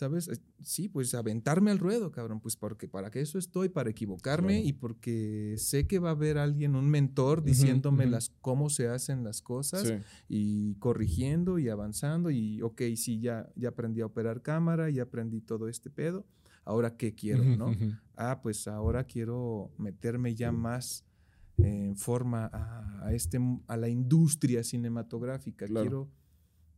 ¿Sabes? 0.02 0.28
Eh, 0.30 0.40
Sí, 0.64 0.90
pues 0.90 1.14
aventarme 1.14 1.70
al 1.70 1.78
ruedo, 1.78 2.12
cabrón, 2.12 2.40
pues 2.40 2.56
porque 2.56 2.88
para 2.88 3.12
que 3.12 3.22
eso 3.22 3.38
estoy, 3.38 3.70
para 3.70 3.92
equivocarme 3.92 4.54
Claro. 4.56 4.68
y 4.68 4.74
porque 4.74 5.54
sé 5.60 5.86
que 5.86 6.00
va 6.00 6.10
a 6.10 6.14
haber 6.14 6.40
alguien, 6.40 6.76
un 6.76 6.90
mentor, 6.90 7.44
diciéndome 7.44 8.06
ujú. 8.06 8.12
las, 8.14 8.30
cómo 8.42 8.72
se 8.72 8.88
hacen 8.88 9.24
las 9.24 9.44
cosas 9.44 9.88
Sí. 9.90 9.94
y 10.28 10.74
corrigiendo 10.76 11.60
y 11.60 11.70
avanzando 11.70 12.32
y 12.32 12.64
ok, 12.64 12.82
sí, 12.96 13.20
ya, 13.20 13.48
ya 13.56 13.70
aprendí 13.70 14.02
a 14.02 14.08
operar 14.08 14.42
cámara, 14.42 14.90
ya 14.90 15.04
aprendí 15.04 15.40
todo 15.42 15.68
este 15.68 15.92
pedo, 15.92 16.26
ahora 16.66 16.98
qué 16.98 17.14
quiero, 17.14 17.44
Ujú, 17.44 17.56
¿no? 17.58 17.68
ujú. 17.70 17.92
Ah, 18.16 18.40
pues 18.42 18.68
ahora 18.68 19.04
quiero 19.04 19.72
meterme 19.78 20.34
ya 20.34 20.52
más 20.52 21.04
en 21.58 21.96
forma 21.96 22.50
a, 22.52 23.06
a 23.06 23.14
este, 23.14 23.38
a 23.68 23.78
la 23.78 23.88
industria 23.88 24.64
cinematográfica, 24.64 25.68
Claro. 25.68 25.82
quiero, 25.84 26.10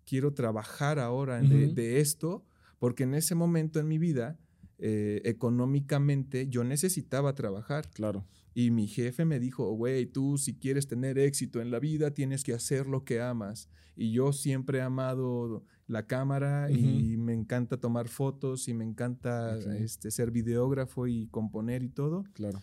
quiero 0.05 0.33
trabajar 0.33 0.99
ahora 0.99 1.41
de, 1.41 1.67
de 1.73 2.01
esto, 2.01 2.43
porque 2.83 3.03
en 3.03 3.13
ese 3.13 3.33
momento 3.33 3.79
en 3.79 3.87
mi 3.87 3.97
vida, 3.97 4.37
eh, 4.77 5.21
económicamente, 5.23 6.49
yo 6.49 6.65
necesitaba 6.65 7.33
trabajar. 7.33 7.89
Claro. 7.91 8.27
Y 8.53 8.71
mi 8.71 8.87
jefe 8.87 9.23
me 9.23 9.39
dijo, 9.39 9.71
güey, 9.71 10.05
tú 10.05 10.37
si 10.37 10.55
quieres 10.59 10.85
tener 10.85 11.17
éxito 11.17 11.61
en 11.61 11.71
la 11.71 11.79
vida 11.79 12.11
tienes 12.11 12.43
que 12.43 12.51
hacer 12.51 12.87
lo 12.87 13.05
que 13.05 13.21
amas. 13.21 13.69
Y 13.95 14.11
yo 14.11 14.33
siempre 14.33 14.79
he 14.79 14.81
amado 14.81 15.63
la 15.87 16.07
cámara 16.07 16.69
y 16.71 17.15
me 17.15 17.31
encanta 17.33 17.77
tomar 17.77 18.09
fotos 18.09 18.67
y 18.67 18.73
me 18.73 18.83
encanta 18.83 19.57
este, 19.77 20.11
ser 20.11 20.31
videógrafo 20.31 21.07
y 21.07 21.27
componer 21.27 21.83
y 21.83 21.89
todo. 21.89 22.25
Claro. 22.33 22.59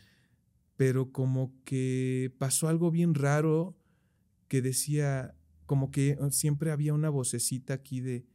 Pero 0.77 1.13
como 1.13 1.55
que 1.65 2.31
pasó 2.37 2.69
algo 2.69 2.91
bien 2.91 3.15
raro 3.15 3.75
que 4.49 4.61
decía, 4.61 5.35
como 5.65 5.91
que 5.91 6.19
uh, 6.21 6.31
siempre 6.31 6.73
había 6.73 6.93
una 6.93 7.09
vocecita 7.09 7.73
aquí 7.73 8.03
de, 8.03 8.27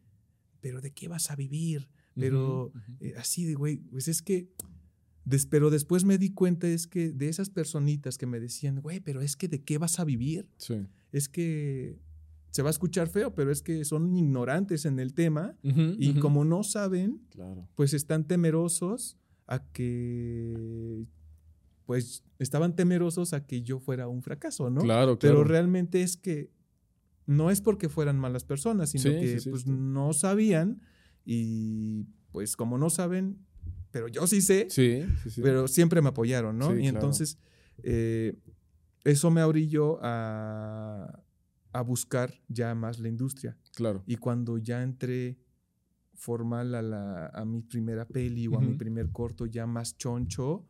pero 0.66 0.82
¿de 0.82 0.90
qué 0.90 1.08
vas 1.08 1.30
a 1.30 1.36
vivir? 1.36 1.88
Pero 2.16 2.72
eh, 3.00 3.14
así 3.18 3.46
de, 3.46 3.54
güey, 3.54 3.78
pues 3.92 4.08
es 4.08 4.24
que, 4.24 4.48
des- 5.26 5.46
pero 5.46 5.70
después 5.70 6.06
me 6.06 6.18
di 6.18 6.32
cuenta 6.32 6.68
es 6.68 6.88
que 6.88 7.12
de 7.12 7.30
esas 7.30 7.52
personitas 7.52 8.18
que 8.18 8.26
me 8.26 8.40
decían, 8.40 8.82
güey, 8.82 9.00
pero 9.00 9.22
es 9.22 9.36
que 9.36 9.48
¿de 9.48 9.62
qué 9.64 9.78
vas 9.78 10.00
a 10.00 10.06
vivir? 10.06 10.48
Sí. 10.58 10.88
Es 11.12 11.30
que 11.30 12.00
se 12.50 12.64
va 12.64 12.70
a 12.70 12.72
escuchar 12.72 13.10
feo, 13.10 13.36
pero 13.36 13.52
es 13.52 13.62
que 13.62 13.86
son 13.86 14.16
ignorantes 14.18 14.86
en 14.86 14.98
el 15.00 15.14
tema 15.14 15.56
y 15.62 16.16
como 16.16 16.46
no 16.46 16.64
saben, 16.64 17.22
Claro. 17.30 17.68
pues 17.76 17.94
están 17.94 18.26
temerosos 18.26 19.18
a 19.46 19.60
que, 19.72 21.06
pues 21.86 22.24
estaban 22.40 22.76
temerosos 22.76 23.34
a 23.34 23.46
que 23.46 23.62
yo 23.62 23.80
fuera 23.80 24.08
un 24.08 24.24
fracaso, 24.24 24.72
¿no? 24.72 24.82
Claro, 24.82 25.20
claro. 25.20 25.36
Pero 25.36 25.44
realmente 25.44 26.02
es 26.02 26.18
que 26.18 26.50
no 27.28 27.50
es 27.52 27.62
porque 27.62 27.90
fueran 27.90 28.20
malas 28.20 28.44
personas, 28.44 28.90
sino 28.92 29.04
Sí, 29.04 29.10
que 29.20 29.40
sí, 29.40 29.50
pues 29.50 29.64
sí. 29.64 29.70
no 29.72 30.14
sabían 30.14 30.82
y 31.26 32.06
pues 32.32 32.56
como 32.56 32.78
no 32.78 32.90
saben, 32.90 33.40
pero 33.92 34.08
yo 34.08 34.28
sí 34.28 34.42
sé, 34.42 34.68
pero 35.42 35.68
siempre 35.68 36.02
me 36.02 36.10
apoyaron, 36.10 36.58
¿no? 36.58 36.74
Y 36.76 36.82
claro. 36.82 36.98
entonces 36.98 37.38
eh, 37.84 38.38
eso 39.04 39.32
me 39.32 39.42
orilló 39.44 40.00
a, 40.04 41.24
a 41.72 41.82
buscar 41.82 42.34
ya 42.48 42.76
más 42.76 43.00
la 43.00 43.08
industria. 43.08 43.58
claro. 43.74 44.04
Y 44.06 44.18
cuando 44.18 44.58
ya 44.58 44.84
entré 44.84 45.38
formal 46.14 46.76
a, 46.76 46.82
la, 46.82 47.28
a 47.28 47.44
mi 47.46 47.62
primera 47.62 48.08
peli 48.08 48.48
o 48.48 48.58
a 48.58 48.62
mi 48.62 48.74
primer 48.76 49.12
corto 49.12 49.46
ya 49.48 49.66
más 49.68 49.98
choncho, 49.98 50.66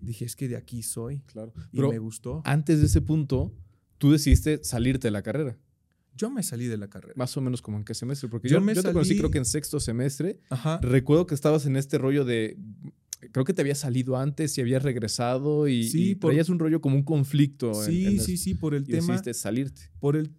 dije, 0.00 0.24
es 0.24 0.36
que 0.36 0.46
de 0.48 0.56
aquí 0.56 0.82
soy. 0.82 1.20
Claro. 1.22 1.52
Y 1.72 1.76
Pero 1.78 1.90
me 1.90 1.98
gustó. 1.98 2.42
antes 2.44 2.78
de 2.80 2.86
ese 2.86 3.00
punto, 3.00 3.52
tú 3.98 4.12
decidiste 4.12 4.62
salirte 4.64 5.08
de 5.08 5.12
la 5.12 5.22
carrera. 5.22 5.56
Yo 6.16 6.30
me 6.30 6.42
salí 6.42 6.66
de 6.66 6.76
la 6.76 6.88
carrera. 6.88 7.14
Más 7.16 7.36
o 7.36 7.40
menos 7.40 7.62
como 7.62 7.76
en 7.78 7.84
qué 7.84 7.94
semestre. 7.94 8.28
Porque 8.28 8.48
Yo 8.48 8.56
yo, 8.58 8.60
me 8.64 8.74
yo 8.74 8.82
te 8.82 8.92
conocí 8.92 9.16
creo 9.16 9.30
que 9.30 9.38
en 9.38 9.44
sexto 9.44 9.78
semestre. 9.78 10.40
Ajá. 10.50 10.80
Recuerdo 10.82 11.26
que 11.26 11.34
estabas 11.34 11.64
en 11.66 11.76
este 11.76 11.96
rollo 11.98 12.24
de. 12.24 12.56
Creo 13.32 13.44
que 13.44 13.52
te 13.52 13.62
había 13.62 13.74
salido 13.74 14.16
antes 14.16 14.56
y 14.58 14.60
habías 14.60 14.82
regresado 14.82 15.68
y, 15.68 15.84
Sí, 15.88 16.10
y 16.10 16.14
por- 16.16 16.30
traías 16.30 16.48
un 16.48 16.58
rollo 16.58 16.80
como 16.80 16.96
un 16.96 17.02
conflicto. 17.04 17.72
Sí, 17.74 18.06
en 18.06 18.20
sí, 18.20 18.36
sí, 18.36 18.54
por 18.54 18.74
el 18.74 18.82
Y 18.82 18.86
tema, 18.92 18.98
decidiste 19.14 19.34
salirte. 19.34 19.82
por 20.00 20.16
el 20.16 20.32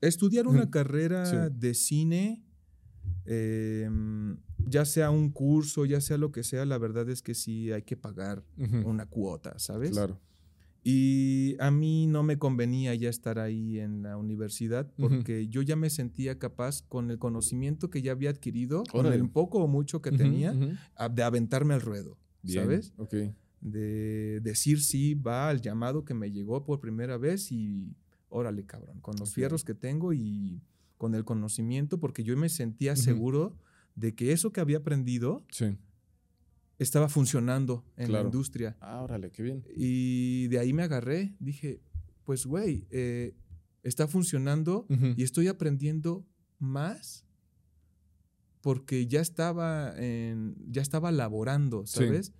estudiar 0.00 0.46
una 0.46 0.70
carrera 0.70 1.24
Sí. 1.26 1.36
de 1.54 1.74
cine, 1.74 2.42
eh, 3.26 3.88
ya 4.66 4.84
sea 4.84 5.10
un 5.10 5.30
curso, 5.30 5.84
ya 5.86 6.00
sea 6.00 6.18
lo 6.18 6.32
que 6.32 6.42
sea, 6.42 6.64
la 6.64 6.78
verdad 6.78 7.08
es 7.10 7.22
que 7.22 7.34
sí 7.34 7.70
hay 7.72 7.82
que 7.82 7.96
pagar 7.96 8.44
una 8.84 9.06
cuota, 9.06 9.58
¿sabes? 9.58 9.90
Claro. 9.92 10.20
Y 10.84 11.54
a 11.60 11.70
mí 11.70 12.06
no 12.06 12.24
me 12.24 12.38
convenía 12.38 12.94
ya 12.96 13.08
estar 13.08 13.38
ahí 13.38 13.78
en 13.78 14.02
la 14.02 14.16
universidad 14.16 14.92
porque 14.98 15.46
yo 15.48 15.62
ya 15.62 15.76
me 15.76 15.90
sentía 15.90 16.38
capaz 16.38 16.82
con 16.82 17.10
el 17.10 17.18
conocimiento 17.18 17.88
que 17.88 18.02
ya 18.02 18.12
había 18.12 18.30
adquirido, 18.30 18.82
con 18.90 19.06
el 19.06 19.28
poco 19.30 19.58
o 19.58 19.68
mucho 19.68 20.02
que 20.02 20.10
tenía, 20.10 20.52
de 20.52 21.22
aventarme 21.22 21.74
al 21.74 21.80
ruedo, 21.80 22.18
Bien, 22.42 22.64
¿sabes? 22.64 22.92
Ok. 22.96 23.14
De 23.60 24.40
decir 24.42 24.80
sí, 24.80 25.14
va 25.14 25.48
al 25.48 25.60
llamado 25.60 26.04
que 26.04 26.14
me 26.14 26.32
llegó 26.32 26.64
por 26.64 26.80
primera 26.80 27.16
vez 27.16 27.52
y 27.52 27.94
órale, 28.28 28.64
cabrón, 28.66 29.00
con 29.00 29.14
los 29.16 29.32
fierros 29.34 29.62
que 29.62 29.74
tengo 29.74 30.12
y 30.12 30.62
con 30.98 31.14
el 31.14 31.24
conocimiento, 31.24 32.00
porque 32.00 32.24
yo 32.24 32.36
me 32.36 32.48
sentía 32.48 32.96
seguro 32.96 33.56
de 33.94 34.14
que 34.16 34.32
eso 34.32 34.52
que 34.52 34.60
había 34.60 34.78
aprendido 34.78 35.44
Sí. 35.50 35.76
Estaba 36.82 37.08
funcionando 37.08 37.84
en 37.96 38.06
Claro. 38.08 38.24
la 38.24 38.28
industria. 38.28 38.76
Ah, 38.80 39.00
órale, 39.02 39.30
qué 39.30 39.42
bien. 39.42 39.64
Y 39.76 40.48
de 40.48 40.58
ahí 40.58 40.72
me 40.72 40.82
agarré. 40.82 41.34
Dije, 41.38 41.80
pues, 42.24 42.46
güey, 42.46 42.86
eh, 42.90 43.34
está 43.82 44.06
funcionando 44.06 44.86
y 45.16 45.22
estoy 45.22 45.48
aprendiendo 45.48 46.24
más 46.58 47.24
porque 48.60 49.06
ya 49.08 49.20
estaba, 49.20 49.92
en, 49.96 50.54
ya 50.70 50.82
estaba 50.82 51.10
laborando, 51.10 51.84
Sí. 51.86 52.04
¿sabes? 52.04 52.32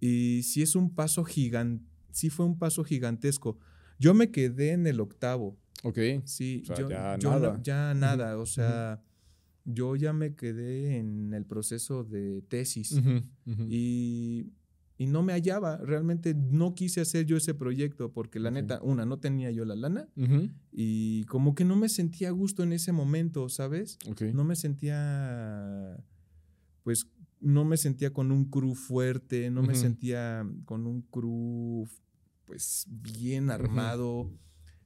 Y 0.00 0.42
sí 0.42 0.62
es 0.62 0.74
un 0.74 0.94
paso 0.94 1.24
gigante, 1.24 1.84
sí 2.10 2.30
fue 2.30 2.46
un 2.46 2.58
paso 2.58 2.82
gigantesco. 2.84 3.58
Yo 3.98 4.12
me 4.14 4.30
quedé 4.30 4.72
en 4.72 4.86
el 4.86 4.98
octavo, 5.00 5.56
Ok. 5.84 5.98
sí, 6.24 6.62
O 6.64 6.66
sea, 6.66 6.76
yo, 6.76 6.88
ya 6.90 7.18
yo 7.18 7.30
no- 7.30 7.38
nada. 7.38 7.60
ya 7.62 7.94
nada, 7.94 8.38
o 8.38 8.46
sea, 8.46 9.00
yo 9.64 9.94
ya 9.96 10.12
me 10.12 10.34
quedé 10.34 10.96
en 10.96 11.32
el 11.34 11.44
proceso 11.44 12.02
de 12.04 12.42
tesis 12.42 12.98
y, 13.68 14.52
y 14.98 15.06
no 15.06 15.22
me 15.22 15.32
hallaba. 15.32 15.76
Realmente 15.78 16.34
no 16.34 16.74
quise 16.74 17.00
hacer 17.00 17.24
yo 17.26 17.36
ese 17.36 17.54
proyecto 17.54 18.12
porque 18.12 18.38
la 18.40 18.50
neta, 18.50 18.80
una, 18.82 19.04
no 19.06 19.18
tenía 19.18 19.50
yo 19.50 19.64
la 19.64 19.74
lana 19.76 20.08
y 20.72 21.24
como 21.24 21.54
que 21.54 21.64
no 21.64 21.76
me 21.76 21.88
sentía 21.88 22.28
a 22.28 22.32
gusto 22.32 22.62
en 22.62 22.72
ese 22.72 22.92
momento, 22.92 23.48
¿sabes? 23.48 23.98
No 24.34 24.44
me 24.44 24.56
sentía, 24.56 25.96
pues, 26.82 27.06
no 27.40 27.64
me 27.64 27.76
sentía 27.78 28.12
con 28.12 28.30
un 28.32 28.44
crew 28.50 28.74
fuerte, 28.74 29.50
no 29.50 29.62
me 29.62 29.74
sentía 29.74 30.46
con 30.66 30.86
un 30.86 31.00
crew, 31.02 31.86
pues, 32.44 32.86
bien 32.90 33.50
armado. 33.50 34.30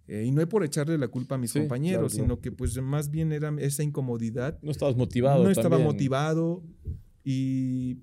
Eh, 0.06 0.24
y 0.26 0.30
no 0.32 0.42
es 0.42 0.46
por 0.48 0.62
echarle 0.64 0.98
la 0.98 1.08
culpa 1.08 1.36
a 1.36 1.38
mis 1.38 1.52
Sí, 1.52 1.58
compañeros, 1.60 2.12
claro, 2.12 2.24
sino 2.24 2.40
que 2.40 2.52
pues 2.52 2.76
más 2.82 3.10
bien 3.10 3.32
era 3.32 3.54
esa 3.58 3.82
incomodidad 3.82 4.58
No 4.62 4.70
estabas 4.70 4.96
motivado. 4.96 5.42
no 5.44 5.50
estaba 5.50 5.70
también. 5.70 5.86
motivado 5.86 6.62
y 7.24 7.96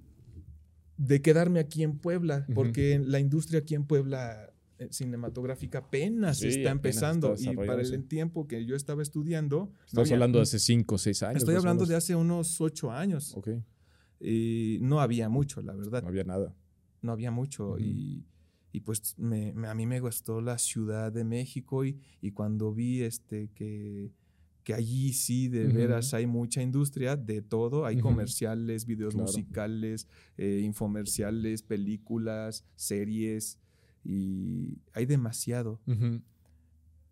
de 0.98 1.22
quedarme 1.22 1.60
aquí 1.60 1.84
en 1.84 1.98
Puebla, 1.98 2.44
Ujú. 2.46 2.54
porque 2.56 3.00
la 3.04 3.20
industria 3.20 3.60
aquí 3.60 3.76
en 3.76 3.86
Puebla 3.86 4.52
eh, 4.80 4.88
cinematográfica 4.92 5.78
apenas 5.80 6.40
Sí, 6.40 6.48
está 6.48 6.60
apenas 6.72 6.76
empezando 6.76 7.34
está 7.34 7.52
y 7.52 7.56
para 7.56 7.82
el 7.82 8.04
tiempo 8.08 8.48
que 8.48 8.66
yo 8.66 8.76
estaba 8.76 9.04
estudiando, 9.04 9.66
no 9.72 9.72
Estás 9.86 10.00
había- 10.06 10.14
hablando 10.16 10.40
de 10.40 10.44
hace 10.44 10.58
5 10.60 10.96
o 10.96 10.98
6 10.98 11.22
años. 11.24 11.38
estoy 11.44 11.56
hablando 11.56 11.86
de 11.86 11.96
hace 11.96 12.16
unos 12.16 12.60
ocho 12.62 12.92
años 12.92 13.36
Ok. 13.38 13.50
y 14.20 14.80
no 14.82 15.00
había 15.02 15.30
mucho, 15.30 15.62
la 15.62 15.74
verdad, 15.74 16.02
No 16.02 16.10
había 16.10 16.24
nada. 16.24 16.56
no 17.04 17.12
había 17.12 17.30
mucho 17.30 17.74
Ujú. 17.74 17.80
y, 17.80 18.26
y 18.72 18.82
pues 18.82 19.16
me- 19.18 19.54
me- 19.54 19.68
a 19.68 19.74
mí 19.76 19.86
me 19.86 20.00
gustó 20.00 20.42
la 20.42 20.58
Ciudad 20.58 21.12
de 21.12 21.24
México 21.24 21.84
y, 21.86 22.00
y 22.22 22.32
cuando 22.32 22.74
vi 22.74 23.02
este 23.02 23.50
que, 23.54 24.12
que 24.64 24.74
allí 24.74 25.12
sí 25.14 25.48
de 25.50 25.68
veras 25.68 26.14
hay 26.14 26.28
mucha 26.28 26.62
industria 26.62 27.16
de 27.18 27.42
todo, 27.42 27.86
hay 27.86 27.98
comerciales, 28.00 28.86
videos 28.86 29.14
Claro. 29.16 29.28
musicales, 29.28 30.08
eh, 30.38 30.62
infomerciales, 30.64 31.64
películas, 31.64 32.64
series 32.76 33.58
y 34.04 34.78
hay 34.94 35.06
demasiado. 35.06 35.82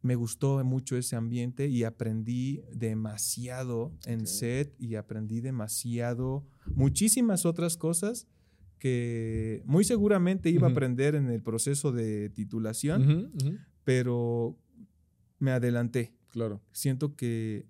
Me 0.02 0.16
gustó 0.16 0.64
mucho 0.64 0.96
ese 0.96 1.18
ambiente 1.18 1.68
y 1.68 1.84
aprendí 1.84 2.62
demasiado 2.74 3.92
en 4.06 4.22
Ok. 4.22 4.28
set 4.28 4.76
y 4.80 4.96
aprendí 4.96 5.42
demasiado, 5.42 6.46
muchísimas 6.74 7.46
otras 7.46 7.76
cosas 7.76 8.26
que 8.80 9.62
muy 9.66 9.84
seguramente 9.84 10.50
iba 10.50 10.68
a 10.68 10.72
aprender 10.72 11.16
en 11.16 11.30
el 11.30 11.42
proceso 11.42 11.92
de 11.92 12.30
titulación, 12.30 13.32
pero 13.84 14.58
me 15.40 15.52
adelanté. 15.52 16.14
Claro. 16.30 16.62
Siento 16.72 17.16
que 17.16 17.68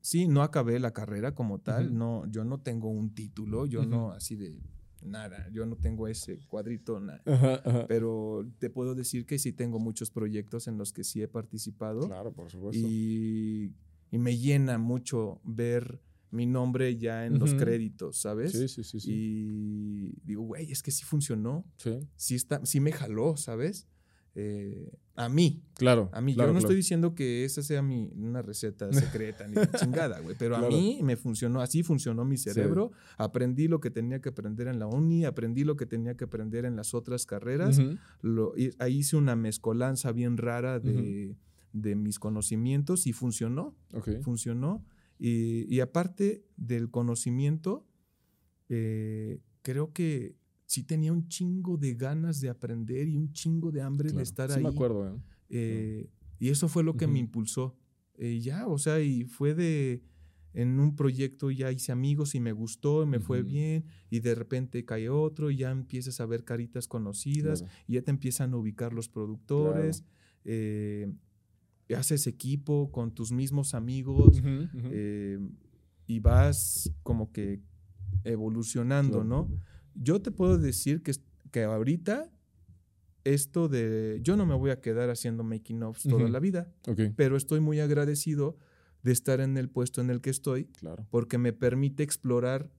sí, 0.00 0.28
no 0.28 0.42
acabé 0.42 0.78
la 0.78 0.92
carrera 0.92 1.34
como 1.34 1.58
tal, 1.60 1.96
no, 1.96 2.24
yo 2.30 2.44
no 2.44 2.60
tengo 2.60 2.88
un 2.88 3.14
título, 3.14 3.66
yo 3.66 3.84
no 3.84 4.12
así 4.12 4.36
de 4.36 4.58
nada, 5.02 5.48
yo 5.52 5.64
no 5.66 5.76
tengo 5.76 6.08
ese 6.08 6.38
cuadrito, 6.48 7.00
nada. 7.00 7.22
Ajá, 7.26 7.62
ajá. 7.64 7.86
Pero 7.86 8.46
te 8.58 8.68
puedo 8.70 8.94
decir 8.94 9.26
que 9.26 9.38
sí 9.38 9.52
tengo 9.52 9.78
muchos 9.78 10.10
proyectos 10.10 10.66
en 10.68 10.76
los 10.78 10.92
que 10.92 11.04
sí 11.04 11.22
he 11.22 11.28
participado 11.28 12.06
Claro, 12.06 12.32
por 12.32 12.50
supuesto. 12.50 12.86
y, 12.86 13.72
y 14.10 14.18
me 14.18 14.36
llena 14.36 14.78
mucho 14.78 15.40
ver 15.44 16.00
mi 16.30 16.46
nombre 16.46 16.96
ya 16.98 17.24
en 17.26 17.38
los 17.38 17.54
créditos, 17.54 18.18
¿sabes? 18.18 18.52
Sí, 18.52 18.68
sí, 18.68 18.84
sí. 18.84 19.00
sí. 19.00 19.10
Y 19.12 20.12
digo, 20.24 20.42
güey, 20.42 20.70
es 20.70 20.82
que 20.82 20.90
sí 20.90 21.04
funcionó, 21.04 21.64
Sí. 21.78 21.98
sí, 22.16 22.34
está, 22.34 22.64
sí 22.66 22.80
me 22.80 22.92
jaló, 22.92 23.36
¿sabes? 23.36 23.86
Eh, 24.34 24.92
a 25.16 25.28
mí, 25.28 25.64
Claro. 25.74 26.10
a 26.12 26.20
mí. 26.20 26.34
claro, 26.34 26.50
Yo 26.50 26.52
no 26.52 26.58
claro. 26.60 26.68
estoy 26.68 26.76
diciendo 26.76 27.14
que 27.16 27.44
esa 27.44 27.60
sea 27.62 27.82
mi, 27.82 28.12
una 28.14 28.40
receta 28.40 28.88
secreta 28.92 29.48
ni 29.48 29.56
chingada, 29.80 30.20
güey, 30.20 30.36
pero 30.38 30.54
a 30.56 30.68
mí 30.68 31.00
me 31.02 31.16
funcionó, 31.16 31.60
así 31.60 31.82
funcionó 31.82 32.24
mi 32.24 32.36
cerebro. 32.36 32.92
Aprendí 33.16 33.66
lo 33.66 33.80
que 33.80 33.90
tenía 33.90 34.20
que 34.20 34.28
aprender 34.28 34.68
en 34.68 34.78
la 34.78 34.86
uni, 34.86 35.24
aprendí 35.24 35.64
lo 35.64 35.76
que 35.76 35.86
tenía 35.86 36.16
que 36.16 36.24
aprender 36.24 36.66
en 36.66 36.76
las 36.76 36.94
otras 36.94 37.26
carreras. 37.26 37.78
Ujú. 37.80 37.96
Lo- 38.22 38.56
y- 38.56 38.70
ahí 38.78 38.98
hice 38.98 39.16
una 39.16 39.34
mezcolanza 39.34 40.12
bien 40.12 40.36
rara 40.36 40.78
de, 40.78 41.34
de 41.72 41.96
mis 41.96 42.20
conocimientos 42.20 43.08
y 43.08 43.12
funcionó, 43.12 43.74
Ok. 43.92 44.20
funcionó. 44.22 44.84
Y, 45.18 45.66
y 45.74 45.80
aparte 45.80 46.44
del 46.56 46.90
conocimiento, 46.90 47.86
eh, 48.68 49.40
creo 49.62 49.92
que 49.92 50.36
sí 50.66 50.84
tenía 50.84 51.12
un 51.12 51.28
chingo 51.28 51.76
de 51.76 51.94
ganas 51.94 52.40
de 52.40 52.48
aprender 52.50 53.08
y 53.08 53.16
un 53.16 53.32
chingo 53.32 53.70
de 53.72 53.80
hambre 53.82 54.08
Claro. 54.10 54.18
de 54.18 54.22
estar 54.24 54.50
sí 54.50 54.56
ahí. 54.58 54.62
me 54.62 54.68
acuerdo, 54.68 55.08
¿eh? 55.16 55.20
Eh, 55.50 56.10
y 56.38 56.50
eso 56.50 56.68
fue 56.68 56.84
lo 56.84 56.96
que 56.96 57.06
me 57.06 57.14
Ujú. 57.14 57.20
impulsó. 57.20 57.76
Eh, 58.18 58.38
ya, 58.40 58.66
o 58.66 58.78
sea, 58.78 59.00
y 59.00 59.24
fue 59.24 59.54
de, 59.54 60.02
en 60.52 60.78
un 60.78 60.94
proyecto 60.94 61.50
ya 61.50 61.72
hice 61.72 61.90
amigos 61.92 62.34
y 62.34 62.40
me 62.40 62.52
gustó, 62.52 63.02
y 63.02 63.06
me 63.06 63.18
fue 63.20 63.40
Ujú. 63.40 63.48
bien, 63.48 63.84
y 64.10 64.20
de 64.20 64.34
repente 64.34 64.84
cae 64.84 65.08
otro, 65.08 65.50
y 65.50 65.56
ya 65.56 65.70
empiezas 65.70 66.20
a 66.20 66.26
ver 66.26 66.44
caritas 66.44 66.86
conocidas, 66.86 67.62
Claro. 67.62 67.74
y 67.86 67.92
ya 67.94 68.02
te 68.02 68.10
empiezan 68.10 68.52
a 68.52 68.56
ubicar 68.56 68.92
los 68.92 69.08
productores. 69.08 70.04
Eh, 70.44 71.12
haces 71.96 72.26
equipo 72.26 72.90
con 72.92 73.12
tus 73.12 73.32
mismos 73.32 73.74
amigos 73.74 74.40
eh, 74.44 75.38
y 76.06 76.20
vas 76.20 76.92
como 77.02 77.32
que 77.32 77.62
evolucionando, 78.24 79.24
¿no? 79.24 79.48
Yo 79.94 80.20
te 80.20 80.30
puedo 80.30 80.58
decir 80.58 81.02
que, 81.02 81.12
que 81.50 81.64
ahorita 81.64 82.30
esto 83.24 83.68
de, 83.68 84.20
yo 84.22 84.36
no 84.36 84.46
me 84.46 84.54
voy 84.54 84.70
a 84.70 84.80
quedar 84.80 85.10
haciendo 85.10 85.44
making 85.44 85.82
offs 85.82 86.04
toda 86.04 86.28
la 86.28 86.40
vida, 86.40 86.72
pero 87.16 87.36
estoy 87.36 87.60
muy 87.60 87.80
agradecido 87.80 88.56
de 89.02 89.12
estar 89.12 89.40
en 89.40 89.56
el 89.56 89.68
puesto 89.68 90.00
en 90.00 90.10
el 90.10 90.20
que 90.20 90.30
estoy, 90.30 90.66
claro. 90.66 91.06
porque 91.10 91.38
me 91.38 91.52
permite 91.52 92.02
explorar 92.02 92.70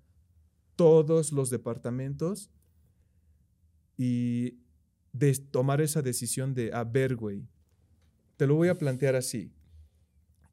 todos 0.76 1.32
los 1.32 1.50
departamentos 1.50 2.50
y 3.98 4.60
de 5.12 5.36
tomar 5.36 5.82
esa 5.82 6.02
decisión 6.02 6.54
de, 6.54 6.72
a 6.74 6.84
ver, 6.84 7.16
güey, 7.16 7.48
te 8.40 8.48
lo 8.48 8.56
voy 8.56 8.70
a 8.70 8.78
plantear 8.78 9.18
así. 9.18 9.52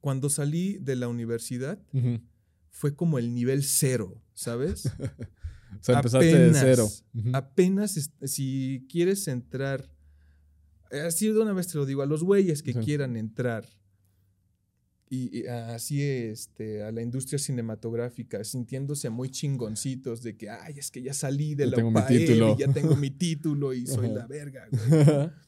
Cuando 0.00 0.28
salí 0.28 0.76
de 0.78 0.96
la 0.96 1.06
universidad, 1.06 1.78
fue 2.68 2.96
como 2.96 3.20
el 3.20 3.32
nivel 3.32 3.62
cero, 3.62 4.20
¿sabes? 4.34 4.86
o 5.80 5.84
sea, 5.84 5.98
empezaste 5.98 6.36
de 6.36 6.52
cero. 6.52 6.90
Apenas, 7.32 8.10
si 8.24 8.84
quieres 8.90 9.28
entrar, 9.28 9.88
así 11.06 11.28
de 11.28 11.38
una 11.38 11.52
vez 11.52 11.68
te 11.68 11.78
lo 11.78 11.86
digo, 11.86 12.02
a 12.02 12.06
los 12.06 12.24
güeyes 12.24 12.64
que 12.64 12.74
quieran 12.74 13.16
entrar 13.16 13.64
y, 15.08 15.46
así 15.46 16.02
este, 16.02 16.82
a 16.82 16.90
la 16.90 17.02
industria 17.02 17.38
cinematográfica, 17.38 18.42
sintiéndose 18.42 19.10
muy 19.10 19.30
chingoncitos 19.30 20.24
de 20.24 20.36
que, 20.36 20.50
ay, 20.50 20.80
es 20.80 20.90
que 20.90 21.02
ya 21.02 21.14
salí 21.14 21.54
de 21.54 21.66
la 21.66 21.84
UPAEL 21.84 22.32
y 22.32 22.56
ya 22.58 22.72
tengo 22.72 22.96
mi 22.96 23.10
título 23.16 23.72
y 23.72 23.86
soy 23.86 24.08
la 24.08 24.26
verga, 24.26 24.66
güey. 24.72 25.30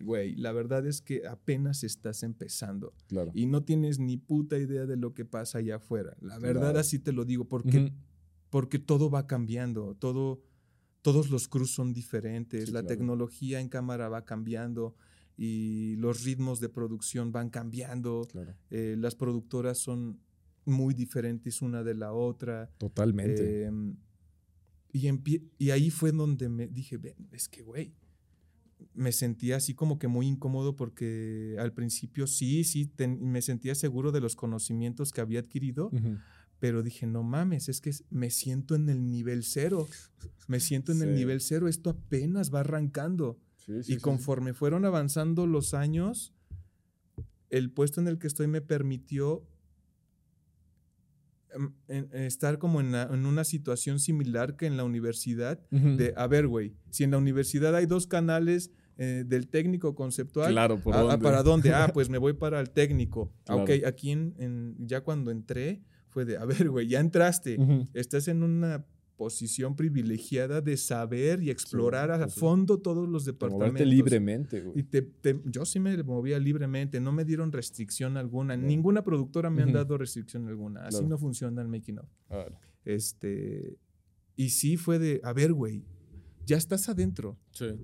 güey, 0.00 0.34
la 0.36 0.52
verdad 0.52 0.86
es 0.86 1.00
que 1.00 1.26
apenas 1.26 1.84
estás 1.84 2.22
empezando. 2.22 2.94
Y 3.34 3.46
no 3.46 3.62
tienes 3.62 3.98
ni 3.98 4.16
puta 4.16 4.58
idea 4.58 4.86
de 4.86 4.96
lo 4.96 5.14
que 5.14 5.24
pasa 5.24 5.58
allá 5.58 5.76
afuera. 5.76 6.16
La 6.20 6.38
verdad 6.38 6.76
así 6.78 6.98
te 6.98 7.12
lo 7.12 7.24
digo, 7.24 7.48
porque, 7.48 7.92
porque 8.50 8.78
todo 8.78 9.10
va 9.10 9.26
cambiando, 9.26 9.94
todo, 9.94 10.42
todos 11.02 11.30
los 11.30 11.48
cruz 11.48 11.72
son 11.72 11.92
diferentes, 11.92 12.70
la 12.70 12.82
tecnología 12.84 13.60
en 13.60 13.68
cámara 13.68 14.08
va 14.08 14.24
cambiando 14.24 14.94
y 15.36 15.96
los 15.96 16.24
ritmos 16.24 16.60
de 16.60 16.68
producción 16.68 17.32
van 17.32 17.50
cambiando. 17.50 18.26
Eh, 18.70 18.96
las 18.98 19.14
productoras 19.14 19.78
son 19.78 20.20
muy 20.64 20.94
diferentes 20.94 21.62
una 21.62 21.82
de 21.82 21.94
la 21.94 22.12
otra. 22.12 22.70
Totalmente. 22.78 23.64
Em, 23.64 23.96
y, 24.92 25.08
y 25.58 25.70
ahí 25.70 25.90
fue 25.90 26.12
donde 26.12 26.48
me 26.48 26.66
dije, 26.66 26.98
es 27.32 27.48
que, 27.48 27.62
güey, 27.62 27.94
me 28.94 29.12
sentía 29.12 29.56
así 29.56 29.74
como 29.74 29.98
que 29.98 30.08
muy 30.08 30.26
incómodo 30.26 30.76
porque 30.76 31.56
al 31.58 31.72
principio 31.72 32.26
sí, 32.26 32.64
sí, 32.64 32.90
me 33.20 33.42
sentía 33.42 33.74
seguro 33.74 34.12
de 34.12 34.20
los 34.20 34.36
conocimientos 34.36 35.12
que 35.12 35.20
había 35.20 35.40
adquirido, 35.40 35.90
pero 36.58 36.82
dije, 36.82 37.06
no 37.06 37.22
mames, 37.22 37.68
es 37.68 37.80
que 37.80 37.92
me 38.10 38.30
siento 38.30 38.74
en 38.74 38.88
el 38.88 39.10
nivel 39.10 39.44
cero, 39.44 39.86
me 40.46 40.60
siento 40.60 40.92
en 40.92 41.02
el 41.02 41.14
nivel 41.14 41.40
cero, 41.40 41.68
esto 41.68 41.90
apenas 41.90 42.52
va 42.54 42.60
arrancando 42.60 43.38
y 43.66 43.96
conforme 43.96 44.54
fueron 44.54 44.84
avanzando 44.84 45.46
los 45.46 45.74
años, 45.74 46.32
el 47.50 47.70
puesto 47.70 48.00
en 48.00 48.08
el 48.08 48.18
que 48.18 48.26
estoy 48.26 48.46
me 48.46 48.60
permitió 48.60 49.46
estar 51.88 52.58
como 52.58 52.80
en, 52.80 52.94
una 52.94 53.44
situación 53.44 53.98
similar 53.98 54.56
que 54.56 54.66
en 54.66 54.76
la 54.76 54.84
universidad, 54.84 55.60
de, 55.70 56.12
a 56.16 56.26
ver, 56.26 56.46
güey, 56.46 56.74
si 56.90 57.04
en 57.04 57.12
la 57.12 57.18
universidad 57.18 57.74
hay 57.74 57.86
dos 57.86 58.06
canales 58.06 58.70
eh, 58.98 59.24
del 59.26 59.48
técnico 59.48 59.94
conceptual, 59.94 60.52
claro, 60.52 60.78
¿para 60.78 61.42
dónde? 61.42 61.72
Ah, 61.72 61.90
pues 61.94 62.08
me 62.08 62.18
voy 62.18 62.32
para 62.32 62.60
el 62.60 62.70
técnico. 62.70 63.32
Ok, 63.48 63.70
aquí 63.86 64.10
en, 64.10 64.74
ya 64.78 65.02
cuando 65.02 65.30
entré 65.30 65.82
fue 66.08 66.24
de, 66.24 66.36
a 66.36 66.44
ver, 66.44 66.70
güey, 66.70 66.88
ya 66.88 67.00
entraste, 67.00 67.58
estás 67.92 68.28
en 68.28 68.42
una 68.42 68.86
posición 69.16 69.74
privilegiada 69.76 70.60
de 70.60 70.76
saber 70.76 71.42
y 71.42 71.50
explorar 71.50 72.10
a 72.10 72.28
fondo 72.28 72.78
todos 72.78 73.08
los 73.08 73.24
departamentos. 73.24 73.86
libremente, 73.86 74.60
güey. 74.60 74.80
Y 74.80 74.82
te, 74.82 75.10
yo 75.44 75.64
sí 75.64 75.80
me 75.80 76.02
movía 76.02 76.38
libremente, 76.38 77.00
no 77.00 77.12
me 77.12 77.24
dieron 77.24 77.52
restricción 77.52 78.16
alguna, 78.16 78.56
ninguna 78.56 79.02
productora 79.02 79.50
me 79.50 79.62
han 79.62 79.72
dado 79.72 79.98
restricción 79.98 80.46
alguna, 80.48 80.86
así 80.86 81.04
no 81.04 81.18
funciona 81.18 81.62
el 81.62 81.68
making 81.68 81.98
of. 81.98 82.08
Este, 82.84 83.78
y 84.36 84.50
sí 84.50 84.76
fue 84.76 84.98
de, 84.98 85.20
a 85.24 85.32
ver, 85.32 85.52
güey, 85.52 85.82
ya 86.46 86.56
estás 86.56 86.88
adentro. 86.88 87.36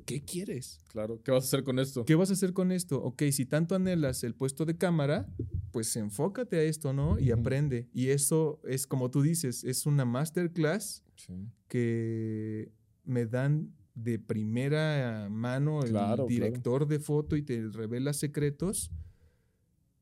¿Qué 0.06 0.22
quieres? 0.22 0.80
Claro, 0.86 1.20
¿qué 1.24 1.32
vas 1.32 1.44
a 1.44 1.46
hacer 1.46 1.64
con 1.64 1.80
esto? 1.80 2.04
¿Qué 2.04 2.14
vas 2.14 2.30
a 2.30 2.34
hacer 2.34 2.52
con 2.52 2.70
esto? 2.70 3.02
Ok, 3.02 3.24
si 3.32 3.44
tanto 3.44 3.74
anhelas 3.74 4.22
el 4.22 4.34
puesto 4.34 4.64
de 4.64 4.76
cámara, 4.76 5.28
pues 5.72 5.96
enfócate 5.96 6.58
a 6.58 6.62
esto, 6.62 6.92
¿no? 6.92 7.18
Y 7.18 7.32
aprende. 7.32 7.88
Y 7.92 8.08
eso 8.08 8.60
es, 8.64 8.86
como 8.86 9.10
tú 9.10 9.22
dices, 9.22 9.64
es 9.64 9.84
una 9.84 10.04
masterclass 10.04 11.01
que 11.68 12.72
me 13.04 13.26
dan 13.26 13.72
de 13.94 14.18
primera 14.18 15.28
mano 15.30 15.82
el 15.82 15.94
director 16.26 16.86
de 16.86 16.98
foto 16.98 17.36
y 17.36 17.42
te 17.42 17.68
revela 17.68 18.12
secretos, 18.12 18.90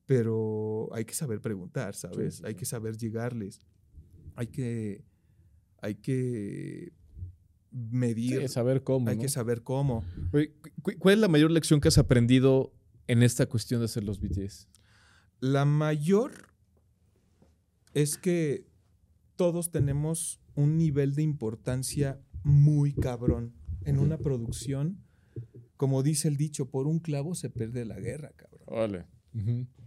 pero 0.06 0.88
hay 0.92 1.04
que 1.04 1.14
saber 1.14 1.40
preguntar, 1.40 1.94
¿sabes? 1.94 2.42
hay 2.44 2.54
que 2.54 2.64
saber 2.64 2.96
llegarles. 2.96 3.61
Hay 4.36 4.46
que, 4.46 5.04
hay 5.82 5.96
que 5.96 6.92
medir. 7.70 8.48
saber 8.48 8.82
cómo. 8.82 9.08
Hay 9.11 9.18
que 9.18 9.28
saber 9.28 9.62
cómo. 9.62 10.04
¿Cuál 10.98 11.14
es 11.14 11.20
la 11.20 11.28
mayor 11.28 11.50
lección 11.50 11.80
que 11.80 11.88
has 11.88 11.98
aprendido 11.98 12.72
en 13.06 13.22
esta 13.22 13.46
cuestión 13.46 13.80
de 13.80 13.86
hacer 13.86 14.04
los 14.04 14.20
BTS? 14.20 14.68
La 15.40 15.64
mayor 15.64 16.32
es 17.94 18.16
que 18.18 18.66
todos 19.36 19.70
tenemos 19.70 20.40
un 20.61 20.76
nivel 20.76 21.14
de 21.14 21.22
importancia 21.22 22.20
muy 22.42 22.92
cabrón 22.92 23.54
en 23.84 23.98
una 23.98 24.18
producción. 24.18 25.02
Como 25.76 26.02
dice 26.02 26.28
el 26.28 26.36
dicho, 26.36 26.70
por 26.70 26.86
un 26.86 26.98
clavo 26.98 27.34
se 27.34 27.50
pierde 27.50 27.84
la 27.84 27.98
guerra, 27.98 28.32
cabrón. 28.36 28.66
Vale. 28.66 29.06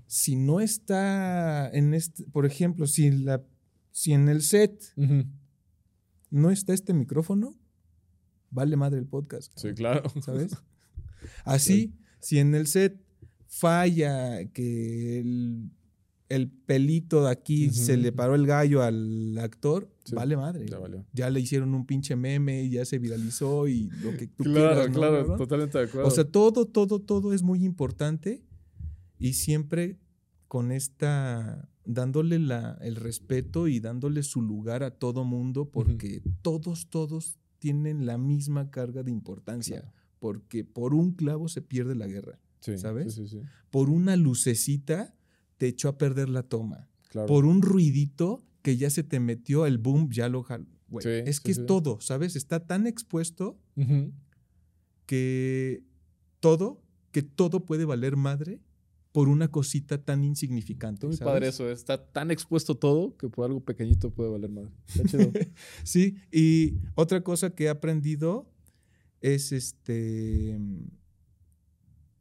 Si 0.08 0.36
no 0.36 0.60
está 0.60 1.70
en 1.70 1.94
este, 1.94 2.26
por 2.26 2.46
ejemplo, 2.46 2.88
si, 2.88 3.12
la, 3.12 3.44
si 3.92 4.14
en 4.14 4.30
el 4.30 4.42
set 4.42 4.82
no 6.30 6.50
está 6.50 6.74
este 6.74 6.94
micrófono, 6.94 7.58
vale 8.50 8.76
madre 8.76 9.00
el 9.00 9.08
podcast. 9.08 9.52
Sí, 9.56 9.74
claro. 9.74 10.10
¿Sabes? 10.22 10.56
Así, 11.46 11.94
si 12.20 12.40
en 12.40 12.56
el 12.56 12.68
set 12.68 13.00
falla 13.48 14.46
que 14.52 15.20
el 15.20 15.72
el 16.36 16.50
pelito 16.50 17.24
de 17.24 17.32
aquí 17.32 17.70
se 17.70 17.96
le 17.96 18.12
paró 18.12 18.34
el 18.34 18.48
gallo 18.48 18.82
al 18.82 19.38
actor, 19.38 19.90
vale 20.14 20.36
madre. 20.36 20.66
Ya, 21.14 21.30
le 21.30 21.40
hicieron 21.40 21.76
un 21.76 21.86
pinche 21.86 22.16
meme, 22.16 22.70
ya 22.70 22.86
se 22.86 22.98
viralizó 22.98 23.68
y 23.68 23.90
lo 24.02 24.18
que 24.18 24.28
tú 24.28 24.44
claro, 24.44 24.76
quieras. 24.76 24.96
Claro, 24.96 25.24
claro, 25.26 25.38
totalmente 25.38 25.78
de 25.78 25.84
acuerdo. 25.86 26.08
O 26.08 26.12
sea, 26.12 26.26
todo, 26.26 26.66
todo, 26.66 27.00
todo 27.00 27.34
es 27.34 27.44
muy 27.44 27.64
importante 27.64 28.44
y 29.20 29.34
siempre 29.34 30.00
con 30.48 30.72
esta, 30.72 31.70
dándole 31.86 32.40
la, 32.40 32.78
el 32.82 32.96
respeto 32.96 33.68
y 33.68 33.80
dándole 33.80 34.24
su 34.24 34.42
lugar 34.42 34.84
a 34.84 34.92
todo 34.92 35.24
mundo 35.26 35.70
porque 35.70 36.24
todos, 36.42 36.90
todos 36.90 37.38
tienen 37.60 38.06
la 38.06 38.18
misma 38.18 38.72
carga 38.72 39.04
de 39.04 39.12
importancia. 39.12 39.94
Porque 40.20 40.64
por 40.64 40.94
un 40.94 41.12
clavo 41.12 41.48
se 41.48 41.62
pierde 41.62 41.96
la 41.96 42.08
guerra. 42.08 42.40
¿Sabes? 42.78 43.20
por 43.72 43.90
una 43.90 44.16
lucecita 44.16 45.14
te 45.64 45.70
echó 45.70 45.88
a 45.88 45.98
perder 45.98 46.28
la 46.28 46.44
toma. 46.44 46.90
Por 47.26 47.46
un 47.46 47.62
ruidito 47.62 48.44
que 48.64 48.76
ya 48.76 48.90
se 48.90 49.02
te 49.02 49.22
metió 49.22 49.66
el 49.66 49.78
boom, 49.78 50.10
ya 50.12 50.28
lo 50.28 50.46
es 51.00 51.40
que 51.40 51.52
es 51.52 51.66
todo, 51.66 52.02
¿sabes? 52.02 52.36
Está 52.36 52.68
tan 52.68 52.86
expuesto 52.86 53.58
que 55.06 55.82
todo, 56.42 56.82
que 57.14 57.22
todo 57.22 57.64
puede 57.64 57.86
valer 57.86 58.18
madre 58.18 58.60
por 59.14 59.30
una 59.30 59.48
cosita 59.48 60.04
tan 60.04 60.26
insignificante. 60.26 61.08
Muy 61.08 61.16
padre 61.16 61.48
eso, 61.48 61.72
está 61.72 62.12
tan 62.12 62.30
expuesto 62.30 62.76
todo 62.76 63.16
que 63.16 63.30
por 63.30 63.46
algo 63.46 63.64
pequeñito 63.64 64.10
puede 64.10 64.32
valer 64.32 64.50
madre. 64.50 64.72
sí, 65.86 66.18
y 66.30 66.74
otra 66.96 67.24
cosa 67.24 67.52
que 67.52 67.66
he 67.66 67.70
aprendido 67.70 68.52
es 69.22 69.54
este 69.54 70.60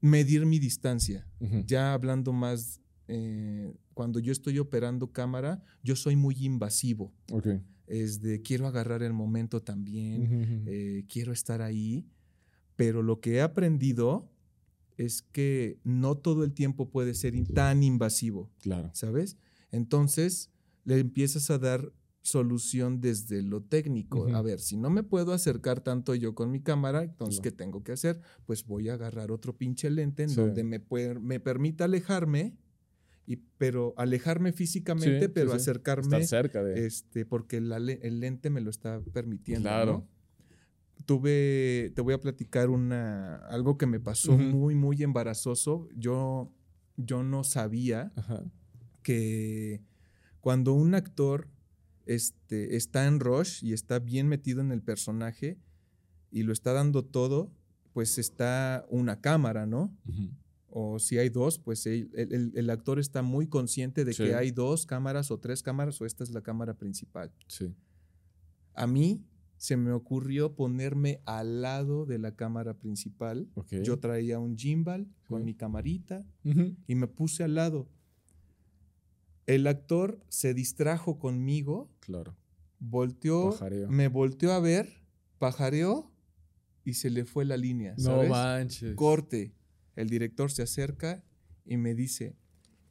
medir 0.01 0.47
mi 0.47 0.61
distancia. 0.61 1.27
Ya 1.67 1.93
hablando 1.93 2.33
más 2.33 2.82
eh, 3.15 3.71
cuando 3.93 4.19
yo 4.21 4.33
estoy 4.33 4.59
operando 4.59 5.13
cámara, 5.13 5.63
yo 5.83 5.97
soy 5.97 6.17
muy 6.17 6.35
invasivo. 6.45 7.13
Es 7.87 8.23
de 8.23 8.41
quiero 8.41 8.67
agarrar 8.67 9.03
el 9.03 9.13
momento 9.13 9.61
también, 9.63 10.65
eh, 10.67 11.05
quiero 11.09 11.33
estar 11.33 11.61
ahí, 11.61 12.07
pero 12.75 13.03
lo 13.03 13.21
que 13.21 13.35
he 13.35 13.41
aprendido 13.43 14.31
es 14.97 15.21
que 15.21 15.79
no 15.85 16.17
todo 16.17 16.43
el 16.45 16.53
tiempo 16.55 16.89
puede 16.91 17.13
ser 17.15 17.35
tan 17.53 17.83
invasivo. 17.83 18.51
Claro. 18.63 18.91
¿Sabes? 18.95 19.37
Entonces 19.73 20.51
le 20.85 20.99
empiezas 21.01 21.51
a 21.51 21.59
dar 21.59 21.93
solución 22.23 23.01
desde 23.01 23.43
lo 23.43 23.63
técnico. 23.63 24.21
Ujú. 24.27 24.37
A 24.37 24.43
ver, 24.43 24.61
si 24.61 24.77
no 24.77 24.91
me 24.91 25.03
puedo 25.03 25.33
acercar 25.33 25.81
tanto 25.83 26.15
yo 26.15 26.35
con 26.37 26.51
mi 26.53 26.61
cámara, 26.61 27.03
entonces, 27.03 27.39
No. 27.39 27.43
¿qué 27.43 27.51
tengo 27.51 27.83
que 27.83 27.93
hacer? 27.93 28.21
Pues 28.47 28.65
voy 28.65 28.89
a 28.89 28.95
agarrar 28.95 29.33
otro 29.33 29.57
pinche 29.57 29.91
lente 29.91 30.23
en 30.23 30.29
Sí. 30.31 30.37
donde 30.37 30.63
me, 30.63 30.81
me 31.21 31.41
permita 31.41 31.85
alejarme, 31.85 32.57
y, 33.27 33.37
pero 33.59 33.95
alejarme 33.97 34.53
físicamente, 34.53 35.27
Sí, 35.27 35.29
pero 35.29 35.51
sí. 35.51 35.57
acercarme, 35.57 36.03
Estar 36.05 36.25
cerca 36.25 36.63
de. 36.65 36.87
este, 36.87 37.25
porque 37.25 37.61
la 37.61 37.77
el 37.77 38.21
lente 38.21 38.51
me 38.51 38.61
lo 38.61 38.71
está 38.71 39.01
permitiendo. 39.13 39.63
Claro. 39.69 39.93
¿no? 39.93 41.05
Tuve, 41.07 41.93
te 41.95 42.01
voy 42.01 42.15
a 42.15 42.21
platicar 42.21 42.71
una, 42.71 43.37
algo 43.49 43.77
que 43.77 43.87
me 43.87 43.99
pasó 44.01 44.37
muy, 44.39 44.75
muy 44.77 45.03
embarazoso. 45.03 45.89
Yo, 45.97 46.53
yo 46.97 47.23
no 47.25 47.43
sabía 47.43 48.13
Ajá. 48.15 48.43
que 49.03 49.83
cuando 50.41 50.73
un 50.75 50.95
actor 50.95 51.49
este, 52.07 52.77
está 52.77 53.07
en 53.07 53.19
rush 53.21 53.65
y 53.65 53.73
está 53.73 53.99
bien 53.99 54.29
metido 54.29 54.61
en 54.61 54.71
el 54.73 54.83
personaje 54.83 55.59
y 56.31 56.45
lo 56.45 56.53
está 56.53 56.73
dando 56.73 57.05
todo, 57.05 57.53
pues 57.93 58.19
está 58.19 58.87
una 58.89 59.21
cámara, 59.21 59.67
¿no? 59.67 59.97
Ujú. 60.09 60.31
O 60.75 60.99
si 60.99 61.19
hay 61.19 61.29
dos, 61.29 61.59
pues 61.59 61.85
el, 61.87 62.11
el- 62.15 62.53
el 62.55 62.71
actor 62.71 62.99
está 62.99 63.21
muy 63.23 63.47
consciente 63.47 64.05
de 64.07 64.15
Sí. 64.15 64.25
que 64.25 64.35
hay 64.35 64.51
dos 64.53 64.87
cámaras 64.87 65.31
o 65.31 65.39
tres 65.39 65.63
cámaras 65.63 66.01
o 66.01 66.07
esta 66.07 66.25
es 66.25 66.31
la 66.31 66.41
cámara 66.43 66.75
principal. 66.79 67.31
Sí. 67.47 67.75
A 68.75 68.87
mí 68.87 69.23
se 69.59 69.77
me 69.77 69.93
ocurrió 69.93 70.55
ponerme 70.57 71.21
al 71.27 71.61
lado 71.63 72.07
de 72.07 72.19
la 72.19 72.35
cámara 72.35 72.75
principal. 72.79 73.49
Ok. 73.55 73.75
Yo 73.85 73.99
traía 73.99 74.39
un 74.39 74.57
gimbal 74.57 75.07
con 75.29 75.45
mi 75.45 75.55
camarita 75.55 76.25
y 76.87 76.95
me 76.95 77.07
puse 77.07 77.45
al 77.45 77.55
lado. 77.55 77.87
El 79.47 79.67
actor 79.67 80.21
se 80.29 80.55
distrajo 80.55 81.19
conmigo, 81.19 81.91
Claro. 82.01 82.35
volteó, 82.79 83.51
Pajareo. 83.51 83.89
me 83.91 84.09
volteó 84.09 84.53
a 84.53 84.61
ver, 84.61 84.89
pajareó 85.39 86.11
y 86.85 86.95
se 86.95 87.11
le 87.11 87.25
fue 87.25 87.45
la 87.45 87.57
línea. 87.57 87.95
No 87.99 88.23
manches. 88.25 88.95
Corte. 88.97 89.53
El 89.97 90.09
director 90.09 90.51
se 90.51 90.63
acerca 90.63 91.23
y 91.65 91.77
me 91.77 91.95
dice, 91.95 92.37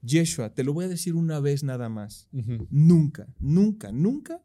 Yeshua, 0.01 0.53
te 0.53 0.63
lo 0.63 0.73
voy 0.73 0.85
a 0.85 0.89
decir 0.89 1.15
una 1.15 1.39
vez 1.39 1.63
nada 1.63 1.89
más. 1.89 2.27
Nunca, 2.69 3.27
nunca, 3.39 3.91
nunca 3.91 4.41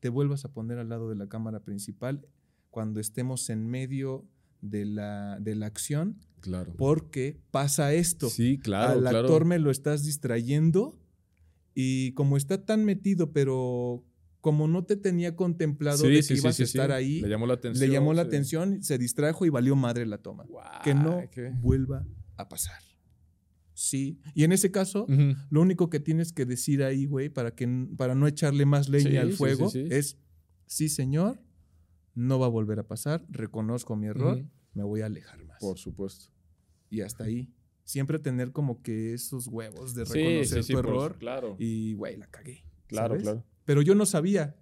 te 0.00 0.08
vuelvas 0.08 0.44
a 0.44 0.52
poner 0.52 0.78
al 0.78 0.88
lado 0.88 1.08
de 1.08 1.16
la 1.16 1.28
cámara 1.28 1.60
principal 1.64 2.26
cuando 2.70 3.00
estemos 3.00 3.50
en 3.50 3.66
medio 3.68 4.26
de 4.62 4.84
la, 4.86 5.38
de 5.40 5.54
la 5.54 5.66
acción, 5.66 6.16
Claro. 6.40 6.74
porque 6.76 7.38
pasa 7.50 7.92
esto. 7.92 8.30
Sí, 8.30 8.58
claro. 8.58 8.92
Al 8.92 9.00
claro. 9.00 9.18
actor 9.20 9.44
me 9.44 9.58
lo 9.58 9.70
estás 9.70 10.04
distrayendo 10.04 10.98
y 11.74 12.12
como 12.12 12.36
está 12.38 12.64
tan 12.64 12.84
metido, 12.84 13.32
pero 13.32 14.04
como 14.40 14.66
no 14.68 14.84
te 14.84 14.96
tenía 14.96 15.36
contemplado 15.36 15.98
Sí, 15.98 16.08
de 16.08 16.16
que 16.16 16.22
sí, 16.22 16.34
ibas 16.34 16.56
sí, 16.56 16.62
a 16.62 16.64
estar 16.64 16.92
ahí, 16.92 17.20
Le 17.20 17.28
llamó 17.28 17.46
la 17.46 17.54
atención. 17.54 17.86
le 17.88 17.92
llamó 17.92 18.12
la 18.14 18.22
sí. 18.22 18.28
atención, 18.28 18.82
se 18.82 18.96
distrajo 18.98 19.44
y 19.44 19.50
valió 19.50 19.76
madre 19.76 20.06
la 20.06 20.18
toma. 20.18 20.46
que 20.82 20.94
no 20.94 21.22
qué- 21.30 21.52
vuelva 21.60 22.06
a 22.36 22.48
pasar. 22.48 22.80
Sí. 23.74 24.18
Y 24.34 24.44
en 24.44 24.52
ese 24.52 24.70
caso, 24.70 25.06
lo 25.50 25.60
único 25.62 25.88
que 25.88 26.00
tienes 26.00 26.32
que 26.32 26.44
decir 26.44 26.82
ahí, 26.82 27.06
güey, 27.06 27.28
para, 27.30 27.54
que, 27.54 27.66
para 27.96 28.14
no 28.14 28.26
echarle 28.26 28.66
más 28.66 28.88
leña 28.88 29.22
al 29.22 29.32
fuego, 29.32 29.70
es, 29.74 30.18
sí, 30.66 30.88
señor, 30.88 31.40
no 32.14 32.38
va 32.38 32.46
a 32.46 32.50
volver 32.50 32.78
a 32.78 32.86
pasar, 32.86 33.24
reconozco 33.30 33.96
mi 33.96 34.06
error, 34.08 34.44
me 34.74 34.82
voy 34.82 35.00
a 35.00 35.06
alejar 35.06 35.42
más. 35.44 35.58
Por 35.60 35.78
supuesto. 35.78 36.26
Y 36.90 37.00
hasta 37.02 37.24
ahí. 37.24 37.52
Siempre 37.84 38.18
tener 38.18 38.52
como 38.52 38.82
que 38.82 39.14
esos 39.14 39.46
huevos 39.48 39.94
de 39.94 40.04
reconocer 40.04 40.64
tu 40.64 40.78
error 40.78 41.16
Claro. 41.18 41.56
y, 41.58 41.94
güey, 41.94 42.16
la 42.18 42.26
cagué. 42.26 42.64
Claro, 42.86 43.14
¿sabes? 43.14 43.22
claro. 43.22 43.44
Pero 43.64 43.82
yo 43.82 43.94
no 43.94 44.06
sabía. 44.06 44.56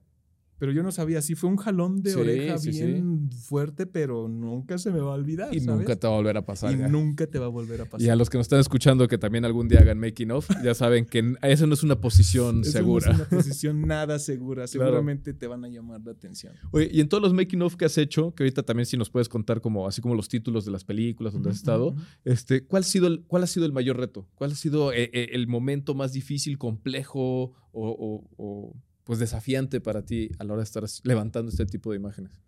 Pero 0.60 0.72
yo 0.72 0.82
no 0.82 0.90
sabía. 0.90 1.22
Sí 1.22 1.36
fue 1.36 1.48
un 1.48 1.56
jalón 1.56 2.02
de 2.02 2.10
Sí, 2.10 2.18
oreja 2.18 2.58
sí, 2.58 2.72
sí. 2.72 2.84
bien 2.84 3.30
fuerte, 3.30 3.86
pero 3.86 4.26
nunca 4.26 4.76
se 4.76 4.90
me 4.90 4.98
va 4.98 5.12
a 5.12 5.14
olvidar. 5.14 5.54
Y 5.54 5.60
¿sabes? 5.60 5.78
nunca 5.78 5.94
te 5.94 6.08
va 6.08 6.14
a 6.14 6.16
volver 6.16 6.36
a 6.36 6.44
pasar. 6.44 6.74
y 6.74 6.78
ya. 6.78 6.88
nunca 6.88 7.28
te 7.28 7.38
va 7.38 7.44
a 7.46 7.48
volver 7.48 7.80
a 7.82 7.84
pasar. 7.84 8.00
Y 8.04 8.08
a 8.10 8.16
los 8.16 8.28
que 8.28 8.38
nos 8.38 8.46
están 8.46 8.58
escuchando 8.58 9.06
que 9.06 9.18
también 9.18 9.44
algún 9.44 9.68
día 9.68 9.78
hagan 9.78 10.00
making 10.00 10.32
of, 10.32 10.48
ya 10.64 10.74
saben 10.74 11.04
que 11.06 11.36
eso 11.42 11.68
no 11.68 11.74
es 11.74 11.84
una 11.84 12.00
posición 12.00 12.62
Eso 12.62 12.72
segura. 12.72 13.06
No 13.06 13.12
es 13.12 13.18
una 13.20 13.28
posición 13.28 13.82
nada 13.82 14.18
segura. 14.18 14.64
Claro. 14.66 14.86
Seguramente 14.86 15.32
te 15.32 15.46
van 15.46 15.64
a 15.64 15.68
llamar 15.68 16.00
la 16.04 16.10
atención. 16.10 16.52
Oye, 16.72 16.90
y 16.92 17.00
en 17.02 17.08
todos 17.08 17.22
los 17.22 17.32
making 17.34 17.62
of 17.62 17.76
que 17.76 17.84
has 17.84 17.96
hecho, 17.96 18.34
que 18.34 18.42
ahorita 18.42 18.64
también 18.64 18.86
si 18.86 18.96
nos 18.96 19.10
puedes 19.10 19.28
contar 19.28 19.60
como 19.60 19.86
así 19.86 20.00
como 20.00 20.16
los 20.16 20.28
títulos 20.28 20.64
de 20.64 20.72
las 20.72 20.82
películas 20.82 21.34
donde 21.34 21.50
has 21.50 21.56
estado, 21.56 21.94
este, 22.24 22.64
¿cuál 22.64 22.80
ha 22.82 22.86
sido 22.86 23.06
el, 23.06 23.22
cuál 23.28 23.44
ha 23.44 23.46
sido 23.46 23.64
el 23.64 23.72
mayor 23.72 23.96
reto? 23.96 24.26
¿Cuál 24.34 24.50
ha 24.50 24.56
sido 24.56 24.92
eh, 24.92 25.08
eh, 25.12 25.28
el 25.34 25.46
momento 25.46 25.94
más 25.94 26.12
difícil, 26.12 26.58
complejo 26.58 27.52
o, 27.70 27.90
o- 27.90 28.28
o, 28.36 28.76
pues 29.08 29.18
desafiante 29.18 29.80
para 29.80 30.04
ti 30.04 30.28
a 30.38 30.44
la 30.44 30.52
hora 30.52 30.60
de 30.60 30.64
estar 30.64 30.84
levantando 31.02 31.50
este 31.50 31.64
tipo 31.64 31.92
de 31.92 31.96
imágenes? 31.96 32.42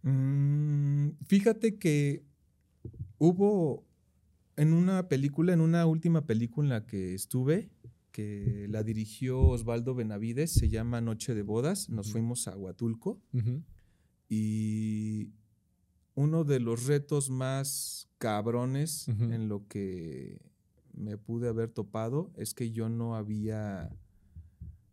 Mm, 0.00 1.10
fíjate 1.26 1.78
que 1.78 2.24
hubo 3.18 3.84
en 4.56 4.72
una 4.72 5.06
película, 5.06 5.52
en 5.52 5.60
una 5.60 5.84
última 5.84 6.24
película 6.24 6.64
en 6.64 6.70
la 6.70 6.86
que 6.86 7.12
estuve, 7.12 7.68
que 8.10 8.64
la 8.70 8.84
dirigió 8.84 9.38
Osvaldo 9.38 9.94
Benavides, 9.94 10.50
se 10.50 10.70
llama 10.70 11.02
Noche 11.02 11.34
de 11.34 11.42
Bodas. 11.42 11.90
Nos 11.90 12.10
fuimos 12.10 12.48
a 12.48 12.56
Huatulco. 12.56 13.20
Y 14.30 15.34
uno 16.14 16.44
de 16.44 16.58
los 16.58 16.86
retos 16.86 17.28
más 17.28 18.08
cabrones 18.16 19.08
en 19.08 19.50
lo 19.50 19.68
que 19.68 20.40
me 20.94 21.18
pude 21.18 21.48
haber 21.50 21.68
topado 21.68 22.32
es 22.38 22.54
que 22.54 22.70
yo 22.70 22.88
no 22.88 23.14
había 23.14 23.90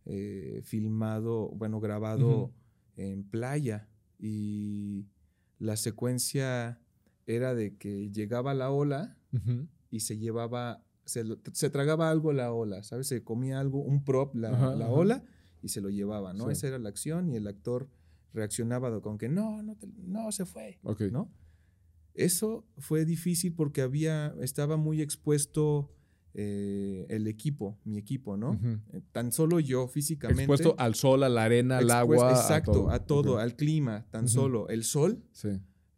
eh, 0.06 0.60
filmado, 0.64 1.48
bueno, 1.50 1.80
grabado 1.80 2.52
en 2.96 3.24
playa. 3.24 3.88
Y 4.18 5.06
la 5.58 5.76
secuencia 5.76 6.80
era 7.26 7.54
de 7.54 7.76
que 7.76 8.10
llegaba 8.10 8.54
la 8.54 8.70
ola 8.70 9.16
y 9.90 10.00
se 10.00 10.16
llevaba, 10.18 10.82
se, 11.04 11.24
se 11.52 11.70
tragaba 11.70 12.10
algo 12.10 12.32
la 12.32 12.52
ola, 12.52 12.82
¿sabes? 12.82 13.08
Se 13.08 13.22
comía 13.22 13.60
algo, 13.60 13.82
un 13.82 14.04
prop, 14.04 14.34
la, 14.34 14.50
Ajá, 14.50 14.74
la 14.74 14.86
ajá. 14.86 14.94
ola, 14.94 15.24
y 15.62 15.68
se 15.68 15.80
lo 15.80 15.90
llevaba, 15.90 16.32
¿no? 16.32 16.46
Sí. 16.46 16.52
Esa 16.52 16.68
era 16.68 16.78
la 16.78 16.88
acción 16.88 17.28
y 17.28 17.36
el 17.36 17.46
actor 17.46 17.88
reaccionaba 18.32 19.00
con 19.02 19.18
que 19.18 19.28
no, 19.28 19.62
no, 19.62 19.76
te- 19.76 19.88
no 19.98 20.30
se 20.32 20.44
fue, 20.46 20.78
Ok. 20.82 21.02
¿no? 21.12 21.30
Eso 22.14 22.64
fue 22.78 23.04
difícil 23.04 23.54
porque 23.54 23.82
había, 23.82 24.34
estaba 24.40 24.76
muy 24.78 25.02
expuesto 25.02 25.90
eh, 26.38 27.06
el 27.08 27.26
equipo, 27.28 27.78
mi 27.84 27.96
equipo, 27.96 28.36
¿no? 28.36 28.50
Ujú. 28.50 28.78
Eh, 28.92 29.00
Tan 29.12 29.32
solo 29.32 29.58
yo 29.58 29.88
físicamente. 29.88 30.42
Expuesto 30.42 30.74
al 30.78 30.94
sol, 30.94 31.22
a 31.22 31.30
la 31.30 31.44
arena, 31.44 31.78
al 31.78 31.90
agua. 31.90 32.30
Exacto, 32.30 32.90
a 32.90 32.98
todo, 33.06 33.38
al 33.38 33.56
clima, 33.56 34.06
tan 34.10 34.28
solo. 34.28 34.68
El 34.68 34.84
sol 34.84 35.22
Sí. 35.32 35.48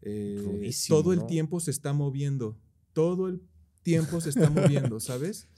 eh, 0.02 0.40
Rudísimo, 0.44 0.96
todo 0.98 1.12
el 1.12 1.18
¿no? 1.20 1.26
tiempo 1.26 1.58
se 1.58 1.72
está 1.72 1.92
moviendo. 1.92 2.56
Todo 2.92 3.26
el 3.28 3.42
tiempo 3.82 4.20
se 4.20 4.28
está 4.30 4.48
moviendo, 4.48 5.00
¿sabes? 5.00 5.48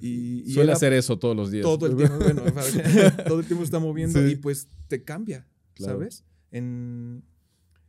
Y, 0.00 0.42
y 0.46 0.50
Suele 0.52 0.64
era 0.70 0.72
hacer 0.76 0.92
eso 0.92 1.18
todos 1.18 1.34
los 1.36 1.50
días. 1.50 1.62
todo 1.62 1.86
el 1.86 1.96
tiempo, 1.96 2.18
bueno, 2.18 2.42
todo 3.26 3.40
el 3.40 3.46
tiempo 3.46 3.62
se 3.62 3.64
está 3.64 3.78
moviendo 3.78 4.20
Sí. 4.20 4.32
y 4.32 4.36
pues 4.36 4.68
te 4.88 5.02
cambia, 5.02 5.46
Claro. 5.74 5.94
¿sabes? 5.94 6.24
En, 6.50 7.22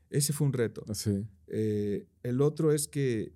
ese 0.09 0.31
fue 0.31 0.47
un 0.47 0.53
reto. 0.53 0.85
Sí. 0.93 1.25
Eh, 1.47 2.07
el 2.23 2.39
otro 2.41 2.71
es 2.71 2.87
que 2.87 3.33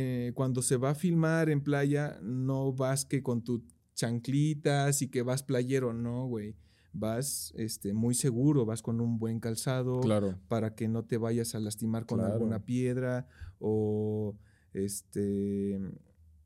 eh, 0.00 0.30
cuando 0.36 0.62
se 0.62 0.76
va 0.76 0.90
a 0.90 0.94
filmar 0.94 1.50
en 1.50 1.60
playa, 1.60 2.20
no 2.22 2.72
vas 2.72 3.04
que 3.04 3.20
con 3.20 3.42
tus 3.42 3.62
chanclitas 3.96 5.02
y 5.02 5.08
que 5.08 5.22
vas 5.22 5.42
playero, 5.42 5.92
no, 5.92 6.26
güey. 6.28 6.54
Vas 6.92 7.52
este, 7.56 7.92
muy 7.92 8.14
seguro, 8.14 8.64
vas 8.64 8.80
con 8.80 9.00
un 9.00 9.18
buen 9.18 9.40
calzado 9.40 9.98
Claro. 10.00 10.38
para 10.46 10.76
que 10.76 10.86
no 10.86 11.04
te 11.04 11.16
vayas 11.16 11.56
a 11.56 11.58
lastimar 11.60 12.06
con 12.06 12.18
Claro. 12.20 12.34
alguna 12.34 12.64
piedra 12.64 13.26
o 13.58 14.36
este 14.72 15.80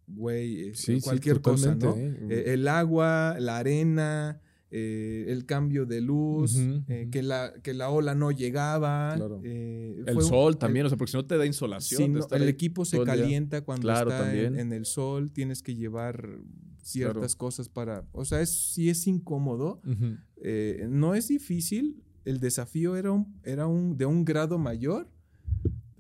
güey 0.07 0.70
eh, 0.70 0.74
sí, 0.74 1.00
cualquier 1.03 1.42
cosa, 1.42 1.74
¿no? 1.74 1.94
¿eh? 1.96 2.16
Eh, 2.30 2.44
el 2.55 2.66
agua, 2.68 3.36
la 3.38 3.59
arena, 3.59 4.40
eh, 4.75 5.27
el 5.29 5.45
cambio 5.45 5.85
de 5.85 6.01
luz, 6.01 6.55
Ujú, 6.57 6.83
eh, 6.89 7.03
ujú. 7.03 7.11
que, 7.11 7.23
la, 7.23 7.53
que 7.62 7.75
la 7.75 7.91
ola 7.91 8.14
no 8.14 8.31
llegaba. 8.31 9.12
Claro. 9.16 9.41
eh, 9.45 9.97
El 10.07 10.14
fue 10.14 10.25
un- 10.25 10.29
sol 10.31 10.53
el- 10.55 10.59
también, 10.59 10.87
o 10.87 10.89
sea, 10.89 10.97
porque 10.97 11.11
si 11.11 11.16
no 11.18 11.27
te 11.27 11.37
da 11.37 11.45
insolación. 11.45 11.99
Sí, 11.99 12.05
de 12.05 12.18
no, 12.20 12.27
el 12.31 12.49
equipo 12.49 12.85
se 12.87 12.97
el 12.97 13.05
día. 13.05 13.14
calienta 13.14 13.61
cuando 13.62 13.83
Claro, 13.83 14.11
está 14.11 14.33
en, 14.33 14.45
también. 14.45 14.61
en 14.66 14.73
el 14.73 14.87
sol, 14.87 15.31
tienes 15.31 15.62
que 15.62 15.75
llevar 15.75 16.39
ciertas 16.83 17.37
cosas 17.37 17.68
para, 17.68 18.05
o 18.12 18.25
sea, 18.25 18.41
es, 18.41 18.51
sí 18.73 18.89
es 18.89 19.07
incómodo, 19.07 19.81
Ujú. 19.87 20.16
eh, 20.43 20.87
no 20.89 21.14
es 21.14 21.29
difícil, 21.29 22.03
el 22.25 22.41
desafío 22.41 22.97
era, 22.97 23.12
un, 23.12 23.39
era 23.45 23.66
un, 23.66 23.97
de 23.99 24.07
un 24.07 24.25
grado 24.25 24.57
mayor, 24.59 25.09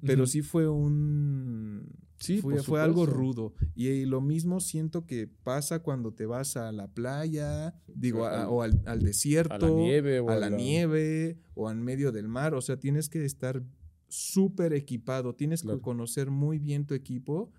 pero 0.04 0.26
sí 0.26 0.40
fue 0.42 0.68
un... 0.68 1.86
Sí, 2.22 2.38
fue, 2.38 2.62
fue 2.62 2.80
algo 2.80 3.04
rudo. 3.06 3.54
Y, 3.74 4.04
lo 4.04 4.20
mismo 4.20 4.60
siento 4.60 5.06
que 5.06 5.26
pasa 5.26 5.80
cuando 5.82 6.12
te 6.12 6.26
vas 6.26 6.56
a 6.56 6.70
la 6.72 6.88
playa, 6.88 7.74
digo, 7.88 8.26
a- 8.26 8.48
o 8.48 8.62
al, 8.62 8.80
al 8.86 9.02
desierto, 9.02 9.54
A 9.54 9.58
la 9.58 9.70
nieve 9.70 10.20
o 10.20 10.30
a 10.30 10.36
la 10.36 10.48
nieve 10.50 11.38
o 11.54 11.70
en 11.70 11.82
medio 11.82 12.12
del 12.12 12.28
mar. 12.28 12.54
O 12.54 12.60
sea, 12.60 12.78
tienes 12.78 13.08
que 13.08 13.24
estar 13.24 13.62
súper 14.08 14.72
equipado, 14.72 15.34
tienes 15.34 15.62
Claro. 15.62 15.78
que 15.78 15.82
conocer 15.82 16.30
muy 16.30 16.58
bien 16.58 16.86
tu 16.86 16.94
equipo 16.94 17.50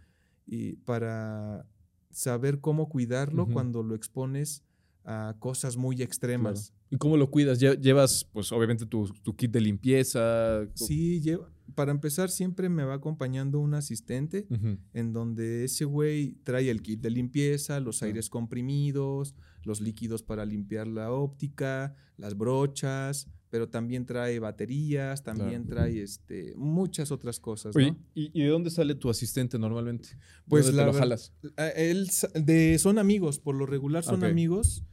y 0.46 0.78
para 0.78 1.68
saber 2.12 2.60
cómo 2.60 2.90
cuidarlo 2.90 3.48
cuando 3.48 3.82
lo 3.84 3.96
expones 3.96 4.64
a 5.04 5.36
cosas 5.40 5.76
muy 5.78 6.02
extremas. 6.02 6.74
¿Y 6.90 6.98
cómo 6.98 7.18
lo 7.18 7.30
cuidas? 7.32 7.60
¿Llevas, 7.60 8.24
pues 8.32 8.52
obviamente, 8.52 8.86
tu, 8.86 9.12
kit 9.36 9.52
de 9.52 9.62
limpieza? 9.62 10.66
Sí, 10.76 11.20
llevo, 11.22 11.48
para 11.76 11.92
empezar, 11.92 12.30
siempre 12.30 12.70
me 12.70 12.84
va 12.84 12.96
acompañando 12.96 13.60
un 13.60 13.74
asistente 13.74 14.48
en 14.94 15.14
donde 15.14 15.66
ese 15.66 15.86
güey 15.86 16.36
trae 16.44 16.70
el 16.70 16.82
kit 16.82 17.02
de 17.02 17.10
limpieza, 17.10 17.80
los 17.80 18.04
aires 18.04 18.30
comprimidos, 18.30 19.36
los 19.64 19.82
líquidos 19.82 20.24
para 20.24 20.46
limpiar 20.46 20.88
la 20.88 21.12
óptica, 21.12 21.96
las 22.18 22.38
brochas, 22.38 23.28
pero 23.50 23.70
también 23.70 24.06
trae 24.06 24.40
baterías, 24.40 25.24
también 25.24 25.68
trae 25.68 26.02
este, 26.02 26.54
muchas 26.56 27.12
otras 27.12 27.40
cosas. 27.40 27.76
¿y, 28.14 28.42
de 28.42 28.48
dónde 28.48 28.70
sale 28.70 28.96
tu 28.96 29.10
asistente 29.10 29.60
normalmente? 29.60 30.10
Pues 30.48 30.74
la, 30.74 30.86
lo 30.86 30.94
jalas? 30.94 31.34
Él 31.76 32.10
de, 32.34 32.80
son 32.80 32.98
amigos, 32.98 33.40
por 33.40 33.56
lo 33.56 33.66
regular 33.66 34.04
son 34.04 34.24
amigos 34.24 34.84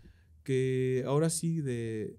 que 0.43 1.05
ahora 1.07 1.31
sí 1.31 1.61
de 1.61 2.19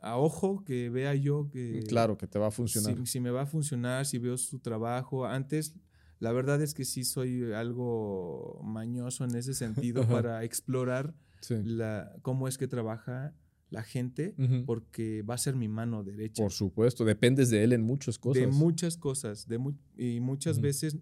a 0.00 0.16
ojo 0.16 0.64
que 0.64 0.90
vea 0.90 1.14
yo 1.14 1.48
que... 1.50 1.82
Claro, 1.88 2.16
que 2.16 2.26
te 2.26 2.38
va 2.38 2.48
a 2.48 2.50
funcionar. 2.50 3.06
Si, 3.06 3.20
me 3.20 3.30
va 3.30 3.42
a 3.42 3.46
funcionar, 3.46 4.06
si 4.06 4.18
veo 4.18 4.36
su 4.36 4.58
trabajo. 4.58 5.26
Antes, 5.26 5.74
la 6.18 6.32
verdad 6.32 6.60
es 6.62 6.74
que 6.74 6.84
sí 6.84 7.04
soy 7.04 7.52
algo 7.52 8.60
mañoso 8.64 9.24
en 9.24 9.34
ese 9.34 9.54
sentido 9.54 10.02
para 10.08 10.44
explorar 10.44 11.14
la, 11.48 12.12
cómo 12.22 12.48
es 12.48 12.58
que 12.58 12.68
trabaja 12.68 13.34
la 13.70 13.82
gente, 13.84 14.34
porque 14.66 15.22
va 15.22 15.34
a 15.34 15.38
ser 15.38 15.54
mi 15.54 15.68
mano 15.68 16.02
derecha. 16.02 16.42
Por 16.42 16.50
supuesto, 16.50 17.04
dependes 17.04 17.50
de 17.50 17.62
él 17.62 17.72
en 17.72 17.82
muchas 17.82 18.18
cosas. 18.18 18.42
De 18.42 18.46
muchas 18.48 18.96
cosas, 18.96 19.46
de 19.46 19.60
y 19.96 20.18
muchas 20.20 20.60
veces 20.60 20.96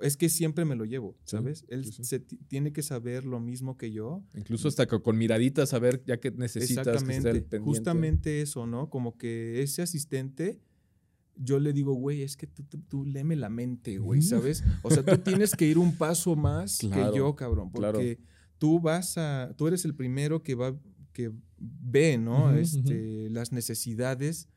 es 0.00 0.16
que 0.16 0.28
siempre 0.28 0.64
me 0.64 0.76
lo 0.76 0.84
llevo, 0.84 1.16
¿sabes? 1.24 1.64
Él 1.68 1.84
Se 1.92 2.20
tiene 2.20 2.72
que 2.72 2.82
saber 2.82 3.24
lo 3.24 3.40
mismo 3.40 3.76
que 3.76 3.92
yo. 3.92 4.22
Incluso 4.34 4.68
hasta 4.68 4.86
con 4.86 5.16
miraditas 5.16 5.70
saber 5.70 6.02
ya 6.06 6.18
que 6.18 6.30
necesitas 6.30 6.86
Exactamente. 6.86 7.44
Que 7.48 7.58
Justamente 7.58 8.40
eso, 8.40 8.66
¿no? 8.66 8.90
Como 8.90 9.16
que 9.16 9.62
ese 9.62 9.82
asistente, 9.82 10.60
yo 11.36 11.58
le 11.58 11.72
digo, 11.72 11.94
güey, 11.94 12.22
es 12.22 12.36
que 12.36 12.46
tú, 12.46 12.62
tú, 12.88 13.04
léeme 13.04 13.36
la 13.36 13.48
mente, 13.48 13.98
güey, 13.98 14.22
¿sabes? 14.22 14.64
O 14.82 14.90
sea, 14.90 15.04
tú 15.04 15.18
tienes 15.18 15.54
que 15.54 15.66
ir 15.66 15.78
un 15.78 15.96
paso 15.96 16.36
más 16.36 16.78
que 16.78 16.88
yo, 17.14 17.34
cabrón, 17.34 17.70
porque 17.70 18.18
tú 18.58 18.80
vas 18.80 19.16
a, 19.18 19.54
tú 19.56 19.66
eres 19.66 19.84
el 19.84 19.94
primero 19.94 20.42
que 20.42 20.54
va, 20.54 20.78
que 21.12 21.32
ve, 21.58 22.18
¿no? 22.18 22.54
este, 22.54 23.28
las 23.30 23.52
necesidades 23.52 24.48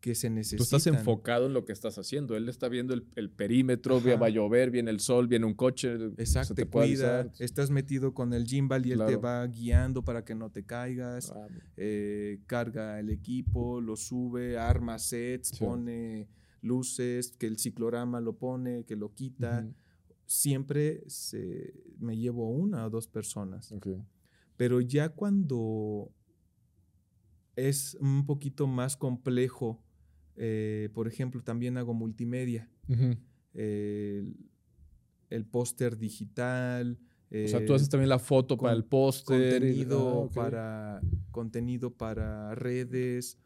que 0.00 0.14
se 0.14 0.30
necesitan. 0.30 0.58
Tú 0.58 0.64
estás 0.64 0.86
enfocado 0.86 1.46
en 1.46 1.52
lo 1.52 1.64
que 1.64 1.72
estás 1.72 1.98
haciendo. 1.98 2.36
Él 2.36 2.48
está 2.48 2.68
viendo 2.68 2.94
el, 2.94 3.30
perímetro, 3.30 4.00
va 4.00 4.26
a 4.26 4.30
llover, 4.30 4.70
viene 4.70 4.90
el 4.90 5.00
sol, 5.00 5.26
viene 5.26 5.46
un 5.46 5.54
coche. 5.54 5.94
Exacto, 6.16 6.54
te, 6.54 6.66
cuida. 6.66 7.30
Estás 7.38 7.70
metido 7.70 8.14
con 8.14 8.32
el 8.32 8.46
gimbal 8.46 8.86
y 8.86 8.92
él 8.92 9.02
te 9.06 9.16
va 9.16 9.46
guiando 9.46 10.02
para 10.02 10.24
que 10.24 10.34
no 10.34 10.50
te 10.50 10.64
caigas. 10.64 11.32
Eh, 11.76 12.40
carga 12.46 13.00
el 13.00 13.10
equipo, 13.10 13.80
lo 13.80 13.96
sube, 13.96 14.58
arma 14.58 14.98
sets, 14.98 15.58
pone 15.58 16.28
luces, 16.62 17.32
que 17.38 17.46
el 17.46 17.58
ciclorama 17.58 18.20
lo 18.20 18.36
pone, 18.36 18.84
que 18.84 18.96
lo 18.96 19.14
quita. 19.14 19.66
Siempre 20.26 21.02
se, 21.06 21.74
me 21.98 22.16
llevo 22.16 22.50
una 22.50 22.86
o 22.86 22.90
dos 22.90 23.08
personas. 23.08 23.72
Pero 24.56 24.80
ya 24.80 25.10
cuando 25.10 26.10
es 27.56 27.96
un 28.00 28.26
poquito 28.26 28.66
más 28.66 28.96
complejo 28.96 29.82
eh, 30.36 30.90
por 30.92 31.08
ejemplo, 31.08 31.42
también 31.42 31.78
hago 31.78 31.94
multimedia. 31.94 32.68
el, 33.54 34.34
póster 35.50 35.98
digital. 35.98 36.98
o 37.30 37.48
sea, 37.48 37.64
tú 37.64 37.74
haces 37.74 37.88
también 37.88 38.08
la 38.08 38.18
foto 38.18 38.56
para 38.56 38.74
el 38.74 38.84
póster. 38.84 39.60
Contenido, 39.60 40.28
ah, 40.30 40.34
para, 40.34 41.00
contenido 41.30 41.90
para 41.90 42.54
redes, 42.54 43.38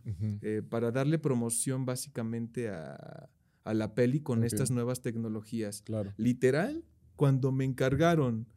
eh, 0.42 0.62
para 0.68 0.90
darle 0.90 1.18
promoción 1.18 1.84
básicamente 1.86 2.68
a, 2.68 3.28
la 3.64 3.94
peli 3.94 4.20
con 4.20 4.42
estas 4.42 4.72
nuevas 4.72 5.00
tecnologías. 5.00 5.82
Claro. 5.82 6.12
Literal, 6.16 6.84
cuando 7.14 7.52
me 7.52 7.64
encargaron, 7.64 8.48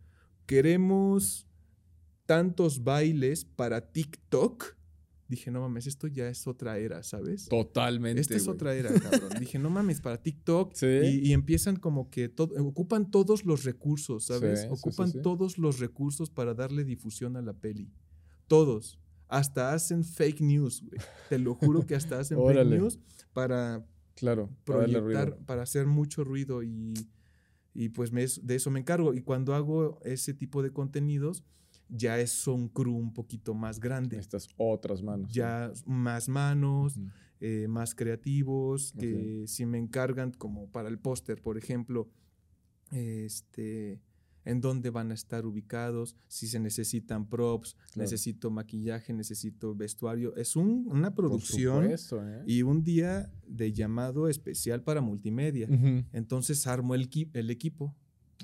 queremos 0.47 1.45
tantos 2.25 2.84
bailes 2.84 3.45
para 3.45 3.91
TikTok 3.91 4.75
dije, 5.36 5.51
no 5.51 5.61
mames, 5.61 5.88
esto 5.88 6.07
ya 6.07 6.27
es 6.27 6.47
otra 6.47 6.77
era, 6.77 7.03
¿sabes? 7.03 7.47
Totalmente. 7.47 8.21
Esta 8.21 8.36
es 8.36 8.47
otra 8.47 8.75
era, 8.75 8.93
cabrón. 8.93 9.29
dije, 9.39 9.59
no 9.59 9.69
mames, 9.69 10.01
para 10.01 10.21
TikTok. 10.21 10.73
Y, 10.81 11.34
empiezan 11.34 11.75
como 11.77 12.09
que 12.09 12.34
ocupan 12.38 13.11
todos 13.11 13.45
los 13.45 13.63
recursos, 13.63 14.25
¿sabes? 14.25 14.67
ocupan 14.69 15.11
todos 15.21 15.57
los 15.57 15.79
recursos 15.79 16.29
para 16.29 16.53
darle 16.53 16.84
difusión 16.84 17.36
a 17.38 17.41
la 17.41 17.53
peli. 17.53 17.91
Todos. 18.47 18.99
Hasta 19.27 19.73
hacen 19.73 20.03
fake 20.03 20.41
news, 20.41 20.84
güey. 20.84 21.01
Te 21.29 21.39
lo 21.39 21.55
juro 21.55 21.86
que 21.86 21.95
hasta 21.95 22.19
hacen 22.19 22.38
fake 22.38 22.67
news 22.67 22.99
para 23.34 23.86
claro, 24.15 24.49
proyectar, 24.63 25.38
para, 25.45 25.63
hacer 25.63 25.88
mucho 25.88 26.23
ruido 26.23 26.61
y, 26.63 26.93
pues 27.95 28.11
de 28.11 28.55
eso 28.55 28.69
me 28.69 28.79
encargo. 28.79 29.13
Y 29.13 29.21
cuando 29.21 29.55
hago 29.55 29.99
ese 30.03 30.34
tipo 30.34 30.61
de 30.61 30.71
contenidos, 30.71 31.43
ya 31.89 32.19
es 32.19 32.47
un 32.47 32.69
crew 32.69 32.95
un 32.95 33.13
poquito 33.13 33.53
más 33.53 33.79
grande. 33.79 34.17
Estas 34.17 34.47
otras 34.57 35.01
manos. 35.01 35.31
Ya 35.31 35.71
más 35.86 36.27
manos, 36.27 36.99
eh, 37.39 37.67
más 37.67 37.95
creativos, 37.95 38.93
que 38.93 39.43
si 39.47 39.65
me 39.65 39.77
encargan 39.77 40.31
como 40.31 40.69
para 40.71 40.89
el 40.89 40.99
póster, 40.99 41.41
por 41.41 41.57
ejemplo, 41.57 42.09
este, 42.91 44.01
en 44.45 44.61
dónde 44.61 44.89
van 44.89 45.11
a 45.11 45.13
estar 45.13 45.45
ubicados, 45.45 46.15
si 46.27 46.47
se 46.47 46.59
necesitan 46.59 47.27
props, 47.27 47.75
necesito 47.95 48.51
maquillaje, 48.51 49.13
necesito 49.13 49.75
vestuario. 49.75 50.36
Es 50.36 50.55
una 50.55 51.15
producción 51.15 51.91
¿eh? 51.91 52.43
y 52.45 52.61
un 52.61 52.84
día 52.84 53.31
de 53.47 53.71
llamado 53.71 54.27
especial 54.27 54.84
para 54.84 55.01
multimedia. 55.01 55.67
Entonces 56.11 56.67
armo 56.67 56.95
el, 56.95 57.09
el 57.34 57.49
equipo 57.49 57.95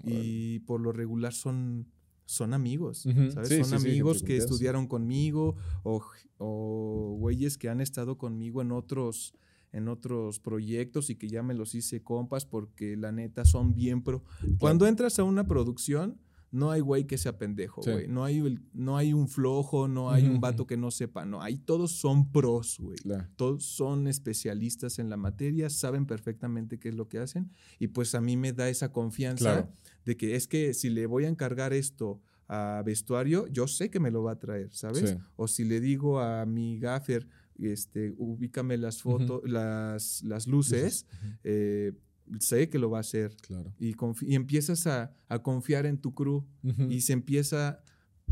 y 0.03 0.59
por 0.59 0.81
lo 0.81 0.91
regular 0.91 1.33
son 1.33 1.87
son 2.29 2.53
amigos, 2.53 3.07
¿sabes? 3.33 3.67
son 3.67 3.79
amigos 3.79 4.21
que 4.21 4.37
estudiaron 4.37 4.85
conmigo 4.85 5.55
o, 5.83 7.15
güeyes 7.17 7.57
que 7.57 7.69
han 7.69 7.81
estado 7.81 8.19
conmigo 8.19 8.61
en 8.61 8.71
otros, 8.71 9.33
en 9.71 9.87
otros 9.87 10.39
proyectos 10.39 11.09
y 11.09 11.15
que 11.15 11.27
ya 11.27 11.41
me 11.41 11.55
los 11.55 11.73
hice 11.73 12.03
compas 12.03 12.45
porque 12.45 12.95
la 12.95 13.11
neta 13.11 13.45
son 13.45 13.73
bien 13.73 14.03
pro. 14.03 14.23
Cuando 14.59 14.85
entras 14.85 15.17
a 15.17 15.23
una 15.23 15.47
producción, 15.47 16.19
no 16.51 16.71
hay 16.71 16.81
güey 16.81 17.05
que 17.05 17.17
sea 17.17 17.37
pendejo, 17.37 17.81
güey. 17.81 18.07
No, 18.07 18.23
hay, 18.23 18.59
no 18.73 18.97
hay 18.97 19.13
un 19.13 19.27
flojo, 19.27 19.87
no 19.87 20.11
hay 20.11 20.25
un 20.25 20.39
vato 20.39 20.65
que 20.65 20.77
no 20.77 20.91
sepa, 20.91 21.25
no. 21.25 21.41
Ahí 21.41 21.57
todos 21.57 21.91
son 21.91 22.31
pros, 22.31 22.77
güey. 22.79 22.97
Todos 23.35 23.63
son 23.63 24.07
especialistas 24.07 24.99
en 24.99 25.09
la 25.09 25.17
materia, 25.17 25.69
saben 25.69 26.05
perfectamente 26.05 26.79
qué 26.79 26.89
es 26.89 26.95
lo 26.95 27.07
que 27.07 27.19
hacen. 27.19 27.51
Y 27.77 27.87
pues 27.87 28.15
a 28.15 28.21
mí 28.21 28.35
me 28.37 28.53
da 28.53 28.69
esa 28.69 28.91
confianza 28.91 29.69
de 30.05 30.17
que 30.17 30.35
es 30.35 30.47
que 30.47 30.73
si 30.73 30.89
le 30.89 31.05
voy 31.05 31.25
a 31.25 31.27
encargar 31.27 31.73
esto 31.73 32.21
a 32.47 32.81
vestuario, 32.83 33.45
yo 33.47 33.67
sé 33.67 33.91
que 33.91 33.99
me 33.99 34.09
lo 34.09 34.23
va 34.23 34.31
a 34.31 34.39
traer, 34.39 34.73
¿sabes? 34.73 35.17
O 35.35 35.47
si 35.47 35.65
le 35.65 35.79
digo 35.79 36.19
a 36.19 36.45
mi 36.45 36.79
gaffer, 36.79 37.27
este, 37.59 38.13
ubícame 38.17 38.77
las 38.77 39.01
fotos, 39.01 39.41
las, 39.45 40.23
las 40.23 40.47
luces, 40.47 41.05
eh, 41.43 41.93
sé 42.39 42.69
que 42.69 42.79
lo 42.79 42.89
va 42.89 42.97
a 42.97 43.01
hacer. 43.01 43.35
Claro. 43.41 43.73
Y, 43.79 43.95
y 44.21 44.35
empiezas 44.35 44.87
a, 44.87 45.15
confiar 45.41 45.85
en 45.85 45.97
tu 45.97 46.13
crew. 46.13 46.45
Y 46.89 47.01
se 47.01 47.13
empieza 47.13 47.83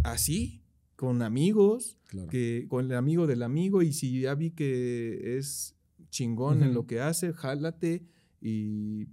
así, 0.03 0.63
con 0.95 1.21
amigos, 1.21 1.97
que, 2.29 2.65
con 2.69 2.85
el 2.85 2.97
amigo 2.97 3.27
del 3.27 3.43
amigo. 3.43 3.81
Y 3.81 3.93
si 3.93 4.21
ya 4.21 4.35
vi 4.35 4.51
que 4.51 5.37
es 5.37 5.75
chingón 6.09 6.63
en 6.63 6.73
lo 6.73 6.85
que 6.85 7.01
hace, 7.01 7.33
jálate. 7.33 8.05
Y 8.41 9.07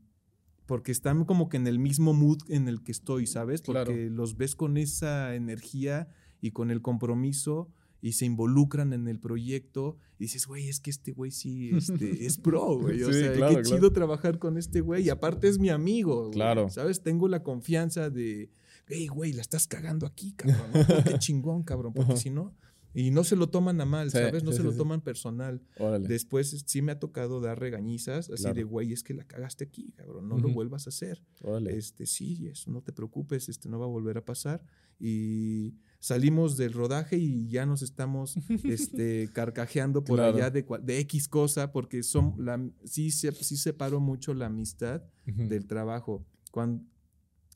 porque 0.66 0.92
están 0.92 1.24
como 1.24 1.48
que 1.48 1.56
en 1.56 1.66
el 1.66 1.78
mismo 1.78 2.14
mood 2.14 2.38
en 2.48 2.68
el 2.68 2.82
que 2.82 2.92
estoy, 2.92 3.26
¿sabes? 3.26 3.62
Porque 3.62 4.08
los 4.10 4.36
ves 4.36 4.56
con 4.56 4.76
esa 4.76 5.34
energía 5.34 6.08
y 6.40 6.52
con 6.52 6.70
el 6.70 6.82
compromiso 6.82 7.70
y 8.04 8.12
se 8.12 8.26
involucran 8.26 8.92
en 8.92 9.08
el 9.08 9.18
proyecto 9.18 9.96
y 10.18 10.24
dices, 10.24 10.46
güey, 10.46 10.68
es 10.68 10.78
que 10.78 10.90
este 10.90 11.12
güey 11.12 11.30
sí 11.30 11.70
este, 11.74 12.26
es 12.26 12.36
pro, 12.36 12.78
güey. 12.78 13.02
O 13.02 13.10
sea, 13.10 13.32
qué 13.32 13.62
chido 13.62 13.94
trabajar 13.94 14.38
con 14.38 14.58
este 14.58 14.82
güey 14.82 15.04
y 15.04 15.08
aparte 15.08 15.48
es 15.48 15.58
mi 15.58 15.70
amigo, 15.70 16.30
Claro. 16.30 16.68
¿Sabes? 16.68 17.00
Tengo 17.00 17.28
la 17.28 17.42
confianza 17.42 18.10
de, 18.10 18.50
hey, 18.88 19.06
güey, 19.06 19.32
la 19.32 19.40
estás 19.40 19.66
cagando 19.66 20.06
aquí, 20.06 20.32
cabrón. 20.32 20.86
qué 21.02 21.18
chingón, 21.18 21.62
cabrón, 21.62 21.94
porque 21.94 22.18
si 22.18 22.28
no 22.28 22.52
y 22.94 23.10
no 23.10 23.24
se 23.24 23.34
lo 23.34 23.48
toman 23.48 23.80
a 23.80 23.84
mal, 23.84 24.10
¿sabes? 24.10 24.44
No 24.44 24.52
se 24.52 24.62
lo 24.62 24.72
toman 24.72 25.00
personal. 25.00 25.60
Después 26.00 26.64
sí 26.66 26.80
me 26.80 26.92
ha 26.92 26.98
tocado 27.00 27.40
dar 27.40 27.58
regañizas, 27.58 28.30
así 28.30 28.52
de, 28.52 28.62
güey, 28.62 28.92
es 28.92 29.02
que 29.02 29.14
la 29.14 29.24
cagaste 29.24 29.64
aquí, 29.64 29.92
cabrón, 29.92 30.28
no 30.28 30.38
lo 30.38 30.48
vuelvas 30.50 30.86
a 30.86 30.90
hacer. 30.90 31.20
Este, 31.68 32.06
sí, 32.06 32.46
eso, 32.46 32.70
no 32.70 32.82
te 32.82 32.92
preocupes, 32.92 33.48
este, 33.48 33.68
no 33.68 33.78
va 33.78 33.86
a 33.86 33.88
volver 33.88 34.18
a 34.18 34.24
pasar. 34.24 34.64
Y 35.00 35.74
salimos 35.98 36.56
del 36.56 36.72
rodaje 36.72 37.18
y 37.18 37.48
ya 37.48 37.66
nos 37.66 37.82
estamos 37.82 38.36
este, 38.62 39.28
carcajeando 39.34 40.04
por 40.04 40.20
allá 40.20 40.50
de, 40.50 40.64
de, 40.82 40.98
X 41.00 41.28
cosa, 41.28 41.72
porque 41.72 42.04
son, 42.04 42.34
la, 42.38 42.64
sí, 42.84 43.10
sí 43.10 43.56
separó 43.56 43.98
mucho 43.98 44.34
la 44.34 44.46
amistad 44.46 45.02
del 45.26 45.66
trabajo. 45.66 46.24
Cuando, 46.52 46.84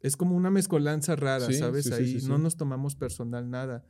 es 0.00 0.16
como 0.16 0.36
una 0.36 0.50
mezcolanza 0.50 1.14
rara, 1.14 1.52
¿sabes? 1.52 1.92
Ahí 1.92 2.18
no 2.26 2.38
nos 2.38 2.56
tomamos 2.56 2.96
personal 2.96 3.48
nada 3.48 3.84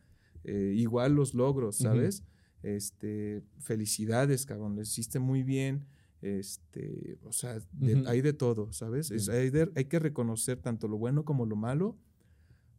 eh, 0.48 0.72
igual 0.74 1.14
los 1.14 1.34
logros, 1.34 1.76
¿sabes? 1.76 2.24
Este, 2.62 3.42
felicidades, 3.58 4.46
cabrón, 4.46 4.76
lo 4.76 4.82
hiciste 4.82 5.18
muy 5.18 5.42
bien. 5.42 5.84
Este, 6.22 7.18
o 7.22 7.32
sea, 7.32 7.60
hay 8.06 8.22
de 8.22 8.32
todo, 8.32 8.72
¿sabes? 8.72 9.10
hay, 9.28 9.52
hay 9.76 9.84
que 9.84 9.98
reconocer 9.98 10.58
tanto 10.58 10.88
lo 10.88 10.96
bueno 10.96 11.24
como 11.24 11.44
lo 11.44 11.54
malo, 11.54 11.96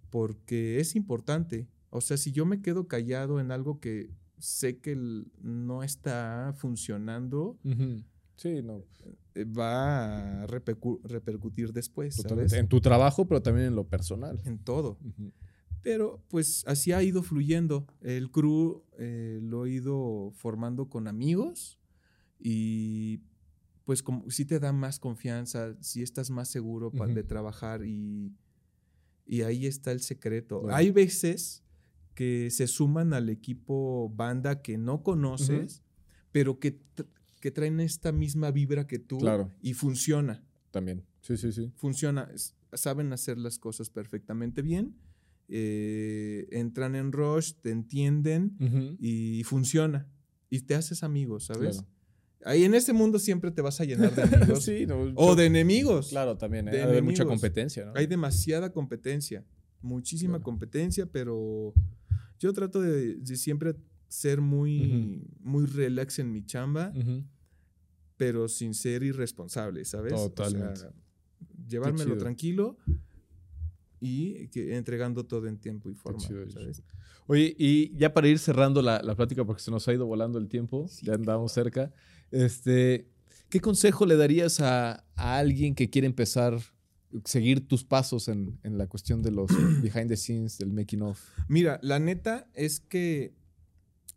porque 0.09 0.80
es 0.80 0.95
importante. 0.95 1.67
O 1.91 2.01
sea, 2.01 2.17
si 2.17 2.32
yo 2.32 2.45
me 2.45 2.61
quedo 2.61 2.88
callado 2.88 3.39
en 3.39 3.51
algo 3.51 3.80
que 3.80 4.09
sé 4.39 4.80
que 4.80 4.95
no 5.41 5.84
está 5.84 6.53
funcionando, 6.57 7.59
sí, 8.36 8.61
no. 8.63 8.84
Eh, 9.36 9.45
va 9.45 10.43
a 10.43 10.47
repercutir 10.47 11.72
después. 11.72 12.17
En 12.53 12.67
tu 12.67 12.82
trabajo, 12.82 13.28
pero 13.28 13.43
también 13.43 13.67
en 13.67 13.76
lo 13.76 13.88
personal. 13.88 14.41
En 14.43 14.57
todo. 14.57 14.97
Pero 15.82 16.24
pues 16.30 16.64
así 16.68 16.92
ha 16.92 17.02
ido 17.04 17.24
fluyendo. 17.24 17.88
El 18.02 18.32
crew 18.32 18.84
eh, 18.98 19.40
lo 19.42 19.66
he 19.66 19.72
ido 19.72 20.32
formando 20.36 20.90
con 20.90 21.08
amigos 21.08 21.80
y 22.40 23.22
pues 23.86 24.04
como 24.04 24.30
si 24.30 24.46
te 24.46 24.60
da 24.60 24.72
más 24.72 25.00
confianza, 25.00 25.76
si 25.82 26.04
estás 26.04 26.30
más 26.30 26.48
seguro 26.48 26.92
de 26.92 27.24
trabajar 27.24 27.84
y, 27.84 28.36
y, 29.26 29.42
ahí 29.42 29.66
está 29.66 29.92
el 29.92 30.02
secreto. 30.02 30.70
Hay 30.70 30.92
veces 30.92 31.64
que 32.14 32.52
se 32.52 32.68
suman 32.68 33.14
al 33.14 33.30
equipo 33.30 34.12
banda 34.16 34.62
que 34.62 34.78
no 34.78 35.02
conoces, 35.02 35.82
pero 36.32 36.60
que, 36.60 36.80
que, 37.42 37.50
traen 37.50 37.80
esta 37.80 38.12
misma 38.12 38.52
vibra 38.52 38.86
que 38.86 39.00
tú 39.00 39.20
y 39.60 39.74
funciona. 39.74 40.44
También, 40.70 41.04
sí, 41.22 41.36
sí, 41.38 41.52
sí. 41.52 41.72
Funciona, 41.76 42.30
saben 42.74 43.12
hacer 43.12 43.40
las 43.40 43.58
cosas 43.58 43.90
perfectamente 43.90 44.62
bien, 44.62 44.96
eh, 45.52 46.47
entran 46.52 46.95
en 46.95 47.12
rush, 47.12 47.54
te 47.62 47.72
entienden 47.72 48.56
y 49.00 49.43
funciona. 49.43 50.08
Y 50.50 50.62
te 50.62 50.76
haces 50.76 51.04
amigos, 51.04 51.45
¿sabes? 51.45 51.84
Ahí 52.45 52.64
en 52.64 52.74
este 52.74 52.93
mundo 52.93 53.20
siempre 53.20 53.52
te 53.52 53.62
vas 53.62 53.82
a 53.82 53.86
llenar 53.86 54.16
de 54.16 54.22
amigos. 54.24 54.70
o 55.16 55.36
de 55.36 55.45
enemigos. 55.45 56.10
Claro, 56.10 56.38
también. 56.38 56.68
¿eh? 56.70 56.84
Hay 56.84 57.02
mucha 57.02 57.26
competencia. 57.26 57.86
¿no? 57.86 57.93
Hay 57.95 58.08
demasiada 58.08 58.72
competencia. 58.72 59.43
Muchísima 59.82 60.41
competencia, 60.41 61.06
pero 61.06 61.74
yo 62.39 62.54
trato 62.54 62.82
de, 62.82 63.20
siempre 63.36 63.76
ser 64.08 64.41
muy, 64.41 65.24
muy 65.39 65.66
relax 65.66 66.20
en 66.20 66.32
mi 66.32 66.45
chamba, 66.45 66.93
pero 68.18 68.47
sin 68.47 68.74
ser 68.74 69.04
irresponsable, 69.04 69.84
¿sabes? 69.86 70.14
Totalmente. 70.14 70.88
llevármelo 71.68 72.18
tranquilo 72.18 72.78
y 74.00 74.47
que, 74.50 74.76
entregando 74.76 75.26
todo 75.26 75.47
en 75.47 75.58
tiempo 75.58 75.89
y 75.89 75.95
forma, 75.95 76.20
¿sabes? 76.20 76.84
Oye, 77.28 77.56
y 77.58 77.95
ya 77.95 78.14
para 78.14 78.28
ir 78.28 78.39
cerrando 78.39 78.82
la, 78.82 79.02
la, 79.04 79.16
plática, 79.16 79.45
porque 79.45 79.62
se 79.62 79.72
nos 79.72 79.88
ha 79.88 79.93
ido 79.93 80.06
volando 80.06 80.39
el 80.39 80.47
tiempo, 80.47 80.88
ya 81.02 81.14
andamos 81.14 81.52
cerca, 81.52 81.91
este, 82.32 83.08
¿qué 83.50 83.60
consejo 83.60 84.06
le 84.06 84.16
darías 84.16 84.60
a, 84.62 85.06
a 85.16 85.38
alguien 85.38 85.76
que 85.76 85.89
quiere 85.89 86.08
empezar 86.08 86.60
seguir 87.26 87.68
tus 87.68 87.84
pasos 87.84 88.28
en, 88.28 88.60
la 88.64 88.88
cuestión 88.88 89.22
de 89.22 89.32
los 89.32 89.50
behind 89.82 90.10
the 90.10 90.18
scenes, 90.18 90.58
del 90.58 90.72
making 90.72 91.02
of? 91.02 91.20
Mira, 91.47 91.80
la 91.82 92.00
neta 92.00 92.50
es 92.54 92.80
que 92.80 93.34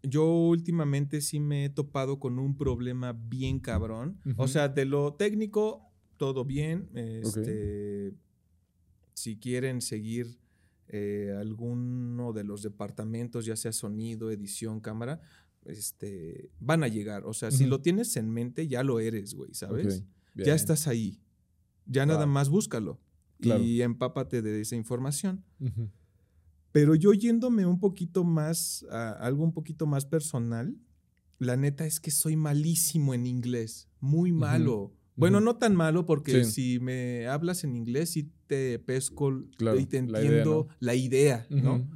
yo 0.02 0.26
últimamente 0.26 1.20
sí 1.20 1.40
me 1.40 1.66
he 1.66 1.70
topado 1.70 2.18
con 2.18 2.38
un 2.38 2.56
problema 2.56 3.12
bien 3.12 3.60
cabrón. 3.60 4.20
O 4.36 4.48
sea, 4.48 4.68
de 4.68 4.84
lo 4.84 5.14
técnico, 5.14 5.92
todo 6.16 6.44
bien. 6.44 6.90
Este, 6.94 8.12
Si 9.22 9.36
quieren 9.36 9.80
seguir 9.80 10.40
eh, 10.88 11.32
alguno 11.38 12.32
de 12.32 12.42
los 12.42 12.60
departamentos, 12.60 13.44
ya 13.44 13.54
sea 13.54 13.70
sonido, 13.70 14.32
edición, 14.32 14.80
cámara, 14.80 15.20
este, 15.64 16.50
van 16.58 16.82
a 16.82 16.88
llegar. 16.88 17.24
O 17.24 17.32
sea, 17.32 17.52
si 17.52 17.66
lo 17.66 17.80
tienes 17.80 18.16
en 18.16 18.28
mente, 18.32 18.66
ya 18.66 18.82
lo 18.82 18.98
eres, 18.98 19.34
güey, 19.34 19.54
¿sabes? 19.54 20.02
Ya 20.34 20.56
estás 20.56 20.88
ahí. 20.88 21.20
Ya 21.86 22.04
nada 22.04 22.26
más 22.26 22.48
búscalo 22.48 22.98
y 23.38 23.82
empápate 23.82 24.42
de 24.42 24.60
esa 24.60 24.74
información. 24.74 25.44
Pero 26.72 26.96
yo 26.96 27.12
yéndome 27.12 27.64
un 27.64 27.78
poquito 27.78 28.24
más 28.24 28.84
a 28.90 29.12
algo 29.12 29.44
un 29.44 29.52
poquito 29.52 29.86
más 29.86 30.04
personal, 30.04 30.76
la 31.38 31.56
neta 31.56 31.86
es 31.86 32.00
que 32.00 32.10
soy 32.10 32.34
malísimo 32.34 33.14
en 33.14 33.26
inglés, 33.26 33.88
muy 34.00 34.32
malo. 34.32 34.92
Bueno, 35.16 35.40
no 35.40 35.56
tan 35.56 35.74
malo 35.74 36.06
porque 36.06 36.44
si 36.44 36.80
me 36.80 37.26
hablas 37.26 37.64
en 37.64 37.76
inglés 37.76 38.10
sí 38.10 38.30
te 38.46 38.78
pesco 38.78 39.42
y 39.78 39.86
te 39.86 39.98
entiendo 39.98 40.68
la 40.80 40.94
idea, 40.94 41.46
¿no? 41.50 41.86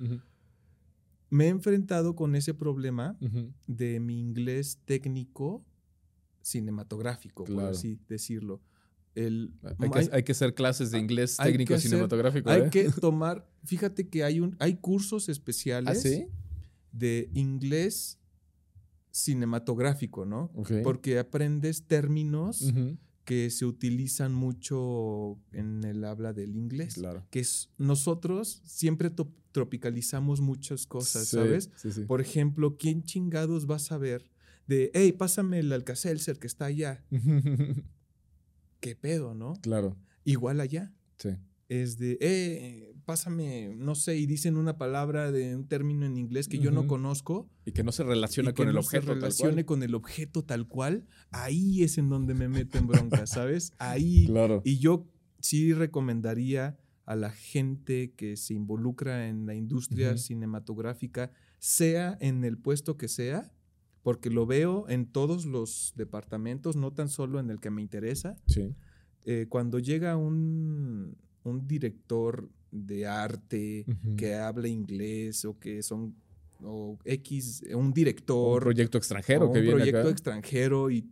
Me 1.29 1.47
he 1.47 1.49
enfrentado 1.49 2.15
con 2.15 2.37
ese 2.37 2.55
problema 2.55 3.17
de 3.67 4.01
mi 4.01 4.21
inglés 4.21 4.79
técnico 4.85 5.65
cinematográfico, 6.43 7.45
por 7.45 7.65
así 7.65 7.99
decirlo. 8.09 8.61
Hay, 10.13 10.23
que, 10.23 10.33
hacer 10.33 10.55
clases 10.55 10.91
de 10.91 10.99
inglés 10.99 11.39
técnico 11.39 11.79
cinematográfico. 11.79 12.51
Hay 12.51 12.63
¿eh? 12.63 12.71
que 12.71 12.85
tomar, 13.01 13.49
fíjate 13.65 14.09
que 14.09 14.23
hay, 14.23 14.41
un, 14.41 14.57
hay 14.59 14.77
cursos 14.77 15.31
especiales 15.31 16.05
¿Ah, 16.05 16.31
de 16.93 17.31
inglés 17.33 18.19
cinematográfico, 19.11 20.27
¿no? 20.27 20.53
Porque 20.83 21.19
aprendes 21.19 21.87
términos 21.87 22.71
que 23.27 23.51
se 23.51 23.67
utilizan 23.67 24.33
mucho 24.33 25.39
en 25.53 25.85
el 25.85 26.03
habla 26.05 26.33
del 26.33 26.57
inglés. 26.57 26.95
Claro. 26.95 27.27
Que 27.31 27.41
es, 27.41 27.69
nosotros 27.77 28.63
siempre 28.65 29.13
tropicalizamos 29.53 30.41
muchas 30.41 30.87
cosas, 30.87 31.29
¿sabes? 31.29 31.71
Por 32.07 32.23
ejemplo, 32.23 32.79
¿quién 32.79 33.03
chingados 33.03 33.69
va 33.69 33.77
a 33.77 33.81
saber 33.81 34.31
de, 34.67 34.91
hey, 34.95 35.13
pásame 35.13 35.59
el 35.59 35.73
Alcacelser 35.73 36.39
que 36.39 36.47
está 36.47 36.67
allá? 36.67 37.05
¿qué 38.81 38.95
pedo, 38.95 39.35
no? 39.35 39.55
Claro. 39.63 39.97
Igual 40.25 40.61
allá. 40.61 40.95
Sí. 41.19 41.31
Es 41.69 41.99
de, 41.99 42.19
eh, 42.21 42.95
pásame, 43.07 43.75
no 43.77 43.95
sé, 43.95 44.19
y 44.19 44.27
dicen 44.27 44.57
una 44.57 44.77
palabra 44.77 45.33
de 45.33 45.57
un 45.57 45.67
término 45.67 46.05
en 46.05 46.19
inglés 46.19 46.49
que 46.49 46.59
yo 46.59 46.71
no 46.71 46.87
conozco. 46.87 47.49
Y 47.65 47.73
que 47.73 47.83
no 47.83 47.93
se 47.93 48.03
relaciona 48.03 48.53
con 48.53 48.69
el 48.69 48.77
objeto. 48.77 49.07
Se 49.07 49.15
relacione 49.15 49.65
con 49.65 49.83
el 49.83 49.95
objeto 49.95 50.45
tal 50.45 50.69
cual. 50.69 51.07
Ahí 51.31 51.83
es 51.83 51.97
en 51.97 52.11
donde 52.11 52.35
me 52.35 52.49
meto 52.49 52.77
en 52.77 52.89
bronca, 52.89 53.27
¿sabes? 53.27 53.73
Ahí. 53.79 54.27
Claro. 54.27 54.61
Y 54.65 54.79
yo 54.79 55.07
sí 55.41 55.73
recomendaría 55.73 56.77
a 57.07 57.15
la 57.15 57.31
gente 57.31 58.13
que 58.17 58.37
se 58.37 58.55
involucra 58.55 59.29
en 59.29 59.47
la 59.47 59.55
industria 59.55 60.17
cinematográfica, 60.19 61.31
sea 61.59 62.19
en 62.21 62.45
el 62.45 62.59
puesto 62.59 62.97
que 62.97 63.07
sea, 63.07 63.53
porque 64.03 64.29
lo 64.29 64.45
veo 64.45 64.89
en 64.89 65.07
todos 65.07 65.47
los 65.47 65.93
departamentos, 65.97 66.75
no 66.77 66.93
tan 66.93 67.09
solo 67.09 67.39
en 67.39 67.51
el 67.51 67.61
que 67.61 67.71
me 67.71 67.81
interesa. 67.81 68.37
Sí. 68.47 68.75
Eh, 69.25 69.47
cuando 69.49 69.79
llega 69.79 70.17
un, 70.17 71.17
director 71.65 72.51
de 72.85 73.07
arte 73.07 73.87
que 74.17 74.35
habla 74.35 74.69
inglés 74.69 75.45
o 75.45 75.59
que 75.59 75.83
son 75.83 76.15
o 76.63 76.99
X, 77.05 77.65
un 77.75 77.93
director. 77.93 78.59
Un 78.59 78.61
proyecto 78.61 78.99
extranjero 78.99 79.53
que 79.53 79.61
un 79.61 79.71
proyecto 79.71 80.09
extranjero 80.09 80.91
y 80.91 81.09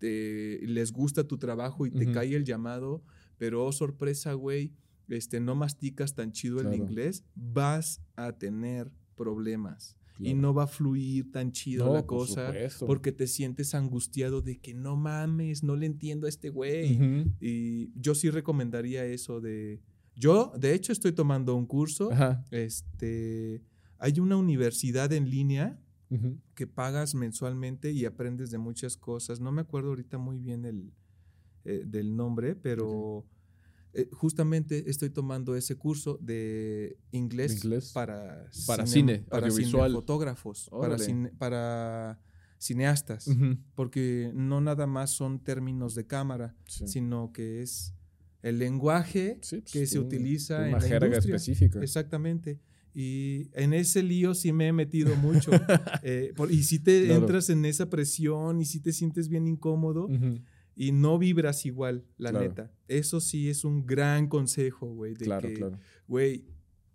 les 0.00 0.92
gusta 0.92 1.24
tu 1.24 1.38
trabajo 1.38 1.86
y 1.86 1.90
te 1.90 2.10
cae 2.10 2.34
el 2.34 2.44
llamado, 2.44 3.02
pero 3.36 3.64
oh, 3.64 3.72
sorpresa, 3.72 4.32
güey, 4.34 4.72
este, 5.08 5.40
no 5.40 5.54
masticas 5.54 6.14
tan 6.14 6.32
chido 6.32 6.60
el 6.60 6.74
inglés, 6.74 7.24
vas 7.34 8.00
a 8.16 8.32
tener 8.32 8.90
problemas. 9.16 9.96
Y 10.18 10.34
no 10.34 10.52
va 10.52 10.64
a 10.64 10.66
fluir 10.66 11.32
tan 11.32 11.50
chido 11.50 11.94
la 11.94 12.04
cosa 12.04 12.52
porque 12.86 13.10
te 13.10 13.26
sientes 13.26 13.74
angustiado 13.74 14.42
de 14.42 14.58
que 14.58 14.74
no 14.74 14.94
mames, 14.94 15.62
no 15.62 15.76
le 15.76 15.86
entiendo 15.86 16.26
a 16.26 16.28
este 16.28 16.50
güey. 16.50 17.26
Y 17.40 17.90
yo 17.98 18.14
sí 18.14 18.28
recomendaría 18.30 19.04
eso 19.06 19.40
de... 19.40 19.80
Yo, 20.20 20.52
de 20.58 20.74
hecho, 20.74 20.92
estoy 20.92 21.12
tomando 21.12 21.56
un 21.56 21.64
curso. 21.64 22.10
Este, 22.50 23.62
hay 23.98 24.20
una 24.20 24.36
universidad 24.36 25.10
en 25.14 25.30
línea 25.30 25.80
que 26.54 26.66
pagas 26.66 27.14
mensualmente 27.14 27.90
y 27.92 28.04
aprendes 28.04 28.50
de 28.50 28.58
muchas 28.58 28.98
cosas. 28.98 29.40
No 29.40 29.50
me 29.50 29.62
acuerdo 29.62 29.88
ahorita 29.88 30.18
muy 30.18 30.38
bien 30.38 30.66
el, 30.66 30.92
eh, 31.64 31.84
del 31.86 32.14
nombre, 32.14 32.54
pero... 32.54 33.26
Eh, 33.92 34.08
justamente 34.12 34.88
estoy 34.88 35.10
tomando 35.10 35.56
ese 35.56 35.74
curso 35.74 36.16
de 36.22 36.96
inglés, 37.10 37.90
para, 37.92 38.48
para 38.64 38.86
cine, 38.86 39.26
para 39.28 39.48
audiovisual. 39.48 39.90
fotógrafos, 39.90 40.70
para, 40.70 40.96
para, 41.38 42.20
cineastas, 42.56 43.28
porque 43.74 44.30
no 44.32 44.60
nada 44.60 44.86
más 44.86 45.10
son 45.10 45.40
términos 45.40 45.96
de 45.96 46.06
cámara, 46.06 46.54
sino 46.66 47.32
que 47.32 47.62
es 47.62 47.92
el 48.42 48.58
lenguaje 48.58 49.38
pues, 49.48 49.62
que 49.64 49.86
se 49.86 49.98
utiliza 49.98 50.66
en 50.66 50.72
la 50.72 50.86
industria. 50.86 51.18
específica. 51.18 51.80
Exactamente. 51.82 52.58
Y 52.94 53.50
en 53.52 53.72
ese 53.72 54.02
lío 54.02 54.34
sí 54.34 54.52
me 54.52 54.68
he 54.68 54.72
metido 54.72 55.14
mucho. 55.16 55.50
Eh, 56.02 56.32
y 56.50 56.62
si 56.62 56.78
te 56.78 57.12
entras 57.12 57.50
en 57.50 57.64
esa 57.64 57.90
presión 57.90 58.60
y 58.60 58.64
si 58.64 58.80
te 58.80 58.92
sientes 58.92 59.28
bien 59.28 59.46
incómodo, 59.46 60.08
y 60.74 60.92
no 60.92 61.18
vibras 61.18 61.66
igual, 61.66 62.04
la 62.16 62.32
neta. 62.32 62.72
Eso 62.88 63.20
sí 63.20 63.50
es 63.50 63.64
un 63.64 63.84
gran 63.86 64.28
consejo, 64.28 64.86
güey. 64.94 65.14
claro, 65.14 65.48
claro. 65.54 65.78
Güey, 66.08 66.46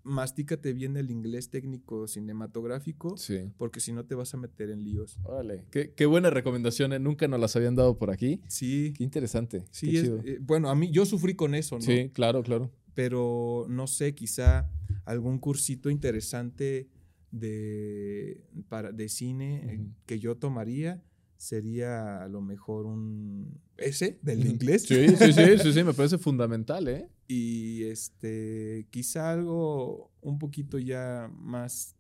mastícate 0.05 0.71
bien 0.71 0.95
el 0.97 1.09
inglés 1.11 1.49
técnico 1.49 2.07
cinematográfico, 2.07 3.17
Sí. 3.17 3.51
porque 3.57 3.79
si 3.79 3.91
no 3.91 4.05
te 4.05 4.15
vas 4.15 4.33
a 4.33 4.37
meter 4.37 4.69
en 4.69 4.83
líos. 4.83 5.17
Órale. 5.23 5.65
Qué, 5.71 5.93
qué 5.93 6.05
buena 6.05 6.29
recomendación. 6.29 6.93
¿eh? 6.93 6.99
Nunca 6.99 7.27
nos 7.27 7.39
las 7.39 7.55
habían 7.55 7.75
dado 7.75 7.97
por 7.97 8.11
aquí. 8.11 8.39
Sí, 8.47 8.93
Qué 8.95 9.03
interesante. 9.03 9.65
sí, 9.71 9.89
Qué 9.91 9.97
es- 9.97 10.03
chido. 10.03 10.19
eh, 10.23 10.37
bueno, 10.41 10.69
a 10.69 10.75
mí 10.75 10.91
yo 10.91 11.05
sufrí 11.05 11.33
con 11.35 11.55
eso, 11.55 11.75
¿no? 11.75 11.81
Sí, 11.81 12.09
claro, 12.13 12.43
claro. 12.43 12.71
Pero 12.93 13.65
no 13.67 13.87
sé, 13.87 14.15
quizá 14.15 14.69
algún 15.03 15.39
cursito 15.39 15.89
interesante 15.89 16.87
de, 17.31 18.41
para, 18.69 18.91
de 18.91 19.09
cine 19.09 19.61
eh, 19.73 19.79
que 20.05 20.19
yo 20.19 20.35
tomaría 20.37 21.03
sería 21.37 22.23
a 22.23 22.29
lo 22.29 22.41
mejor 22.41 22.85
un... 22.85 23.59
ese, 23.77 24.19
del 24.21 24.45
inglés. 24.45 24.83
Sí, 24.83 25.09
sí, 25.09 25.33
sí, 25.33 25.57
sí, 25.61 25.73
sí, 25.73 25.83
me 25.83 25.93
parece 25.93 26.17
fundamental, 26.17 26.87
¿eh? 26.87 27.09
Y 27.27 27.83
este 27.85 28.87
quizá 28.91 29.31
algo 29.31 30.11
un 30.21 30.37
poquito 30.39 30.77
ya 30.79 31.29
más 31.39 31.95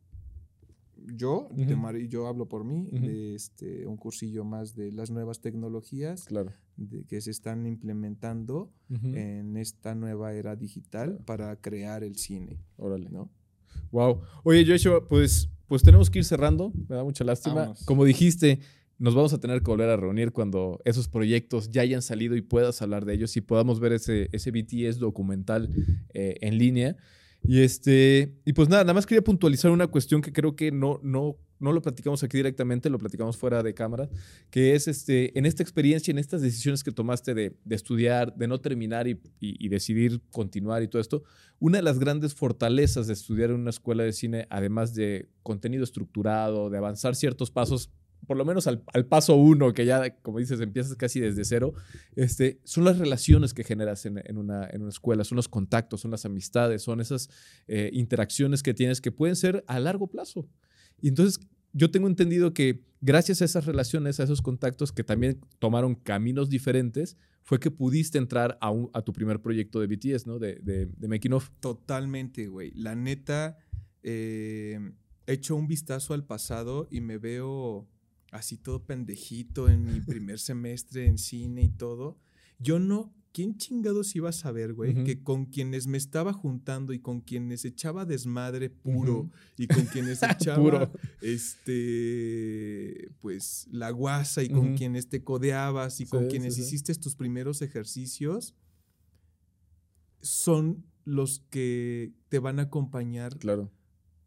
yo 1.07 1.47
Ujú. 1.51 1.65
tomaré- 1.67 2.07
yo 2.07 2.27
hablo 2.27 2.47
por 2.47 2.63
mí 2.63 2.87
de 2.91 3.35
este 3.35 3.85
un 3.85 3.97
cursillo 3.97 4.43
más 4.43 4.75
de 4.75 4.91
las 4.91 5.11
nuevas 5.11 5.39
tecnologías 5.41 6.25
Claro. 6.25 6.51
de 6.77 7.03
que 7.05 7.21
se 7.21 7.31
están 7.31 7.65
implementando 7.65 8.71
en 8.89 9.57
esta 9.57 9.93
nueva 9.95 10.33
era 10.33 10.55
digital 10.55 11.09
Claro. 11.09 11.25
para 11.25 11.55
crear 11.61 12.03
el 12.03 12.15
cine 12.15 12.59
Órale. 12.77 13.09
no 13.09 13.29
Wow. 13.91 14.21
Oye, 14.43 14.65
Joshua, 14.65 15.05
pues, 15.07 15.49
pues 15.67 15.81
tenemos 15.83 16.09
que 16.09 16.19
ir 16.19 16.25
cerrando. 16.25 16.71
Me 16.87 16.95
da 16.95 17.03
mucha 17.03 17.23
lástima. 17.25 17.73
Como 17.85 18.03
dijiste, 18.05 18.59
nos 18.97 19.13
vamos 19.15 19.33
a 19.33 19.39
tener 19.39 19.59
que 19.61 19.71
volver 19.71 19.89
a 19.89 19.97
reunir 19.97 20.31
cuando 20.31 20.79
esos 20.85 21.07
proyectos 21.09 21.69
ya 21.71 21.81
hayan 21.81 22.01
salido 22.01 22.35
y 22.35 22.41
puedas 22.41 22.81
hablar 22.81 23.05
de 23.05 23.13
ellos 23.13 23.35
y 23.37 23.41
podamos 23.41 23.79
ver 23.79 23.93
ese, 23.93 24.29
ese 24.31 24.51
BTS 24.51 24.99
documental 24.99 25.69
eh, 26.13 26.35
en 26.41 26.57
línea. 26.57 26.95
Y 27.47 27.59
este, 27.61 28.33
y 28.43 28.53
pues 28.53 28.69
nada, 28.69 28.83
nada 28.83 28.95
más 28.95 29.05
quería 29.05 29.23
puntualizar 29.23 29.69
una 29.69 29.85
cuestión 29.87 30.21
que 30.21 30.33
creo 30.33 30.55
que 30.55 30.71
no, 30.71 30.99
no, 31.03 31.37
no 31.59 31.73
lo 31.73 31.81
platicamos 31.83 32.23
aquí 32.23 32.37
directamente, 32.37 32.89
lo 32.89 32.97
platicamos 32.97 33.37
fuera 33.37 33.61
de 33.61 33.75
cámara, 33.75 34.09
que 34.49 34.73
es 34.73 34.87
este, 34.87 35.37
en 35.37 35.45
esta 35.45 35.61
experiencia, 35.61 36.11
en 36.11 36.17
estas 36.17 36.41
decisiones 36.41 36.83
que 36.83 36.91
tomaste 36.91 37.35
de, 37.35 37.55
estudiar, 37.69 38.35
de 38.35 38.47
no 38.47 38.59
terminar 38.61 39.07
y- 39.07 39.19
y 39.39 39.69
decidir 39.69 40.21
continuar 40.31 40.81
y 40.81 40.87
todo 40.87 40.99
esto, 41.01 41.21
una 41.59 41.77
de 41.77 41.83
las 41.83 41.99
grandes 41.99 42.33
fortalezas 42.33 43.05
de 43.05 43.13
estudiar 43.13 43.51
en 43.51 43.57
una 43.57 43.69
escuela 43.69 44.01
de 44.03 44.13
cine, 44.13 44.47
además 44.49 44.95
de 44.95 45.29
contenido 45.43 45.83
estructurado, 45.83 46.71
de 46.71 46.77
avanzar 46.79 47.13
ciertos 47.15 47.51
pasos, 47.51 47.91
por 48.25 48.37
lo 48.37 48.45
menos 48.45 48.67
al, 48.67 48.83
al 48.93 49.05
paso 49.05 49.35
uno, 49.35 49.73
que 49.73 49.85
ya, 49.85 50.15
como 50.21 50.39
dices, 50.39 50.59
empiezas 50.61 50.95
casi 50.95 51.19
desde 51.19 51.45
cero, 51.45 51.73
este, 52.15 52.59
son 52.63 52.83
las 52.85 52.97
relaciones 52.97 53.53
que 53.53 53.63
generas 53.63 54.05
en, 54.05 54.21
en 54.25 54.37
una, 54.37 54.67
en 54.69 54.81
una 54.81 54.89
escuela, 54.89 55.23
son 55.23 55.35
los 55.37 55.47
contactos, 55.47 56.01
son 56.01 56.11
las 56.11 56.25
amistades, 56.25 56.81
son 56.81 57.01
esas 57.01 57.29
eh, 57.67 57.89
interacciones 57.93 58.63
que 58.63 58.73
tienes 58.73 59.01
que 59.01 59.11
pueden 59.11 59.35
ser 59.35 59.63
a 59.67 59.79
largo 59.79 60.07
plazo. 60.07 60.47
Y 61.01 61.07
entonces 61.09 61.39
yo 61.73 61.91
tengo 61.91 62.07
entendido 62.07 62.53
que 62.53 62.83
gracias 63.01 63.41
a 63.41 63.45
esas 63.45 63.65
relaciones, 63.65 64.19
a 64.19 64.23
esos 64.23 64.41
contactos 64.41 64.91
que 64.91 65.03
también 65.03 65.41
tomaron 65.59 65.95
caminos 65.95 66.49
diferentes, 66.49 67.17
fue 67.43 67.59
que 67.59 67.69
pudiste 67.69 68.17
entrar 68.17 68.57
a, 68.61 68.71
un- 68.71 68.89
a 68.93 69.01
tu 69.03 69.13
primer 69.13 69.39
proyecto 69.41 69.79
de 69.79 69.87
BTS, 69.87 70.25
¿no? 70.25 70.39
De, 70.39 70.55
de, 70.63 70.87
de 70.87 71.07
Making 71.07 71.33
Of. 71.33 71.51
totalmente 71.59 72.47
güey 72.47 72.71
la 72.71 72.95
neta 72.95 73.57
eh, 74.01 74.79
echo 75.27 75.55
un 75.55 75.67
vistazo 75.67 76.13
al 76.13 76.25
pasado 76.25 76.87
y 76.89 77.01
me 77.01 77.17
veo 77.17 77.87
así 78.35 78.57
todo 78.57 78.85
pendejito 78.85 79.67
en 79.69 79.85
mi 79.85 80.01
primer 80.01 80.39
semestre 80.39 81.07
en 81.07 81.17
cine 81.17 81.63
y 81.63 81.69
todo 81.69 82.17
yo 82.59 82.79
no 82.79 83.13
¿Quién 83.35 83.57
chingados 83.57 84.15
iba 84.15 84.29
a 84.29 84.31
saber, 84.31 84.71
güey? 84.71 85.03
Que 85.03 85.21
con 85.21 85.47
quienes 85.47 85.87
me 85.87 85.97
estaba 85.97 86.31
juntando 86.31 86.93
y 86.93 86.99
con 86.99 87.19
quienes 87.19 87.65
echaba 87.65 88.05
desmadre 88.05 88.69
puro 88.69 89.29
y 89.57 89.67
con 89.67 89.83
quienes 89.87 90.23
echaba 90.23 90.55
Puro. 90.63 90.91
este 91.21 93.11
pues 93.19 93.67
la 93.71 93.89
guasa 93.89 94.41
y 94.41 94.47
con 94.47 94.77
quienes 94.77 95.09
te 95.09 95.21
codeabas 95.25 95.99
y 95.99 96.05
con 96.05 96.27
quienes 96.29 96.55
sí, 96.55 96.61
sí. 96.61 96.67
hiciste 96.67 96.95
tus 96.95 97.15
primeros 97.17 97.61
ejercicios 97.61 98.55
son 100.21 100.85
los 101.03 101.39
que 101.49 102.13
te 102.29 102.39
van 102.39 102.59
a 102.59 102.63
acompañar 102.63 103.37
Claro. 103.37 103.69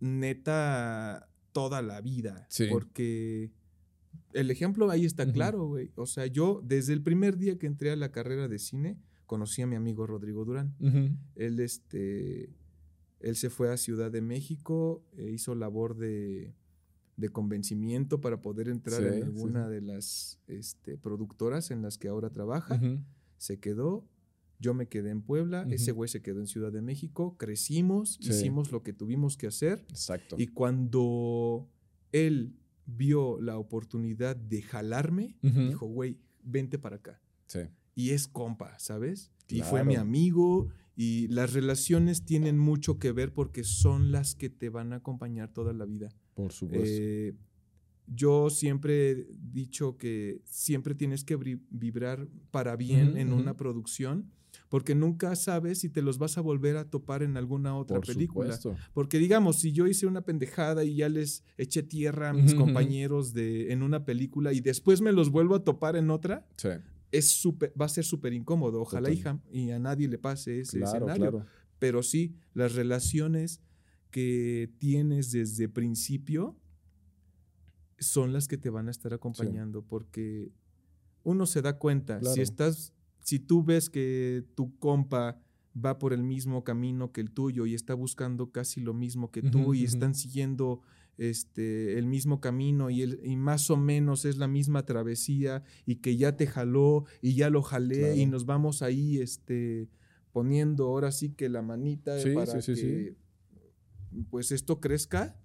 neta 0.01 1.31
toda 1.53 1.81
la 1.81 2.03
vida. 2.03 2.47
Sí. 2.51 2.67
Porque 2.71 3.51
el 4.33 4.51
ejemplo 4.51 4.91
ahí 4.91 5.05
está 5.05 5.31
claro, 5.33 5.67
güey. 5.67 5.91
O 5.97 6.07
sea, 6.07 6.27
yo 6.27 6.61
desde 6.65 6.93
el 6.93 7.03
primer 7.03 7.37
día 7.39 7.59
que 7.59 7.67
entré 7.67 7.91
a 7.91 7.97
la 7.97 8.11
carrera 8.13 8.49
de 8.49 8.59
cine, 8.59 8.99
conocí 9.27 9.63
a 9.63 9.67
mi 9.67 9.77
amigo 9.77 10.07
Rodrigo 10.07 10.45
Durán. 10.45 10.75
Él, 11.35 11.61
este, 11.61 12.51
él 13.21 13.37
se 13.37 13.51
fue 13.51 13.73
a 13.73 13.77
Ciudad 13.77 14.11
de 14.11 14.21
México, 14.23 15.03
e 15.17 15.31
hizo 15.31 15.55
labor 15.55 15.97
de, 15.97 16.55
de 17.17 17.29
convencimiento 17.31 18.21
para 18.21 18.41
poder 18.41 18.69
entrar 18.69 19.01
Sí, 19.03 19.07
en 19.19 19.23
alguna 19.25 19.67
sí. 19.67 19.73
de 19.73 19.81
las 19.83 20.39
este, 20.47 20.97
productoras 20.99 21.71
en 21.71 21.83
las 21.83 21.99
que 21.99 22.09
ahora 22.09 22.31
trabaja. 22.31 22.81
Se 23.37 23.59
quedó. 23.59 24.07
Yo 24.61 24.75
me 24.75 24.89
quedé 24.89 25.11
en 25.11 25.23
Puebla, 25.23 25.65
ese 25.71 25.93
güey 25.93 26.09
se 26.09 26.21
quedó 26.21 26.41
en 26.41 26.49
Ciudad 26.49 26.73
de 26.73 26.83
México, 26.83 27.37
crecimos, 27.39 28.19
Sí. 28.21 28.31
hicimos 28.31 28.73
lo 28.73 28.83
que 28.83 28.93
tuvimos 28.93 29.37
que 29.37 29.47
hacer 29.47 29.85
Exacto. 29.89 30.35
y 30.37 30.49
cuando 30.49 31.69
él 32.11 32.57
vio 32.89 33.41
la 33.41 33.59
oportunidad 33.59 34.35
de 34.35 34.63
jalarme, 34.63 35.37
dijo, 35.43 35.87
güey, 35.87 36.19
vente 36.43 36.79
para 36.79 36.97
acá. 36.97 37.21
Sí. 37.47 37.61
Y 37.95 38.11
es 38.11 38.27
compa, 38.27 38.79
¿sabes? 38.79 39.31
Y 39.49 39.61
fue 39.61 39.85
mi 39.85 39.97
amigo 39.97 40.69
y 40.97 41.29
las 41.29 41.53
relaciones 41.53 42.25
tienen 42.25 42.59
mucho 42.59 42.99
que 42.99 43.13
ver 43.13 43.33
porque 43.33 43.63
son 43.63 44.11
las 44.11 44.35
que 44.35 44.51
te 44.51 44.69
van 44.69 44.93
a 44.93 44.97
acompañar 44.97 45.53
toda 45.53 45.73
la 45.73 45.85
vida. 45.85 46.09
Por 46.35 46.53
supuesto. 46.53 46.87
Eh, 46.89 47.35
yo 48.07 48.49
siempre 48.51 49.11
he 49.11 49.27
dicho 49.39 49.99
que 49.99 50.41
siempre 50.45 50.95
tienes 50.95 51.25
que 51.25 51.37
vibrar 51.71 52.27
para 52.51 52.75
bien 52.77 53.17
en 53.17 53.33
una 53.33 53.57
producción 53.57 54.31
porque 54.69 54.95
nunca 54.95 55.35
sabes 55.37 55.79
si 55.81 55.89
te 55.89 56.03
los 56.03 56.19
vas 56.19 56.37
a 56.39 56.41
volver 56.43 56.77
a 56.77 56.85
topar 56.91 57.23
en 57.23 57.37
alguna 57.37 57.75
otra 57.77 57.97
Por 57.97 58.07
película. 58.07 58.55
supuesto. 58.57 58.77
Porque 58.93 59.19
digamos, 59.19 59.57
si 59.61 59.73
yo 59.73 59.87
hice 59.87 60.07
una 60.07 60.21
pendejada 60.23 60.85
y 60.85 60.97
ya 60.97 61.09
les 61.09 61.43
eché 61.57 61.83
tierra 61.83 62.31
a 62.31 62.33
mis 62.35 62.55
compañeros 62.55 63.33
de, 63.33 63.73
en 63.73 63.83
una 63.83 64.05
película 64.05 64.53
y 64.53 64.61
después 64.61 65.01
me 65.01 65.13
los 65.13 65.31
vuelvo 65.31 65.55
a 65.55 65.65
topar 65.65 65.97
en 65.97 66.11
otra, 66.11 66.47
Sí. 66.57 66.69
es 67.13 67.43
va 67.81 67.87
a 67.87 67.89
ser 67.89 68.05
súper 68.05 68.33
incómodo. 68.35 68.81
Ojalá 68.83 69.09
jam- 69.11 69.41
y 69.51 69.71
a 69.71 69.79
nadie 69.79 70.07
le 70.09 70.19
pase 70.19 70.61
ese 70.61 70.79
Claro, 70.79 70.97
escenario. 71.07 71.31
claro. 71.31 71.47
Pero 71.79 72.03
sí, 72.03 72.35
las 72.55 72.75
relaciones 72.75 73.61
que 74.11 74.71
tienes 74.79 75.31
desde 75.33 75.69
principio 75.69 76.57
son 77.99 78.33
las 78.33 78.49
que 78.49 78.59
te 78.59 78.71
van 78.71 78.89
a 78.89 78.91
estar 78.91 79.13
acompañando 79.15 79.83
porque 79.83 80.51
uno 81.25 81.47
se 81.47 81.63
da 81.63 81.79
cuenta, 81.79 82.19
Claro. 82.21 82.35
si 82.35 82.41
estás, 82.43 82.93
si 83.29 83.39
tú 83.39 83.63
ves 83.63 83.91
que 83.91 84.43
tu 84.55 84.75
compa 84.79 85.39
va 85.77 85.99
por 85.99 86.15
el 86.15 86.23
mismo 86.23 86.65
camino 86.65 87.13
que 87.13 87.21
el 87.21 87.31
tuyo 87.31 87.67
y 87.67 87.75
está 87.75 87.93
buscando 87.93 88.53
casi 88.53 88.81
lo 88.81 88.95
mismo 88.95 89.31
que 89.31 89.43
tú 89.43 89.75
y 89.75 89.85
están 89.85 90.15
siguiendo 90.15 90.81
este, 91.19 91.99
el 91.99 92.07
mismo 92.07 92.41
camino 92.41 92.89
y, 92.89 93.03
el, 93.03 93.21
y 93.23 93.37
más 93.37 93.69
o 93.69 93.77
menos 93.77 94.25
es 94.25 94.39
la 94.39 94.49
misma 94.49 94.87
travesía 94.87 95.63
y 95.85 95.97
que 95.97 96.17
ya 96.17 96.39
te 96.39 96.47
jaló 96.47 97.05
y 97.21 97.35
ya 97.35 97.51
lo 97.51 97.61
jalé 97.61 98.17
y 98.17 98.25
nos 98.25 98.47
vamos 98.47 98.81
ahí 98.81 99.19
este, 99.19 99.91
poniendo 100.33 100.87
ahora 100.87 101.13
sí 101.13 101.29
que 101.29 101.51
la 101.51 101.61
manita 101.61 102.19
Sí, 102.21 102.33
para 102.33 102.63
sí, 102.63 102.77
sí, 102.77 102.81
que 102.81 103.17
pues 104.31 104.53
esto 104.53 104.81
crezca 104.81 105.37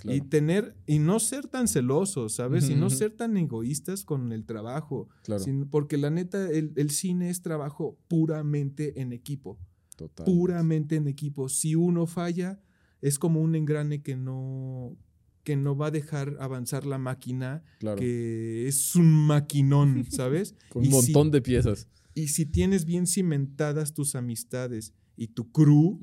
claro. 0.00 0.16
y 0.16 0.20
tener 0.20 0.76
y 0.86 0.98
no 0.98 1.18
ser 1.20 1.46
tan 1.48 1.68
celosos, 1.68 2.34
¿sabes? 2.34 2.68
Y 2.70 2.74
no 2.74 2.90
ser 2.90 3.10
tan 3.12 3.36
egoístas 3.36 4.04
con 4.04 4.32
el 4.32 4.44
trabajo, 4.44 5.08
Claro. 5.24 5.44
porque 5.70 5.96
la 5.96 6.10
neta 6.10 6.48
el, 6.50 6.72
el 6.76 6.90
cine 6.90 7.30
es 7.30 7.42
trabajo 7.42 7.98
puramente 8.08 9.00
en 9.00 9.12
equipo, 9.12 9.58
Totalmente. 9.96 10.24
puramente 10.38 10.96
en 10.96 11.08
equipo. 11.08 11.48
Si 11.48 11.74
uno 11.74 12.06
falla 12.06 12.60
es 13.02 13.18
como 13.18 13.40
un 13.40 13.54
engrane 13.54 14.02
que 14.02 14.16
no 14.16 14.96
que 15.44 15.54
no 15.54 15.76
va 15.76 15.86
a 15.86 15.90
dejar 15.92 16.36
avanzar 16.40 16.84
la 16.86 16.98
máquina, 16.98 17.62
Claro. 17.78 18.00
que 18.00 18.66
es 18.66 18.96
un 18.96 19.12
maquinón, 19.28 20.04
¿sabes? 20.10 20.56
Con 20.70 20.84
y 20.84 20.88
un 20.88 21.02
si- 21.02 21.12
montón 21.12 21.30
de 21.30 21.40
piezas. 21.40 21.86
y 22.14 22.28
si 22.28 22.46
tienes 22.46 22.84
bien 22.84 23.06
cimentadas 23.06 23.94
tus 23.94 24.16
amistades 24.16 24.92
y 25.16 25.28
tu 25.28 25.52
crew, 25.52 26.00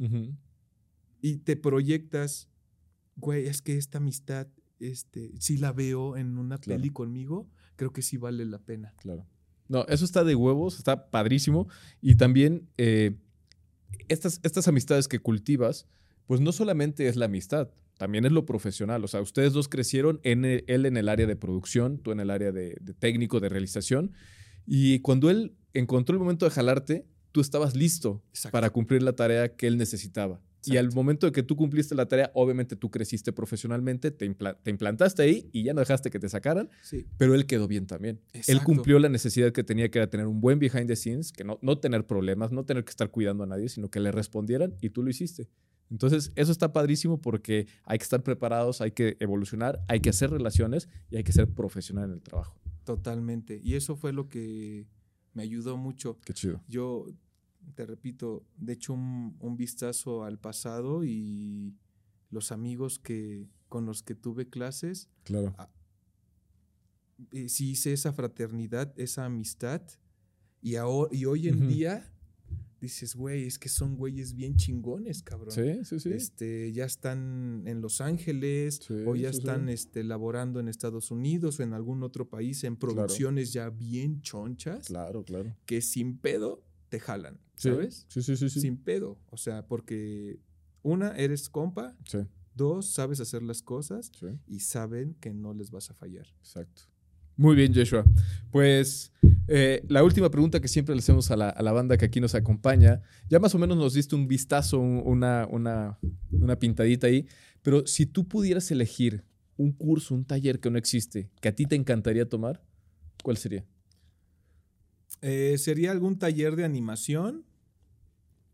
y 1.22 1.38
te 1.38 1.56
proyectas, 1.58 2.48
güey, 3.16 3.46
es 3.48 3.62
que 3.62 3.78
esta 3.78 3.98
amistad, 4.00 4.48
este, 4.80 5.32
si 5.40 5.58
la 5.58 5.72
veo 5.72 6.18
en 6.18 6.38
una 6.38 6.58
Claro. 6.58 6.80
peli 6.80 6.90
conmigo, 6.92 7.48
creo 7.76 7.92
que 7.94 8.02
sí 8.02 8.18
vale 8.18 8.46
la 8.46 8.60
pena. 8.60 8.94
Claro. 8.98 9.26
No, 9.70 9.86
eso 9.88 10.04
está 10.06 10.24
de 10.24 10.36
huevos, 10.36 10.78
está 10.78 11.10
padrísimo. 11.10 11.68
Y 12.02 12.16
también 12.16 12.68
eh, 12.78 13.16
estas, 14.10 14.40
estas 14.44 14.68
amistades 14.68 15.08
que 15.08 15.20
cultivas, 15.20 15.88
pues 16.28 16.42
no 16.42 16.52
solamente 16.52 17.08
es 17.08 17.16
la 17.16 17.26
amistad, 17.26 17.70
también 17.98 18.26
es 18.26 18.32
lo 18.32 18.46
profesional. 18.46 19.04
O 19.04 19.08
sea, 19.08 19.22
ustedes 19.22 19.54
dos 19.54 19.68
crecieron, 19.70 20.20
en 20.24 20.46
el- 20.46 20.64
él 20.68 20.86
en 20.86 20.98
el 20.98 21.08
área 21.10 21.28
de 21.28 21.36
producción, 21.36 21.98
tú 22.00 22.12
en 22.12 22.20
el 22.20 22.30
área 22.30 22.52
de, 22.52 22.76
de 22.82 22.94
técnico, 22.94 23.40
de 23.40 23.50
realización. 23.50 24.12
Y 24.66 25.00
cuando 25.00 25.30
él 25.30 25.56
encontró 25.74 26.14
el 26.16 26.20
momento 26.20 26.46
de 26.46 26.52
jalarte, 26.52 27.06
tú 27.32 27.42
estabas 27.42 27.76
listo 27.76 28.24
Exacto. 28.30 28.52
para 28.54 28.70
cumplir 28.70 29.02
la 29.04 29.14
tarea 29.14 29.56
que 29.56 29.68
él 29.68 29.78
necesitaba. 29.78 30.42
Y 30.66 30.78
al 30.78 30.92
momento 30.94 31.26
de 31.26 31.32
que 31.32 31.44
tú 31.44 31.56
cumpliste 31.56 31.96
la 31.96 32.08
tarea, 32.08 32.32
obviamente 32.34 32.76
tú 32.76 32.90
creciste 32.90 33.32
profesionalmente, 33.34 34.12
te, 34.12 34.26
implantaste 34.26 35.22
ahí 35.22 35.50
y 35.52 35.64
ya 35.64 35.74
no 35.74 35.82
dejaste 35.82 36.10
que 36.10 36.20
te 36.20 36.30
sacaran, 36.30 36.70
sí. 36.82 37.06
pero 37.18 37.36
él 37.36 37.46
quedó 37.46 37.68
bien 37.68 37.88
también. 37.88 38.22
Él 38.48 38.62
cumplió 38.64 39.00
la 39.00 39.10
necesidad 39.10 39.52
que 39.52 39.64
tenía, 39.64 39.90
que 39.90 40.00
era 40.00 40.10
tener 40.10 40.28
un 40.28 40.42
buen 40.42 40.60
behind 40.60 40.88
the 40.88 40.96
scenes, 40.96 41.32
que 41.32 41.44
no, 41.44 41.60
no 41.62 41.78
tener 41.78 42.06
problemas, 42.06 42.52
no 42.52 42.66
tener 42.66 42.84
que 42.84 42.92
estar 42.92 43.10
cuidando 43.10 43.44
a 43.44 43.48
nadie, 43.48 43.70
sino 43.70 43.90
que 43.90 44.00
le 44.00 44.12
respondieran 44.12 44.76
y 44.82 44.90
tú 44.90 45.04
lo 45.04 45.10
hiciste. 45.10 45.50
Entonces, 45.90 46.32
eso 46.36 46.52
está 46.52 46.74
padrísimo 46.74 47.22
porque 47.22 47.68
hay 47.84 47.98
que 48.00 48.04
estar 48.04 48.24
preparados, 48.24 48.82
hay 48.82 48.92
que 48.92 49.18
evolucionar, 49.20 49.84
hay 49.88 50.00
que 50.00 50.10
hacer 50.10 50.32
relaciones 50.32 50.90
y 51.10 51.18
hay 51.18 51.24
que 51.24 51.32
ser 51.32 51.48
profesional 51.54 52.06
en 52.06 52.14
el 52.14 52.22
trabajo. 52.22 52.58
Totalmente. 52.84 53.62
Y 53.64 53.76
eso 53.76 53.96
fue 53.96 54.12
lo 54.12 54.28
que 54.28 54.88
me 55.34 55.44
ayudó 55.44 55.78
mucho. 55.78 56.20
Qué 56.26 56.34
chido. 56.34 56.64
Yo, 56.68 57.06
te 57.76 57.86
repito, 57.86 58.46
de 58.58 58.74
hecho 58.74 58.94
un, 58.94 59.36
un 59.40 59.58
vistazo 59.58 60.24
al 60.24 60.40
pasado 60.40 61.04
y 61.04 61.76
los 62.30 62.52
amigos 62.52 63.00
que, 63.00 63.48
con 63.70 63.86
los 63.86 64.04
que 64.04 64.16
tuve 64.16 64.50
clases. 64.50 65.10
Claro. 65.24 65.56
Eh, 67.32 67.48
sí 67.50 67.72
hice 67.72 67.94
esa 67.94 68.12
fraternidad, 68.12 68.94
esa 69.00 69.26
amistad. 69.26 69.82
Y, 70.62 70.76
ahora, 70.76 71.10
y 71.16 71.26
hoy 71.26 71.48
en 71.48 71.68
día 71.68 72.10
dices, 72.82 73.16
güey, 73.16 73.46
es 73.46 73.58
que 73.58 73.70
son 73.70 73.96
güeyes 73.96 74.34
bien 74.34 74.58
chingones, 74.58 75.24
cabrón. 75.24 75.52
Sí, 75.52 75.86
sí, 75.86 76.00
sí. 76.00 76.12
Este, 76.12 76.72
ya 76.74 76.86
están 76.86 77.64
en 77.66 77.82
Los 77.82 78.02
Ángeles 78.02 78.82
o 79.06 79.16
ya 79.16 79.30
están 79.30 79.70
Este, 79.70 80.04
laborando 80.04 80.60
en 80.60 80.68
Estados 80.68 81.10
Unidos 81.12 81.60
o 81.60 81.64
en 81.64 81.74
algún 81.74 82.04
otro 82.04 82.30
país 82.30 82.64
en 82.64 82.76
producciones 82.76 83.54
ya 83.54 83.70
bien 83.70 84.22
chonchas. 84.22 84.88
Claro, 84.88 85.24
claro. 85.24 85.56
Que 85.66 85.82
sin 85.82 86.18
pedo 86.18 86.62
te 86.94 87.00
jalan, 87.00 87.40
¿sabes? 87.56 88.06
Sí, 88.08 88.22
sí, 88.22 88.38
sí, 88.38 88.52
sí. 88.52 88.62
Sin 88.62 88.78
pedo. 88.78 89.18
O 89.32 89.38
sea, 89.38 89.66
porque 89.66 90.40
una, 90.84 91.18
eres 91.18 91.50
compa. 91.50 91.98
Sí. 92.06 92.20
Dos, 92.54 92.86
sabes 92.86 93.20
hacer 93.20 93.42
las 93.42 93.64
cosas 93.64 94.12
y 94.46 94.60
saben 94.60 95.16
que 95.16 95.34
no 95.34 95.56
les 95.56 95.72
vas 95.72 95.90
a 95.90 95.96
fallar. 95.96 96.28
Exacto. 96.38 96.84
Muy 97.36 97.56
bien, 97.56 97.74
Joshua. 97.74 98.06
Pues 98.52 99.12
eh, 99.48 99.84
la 99.88 100.04
última 100.04 100.30
pregunta 100.30 100.62
que 100.62 100.68
siempre 100.68 100.94
le 100.94 101.00
hacemos 101.00 101.32
a 101.32 101.36
la, 101.36 101.72
banda 101.72 101.98
que 101.98 102.06
aquí 102.06 102.22
nos 102.22 102.36
acompaña, 102.36 103.02
ya 103.28 103.40
más 103.40 103.56
o 103.56 103.58
menos 103.58 103.76
nos 103.76 103.96
diste 103.96 104.14
un 104.14 104.28
vistazo, 104.28 104.80
una, 104.80 105.48
una, 105.50 105.98
una 106.30 106.60
pintadita 106.60 107.08
ahí, 107.08 107.26
pero 107.64 107.88
si 107.88 108.06
tú 108.06 108.28
pudieras 108.28 108.70
elegir 108.70 109.26
un 109.58 109.72
curso, 109.72 110.14
un 110.14 110.26
taller 110.26 110.60
que 110.60 110.70
no 110.70 110.78
existe, 110.78 111.32
que 111.42 111.50
a 111.50 111.56
ti 111.56 111.66
te 111.66 111.76
encantaría 111.76 112.30
tomar, 112.30 112.64
¿cuál 113.24 113.38
sería? 113.38 113.66
Eh, 115.22 115.58
sería 115.58 115.92
algún 115.92 116.18
taller 116.18 116.56
de 116.56 116.66
animación. 116.66 117.46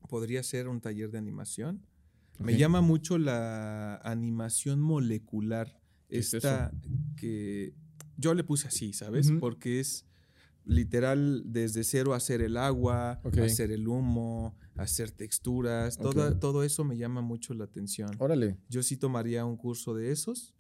Podría 0.07 0.43
ser 0.43 0.68
un 0.68 0.82
taller 0.82 1.12
de 1.12 1.18
animación. 1.18 1.86
Me 2.39 2.57
llama 2.57 2.82
mucho 2.82 3.18
la 3.18 3.97
animación 3.97 4.80
molecular. 4.80 5.80
Esta 6.10 6.72
que 7.18 7.74
yo 8.18 8.34
le 8.34 8.43
puse 8.43 8.68
así, 8.68 8.93
¿sabes? 8.93 9.32
Porque 9.39 9.80
es 9.80 10.05
literal 10.66 11.43
desde 11.45 11.84
cero 11.84 12.14
hacer 12.14 12.41
el 12.41 12.57
agua, 12.57 13.22
hacer 13.43 13.72
el 13.72 13.88
humo, 13.88 14.55
hacer 14.76 15.12
texturas, 15.12 15.97
todo, 15.97 16.38
todo 16.38 16.64
eso 16.64 16.84
me 16.84 16.97
llama 16.97 17.22
mucho 17.22 17.53
la 17.53 17.66
atención. 17.66 18.12
Órale. 18.20 18.57
Yo 18.70 18.84
sí 18.84 18.97
tomaría 18.97 19.45
un 19.45 19.57
curso 19.57 19.93
de 19.93 20.12
esos 20.12 20.55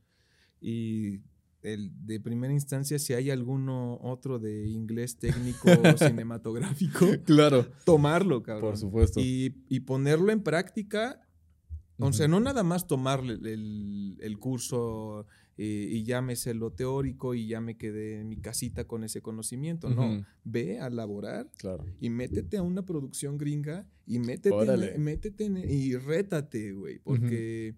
y 0.59 1.21
el 1.61 1.91
de 2.05 2.19
primera 2.19 2.53
instancia, 2.53 2.99
si 2.99 3.13
hay 3.13 3.29
alguno 3.29 3.99
otro 4.01 4.39
de 4.39 4.67
inglés 4.67 5.17
técnico 5.17 5.67
cinematográfico, 5.97 7.05
claro. 7.25 7.67
tomarlo, 7.85 8.43
cabrón. 8.43 8.71
Por 8.71 8.77
supuesto. 8.77 9.19
Y, 9.19 9.63
y 9.69 9.81
ponerlo 9.81 10.31
en 10.31 10.41
práctica. 10.41 11.21
O 12.01 12.13
sea, 12.13 12.29
no 12.29 12.39
nada 12.39 12.63
más 12.63 12.87
tomarle 12.87 13.33
el, 13.33 14.15
el 14.21 14.39
curso 14.39 15.27
eh, 15.61 15.89
y 15.91 16.03
ya 16.03 16.21
me 16.21 16.37
sé 16.37 16.53
lo 16.53 16.71
teórico 16.71 17.35
y 17.35 17.45
ya 17.45 17.59
me 17.59 17.75
quedé 17.75 18.21
en 18.21 18.29
mi 18.29 18.37
casita 18.37 18.85
con 18.85 19.03
ese 19.03 19.21
conocimiento. 19.21 19.89
No, 19.89 20.25
ve 20.45 20.79
a 20.79 20.89
laborar 20.89 21.51
claro. 21.57 21.83
y 21.99 22.09
métete 22.09 22.55
a 22.55 22.61
una 22.61 22.85
producción 22.85 23.37
gringa 23.37 23.85
y 24.07 24.19
métete, 24.19 24.97
métete 24.97 25.51
y 25.67 25.97
rétate, 25.97 26.71
güey, 26.71 26.99
porque... 26.99 27.75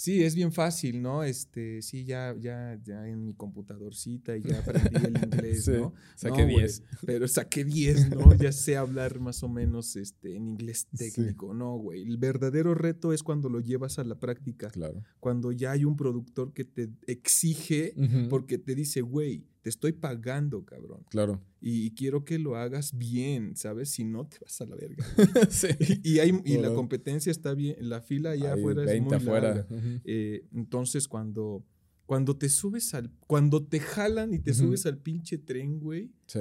Sí, 0.00 0.24
es 0.24 0.34
bien 0.34 0.50
fácil, 0.50 1.02
¿no? 1.02 1.24
Este, 1.24 1.82
sí, 1.82 2.06
ya, 2.06 2.34
ya, 2.40 2.80
ya 2.82 3.06
en 3.06 3.22
mi 3.22 3.34
computadorcita 3.34 4.34
y 4.34 4.40
ya 4.40 4.60
aprendí 4.60 4.96
el 4.96 5.24
inglés, 5.26 5.68
¿no? 5.68 5.92
Saqué 6.16 6.46
10. 6.46 6.82
pero 7.04 7.28
saqué 7.28 7.64
10, 7.64 8.08
¿no? 8.08 8.34
Ya 8.34 8.50
sé 8.50 8.78
hablar 8.78 9.20
más 9.20 9.42
o 9.42 9.48
menos 9.50 9.96
este, 9.96 10.36
en 10.36 10.48
inglés 10.48 10.86
técnico, 10.96 11.52
¿no, 11.52 11.76
güey? 11.76 12.00
El 12.00 12.16
verdadero 12.16 12.74
reto 12.74 13.12
es 13.12 13.22
cuando 13.22 13.50
lo 13.50 13.60
llevas 13.60 13.98
a 13.98 14.04
la 14.04 14.18
práctica. 14.18 14.70
Claro. 14.70 15.04
Cuando 15.18 15.52
ya 15.52 15.72
hay 15.72 15.84
un 15.84 15.98
productor 15.98 16.54
que 16.54 16.64
te 16.64 16.88
exige 17.06 17.94
porque 18.30 18.56
te 18.56 18.74
dice, 18.74 19.02
güey, 19.02 19.49
te 19.62 19.68
estoy 19.68 19.92
pagando, 19.92 20.64
cabrón. 20.64 21.04
Claro. 21.10 21.40
Y 21.60 21.90
quiero 21.92 22.24
que 22.24 22.38
lo 22.38 22.56
hagas 22.56 22.96
bien, 22.96 23.56
¿sabes? 23.56 23.90
Si 23.90 24.04
no, 24.04 24.26
te 24.26 24.38
vas 24.40 24.60
a 24.60 24.66
la 24.66 24.76
verga. 24.76 25.04
sí. 25.50 25.68
Y, 26.02 26.18
hay, 26.18 26.40
y 26.44 26.56
la 26.56 26.72
competencia 26.72 27.30
está 27.30 27.54
bien, 27.54 27.76
la 27.80 28.00
fila 28.00 28.30
allá 28.30 28.54
afuera 28.54 28.90
es 28.90 29.02
muy 29.02 29.14
afuera. 29.14 29.66
Eh, 30.04 30.46
entonces, 30.54 31.08
cuando, 31.08 31.64
cuando 32.06 32.36
te 32.36 32.48
subes 32.48 32.94
al... 32.94 33.10
Cuando 33.26 33.62
te 33.62 33.80
jalan 33.80 34.32
y 34.32 34.38
te 34.38 34.54
subes 34.54 34.86
al 34.86 34.98
pinche 34.98 35.36
tren, 35.36 35.78
güey, 35.78 36.10
sí. 36.26 36.40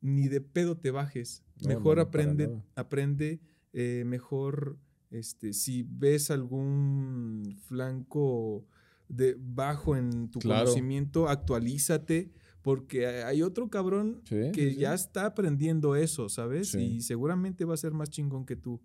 ni 0.00 0.28
de 0.28 0.40
pedo 0.40 0.76
te 0.76 0.92
bajes. 0.92 1.42
mejor 1.66 1.98
aprende, 1.98 2.50
aprende 2.76 3.40
eh, 3.72 4.04
mejor, 4.06 4.78
este, 5.10 5.52
si 5.52 5.82
ves 5.82 6.30
algún 6.30 7.58
flanco 7.66 8.64
de 9.08 9.36
bajo 9.36 9.96
en 9.96 10.30
tu 10.30 10.38
conocimiento, 10.38 11.28
actualízate 11.28 12.30
porque 12.62 13.06
hay 13.06 13.42
otro 13.42 13.68
cabrón 13.70 14.22
que 14.28 14.74
ya 14.74 14.94
está 14.94 15.26
aprendiendo 15.26 15.96
eso, 15.96 16.28
¿sabes? 16.28 16.74
Y 16.74 17.02
seguramente 17.02 17.64
va 17.64 17.74
a 17.74 17.78
ser 17.78 17.92
más 17.92 18.10
chingón 18.10 18.44
que 18.44 18.56
tú. 18.56 18.80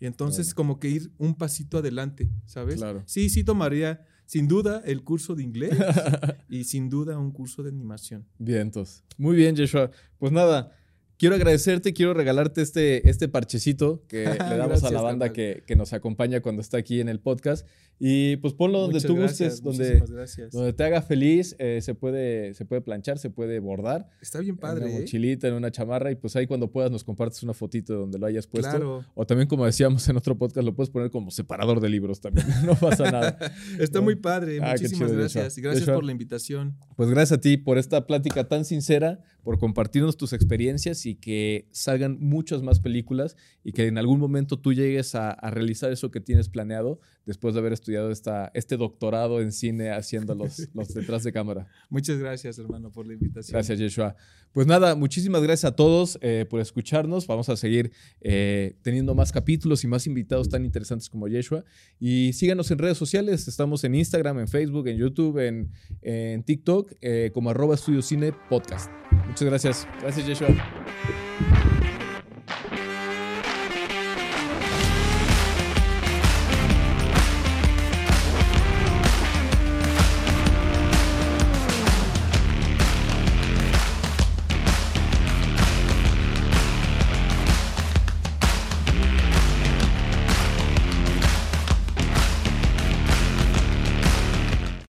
Y 0.00 0.06
entonces 0.06 0.54
como 0.54 0.78
que 0.78 0.88
ir 0.88 1.10
un 1.18 1.34
pasito 1.34 1.78
adelante, 1.78 2.28
¿sabes? 2.46 2.76
Claro. 2.76 3.02
Sí, 3.06 3.30
sí 3.30 3.44
tomaría 3.44 4.04
sin 4.26 4.48
duda 4.48 4.82
el 4.84 5.02
curso 5.02 5.34
de 5.34 5.42
inglés 5.42 5.72
y 6.48 6.64
sin 6.64 6.88
duda 6.88 7.18
un 7.18 7.30
curso 7.30 7.62
de 7.62 7.70
animación. 7.70 8.26
Bien, 8.38 8.62
entonces. 8.62 9.04
Muy 9.16 9.36
bien, 9.36 9.56
Joshua. 9.56 9.90
Pues 10.18 10.32
nada, 10.32 10.72
quiero 11.18 11.34
agradecerte, 11.34 11.92
quiero 11.92 12.14
regalarte 12.14 12.62
este, 12.62 13.08
este 13.08 13.28
parchecito 13.28 14.04
que 14.08 14.24
le 14.50 14.56
damos 14.56 14.84
a 14.84 14.90
la 14.90 15.00
banda 15.00 15.32
que, 15.32 15.62
que, 15.66 15.76
nos 15.76 15.92
acompaña 15.92 16.40
cuando 16.40 16.62
está 16.62 16.78
aquí 16.78 17.00
en 17.00 17.08
el 17.08 17.20
podcast. 17.20 17.66
Y 17.98 18.36
pues 18.38 18.54
ponlo 18.54 18.80
donde 18.80 19.00
tú 19.00 19.16
gustes, 19.16 19.62
donde, 19.62 20.02
donde 20.52 20.72
te 20.72 20.84
haga 20.84 21.00
feliz. 21.00 21.54
Eh, 21.58 21.80
se, 21.80 21.94
puede, 21.94 22.54
se 22.54 22.64
puede 22.64 22.80
planchar, 22.80 23.18
se 23.18 23.30
puede 23.30 23.60
bordar. 23.60 24.08
Está 24.20 24.40
bien 24.40 24.56
padre. 24.56 24.84
En 24.84 24.90
una 24.90 24.98
¿eh? 24.98 25.00
mochilita, 25.02 25.48
en 25.48 25.54
una 25.54 25.70
chamarra. 25.70 26.10
Y 26.10 26.16
pues 26.16 26.34
ahí 26.36 26.46
cuando 26.46 26.70
puedas 26.70 26.90
nos 26.90 27.04
compartes 27.04 27.42
una 27.42 27.54
fotito 27.54 27.92
de 27.92 27.98
donde 28.00 28.18
lo 28.18 28.26
hayas 28.26 28.46
puesto. 28.46 29.04
O 29.14 29.26
también, 29.26 29.48
como 29.48 29.64
decíamos 29.64 30.08
en 30.08 30.16
otro 30.16 30.36
podcast, 30.36 30.64
lo 30.64 30.74
puedes 30.74 30.90
poner 30.90 31.10
como 31.10 31.30
separador 31.30 31.80
de 31.80 31.88
libros 31.88 32.20
también. 32.20 32.46
no 32.66 32.74
pasa 32.74 33.10
nada. 33.10 33.38
Está 33.78 34.00
muy 34.00 34.16
padre. 34.16 34.58
Ah, 34.60 34.72
Muchísimas 34.72 35.12
gracias. 35.12 35.56
Gracias 35.58 35.88
por 35.88 36.04
la 36.04 36.12
invitación. 36.12 36.76
Pues 36.96 37.10
gracias 37.10 37.38
a 37.38 37.40
ti 37.40 37.56
por 37.56 37.78
esta 37.78 38.06
plática 38.06 38.48
tan 38.48 38.64
sincera, 38.64 39.20
por 39.42 39.58
compartirnos 39.58 40.16
tus 40.16 40.32
experiencias 40.32 41.06
y 41.06 41.14
que 41.14 41.68
salgan 41.70 42.18
muchas 42.20 42.62
más 42.62 42.80
películas 42.80 43.36
y 43.62 43.72
que 43.72 43.86
en 43.86 43.98
algún 43.98 44.18
momento 44.18 44.58
tú 44.58 44.72
llegues 44.72 45.14
a, 45.14 45.30
a 45.30 45.50
realizar 45.50 45.92
eso 45.92 46.10
que 46.10 46.20
tienes 46.20 46.48
planeado 46.48 47.00
después 47.26 47.54
de 47.54 47.60
haber 47.60 47.72
estudiado 47.72 48.10
esta, 48.10 48.50
este 48.54 48.76
doctorado 48.76 49.40
en 49.40 49.52
cine 49.52 49.90
haciendo 49.90 50.34
los, 50.34 50.68
los 50.74 50.88
detrás 50.88 51.24
de 51.24 51.32
cámara. 51.32 51.66
Muchas 51.88 52.18
gracias, 52.18 52.58
hermano, 52.58 52.90
por 52.90 53.06
la 53.06 53.14
invitación. 53.14 53.54
Gracias, 53.54 53.78
Yeshua. 53.78 54.16
Pues 54.52 54.66
nada, 54.66 54.94
muchísimas 54.94 55.42
gracias 55.42 55.72
a 55.72 55.74
todos 55.74 56.18
eh, 56.20 56.46
por 56.48 56.60
escucharnos. 56.60 57.26
Vamos 57.26 57.48
a 57.48 57.56
seguir 57.56 57.90
eh, 58.20 58.76
teniendo 58.82 59.14
más 59.14 59.32
capítulos 59.32 59.82
y 59.82 59.88
más 59.88 60.06
invitados 60.06 60.48
tan 60.48 60.64
interesantes 60.64 61.08
como 61.08 61.26
Yeshua. 61.26 61.64
Y 61.98 62.32
síganos 62.34 62.70
en 62.70 62.78
redes 62.78 62.96
sociales. 62.96 63.48
Estamos 63.48 63.82
en 63.84 63.96
Instagram, 63.96 64.38
en 64.38 64.48
Facebook, 64.48 64.86
en 64.86 64.96
YouTube, 64.96 65.38
en, 65.38 65.70
en 66.02 66.44
TikTok, 66.44 66.92
eh, 67.00 67.30
como 67.34 67.50
arroba 67.50 67.74
Estudio 67.74 68.02
Cine 68.02 68.32
Podcast. 68.48 68.90
Muchas 69.26 69.48
gracias. 69.48 69.88
Gracias, 70.00 70.26
Yeshua. 70.26 71.73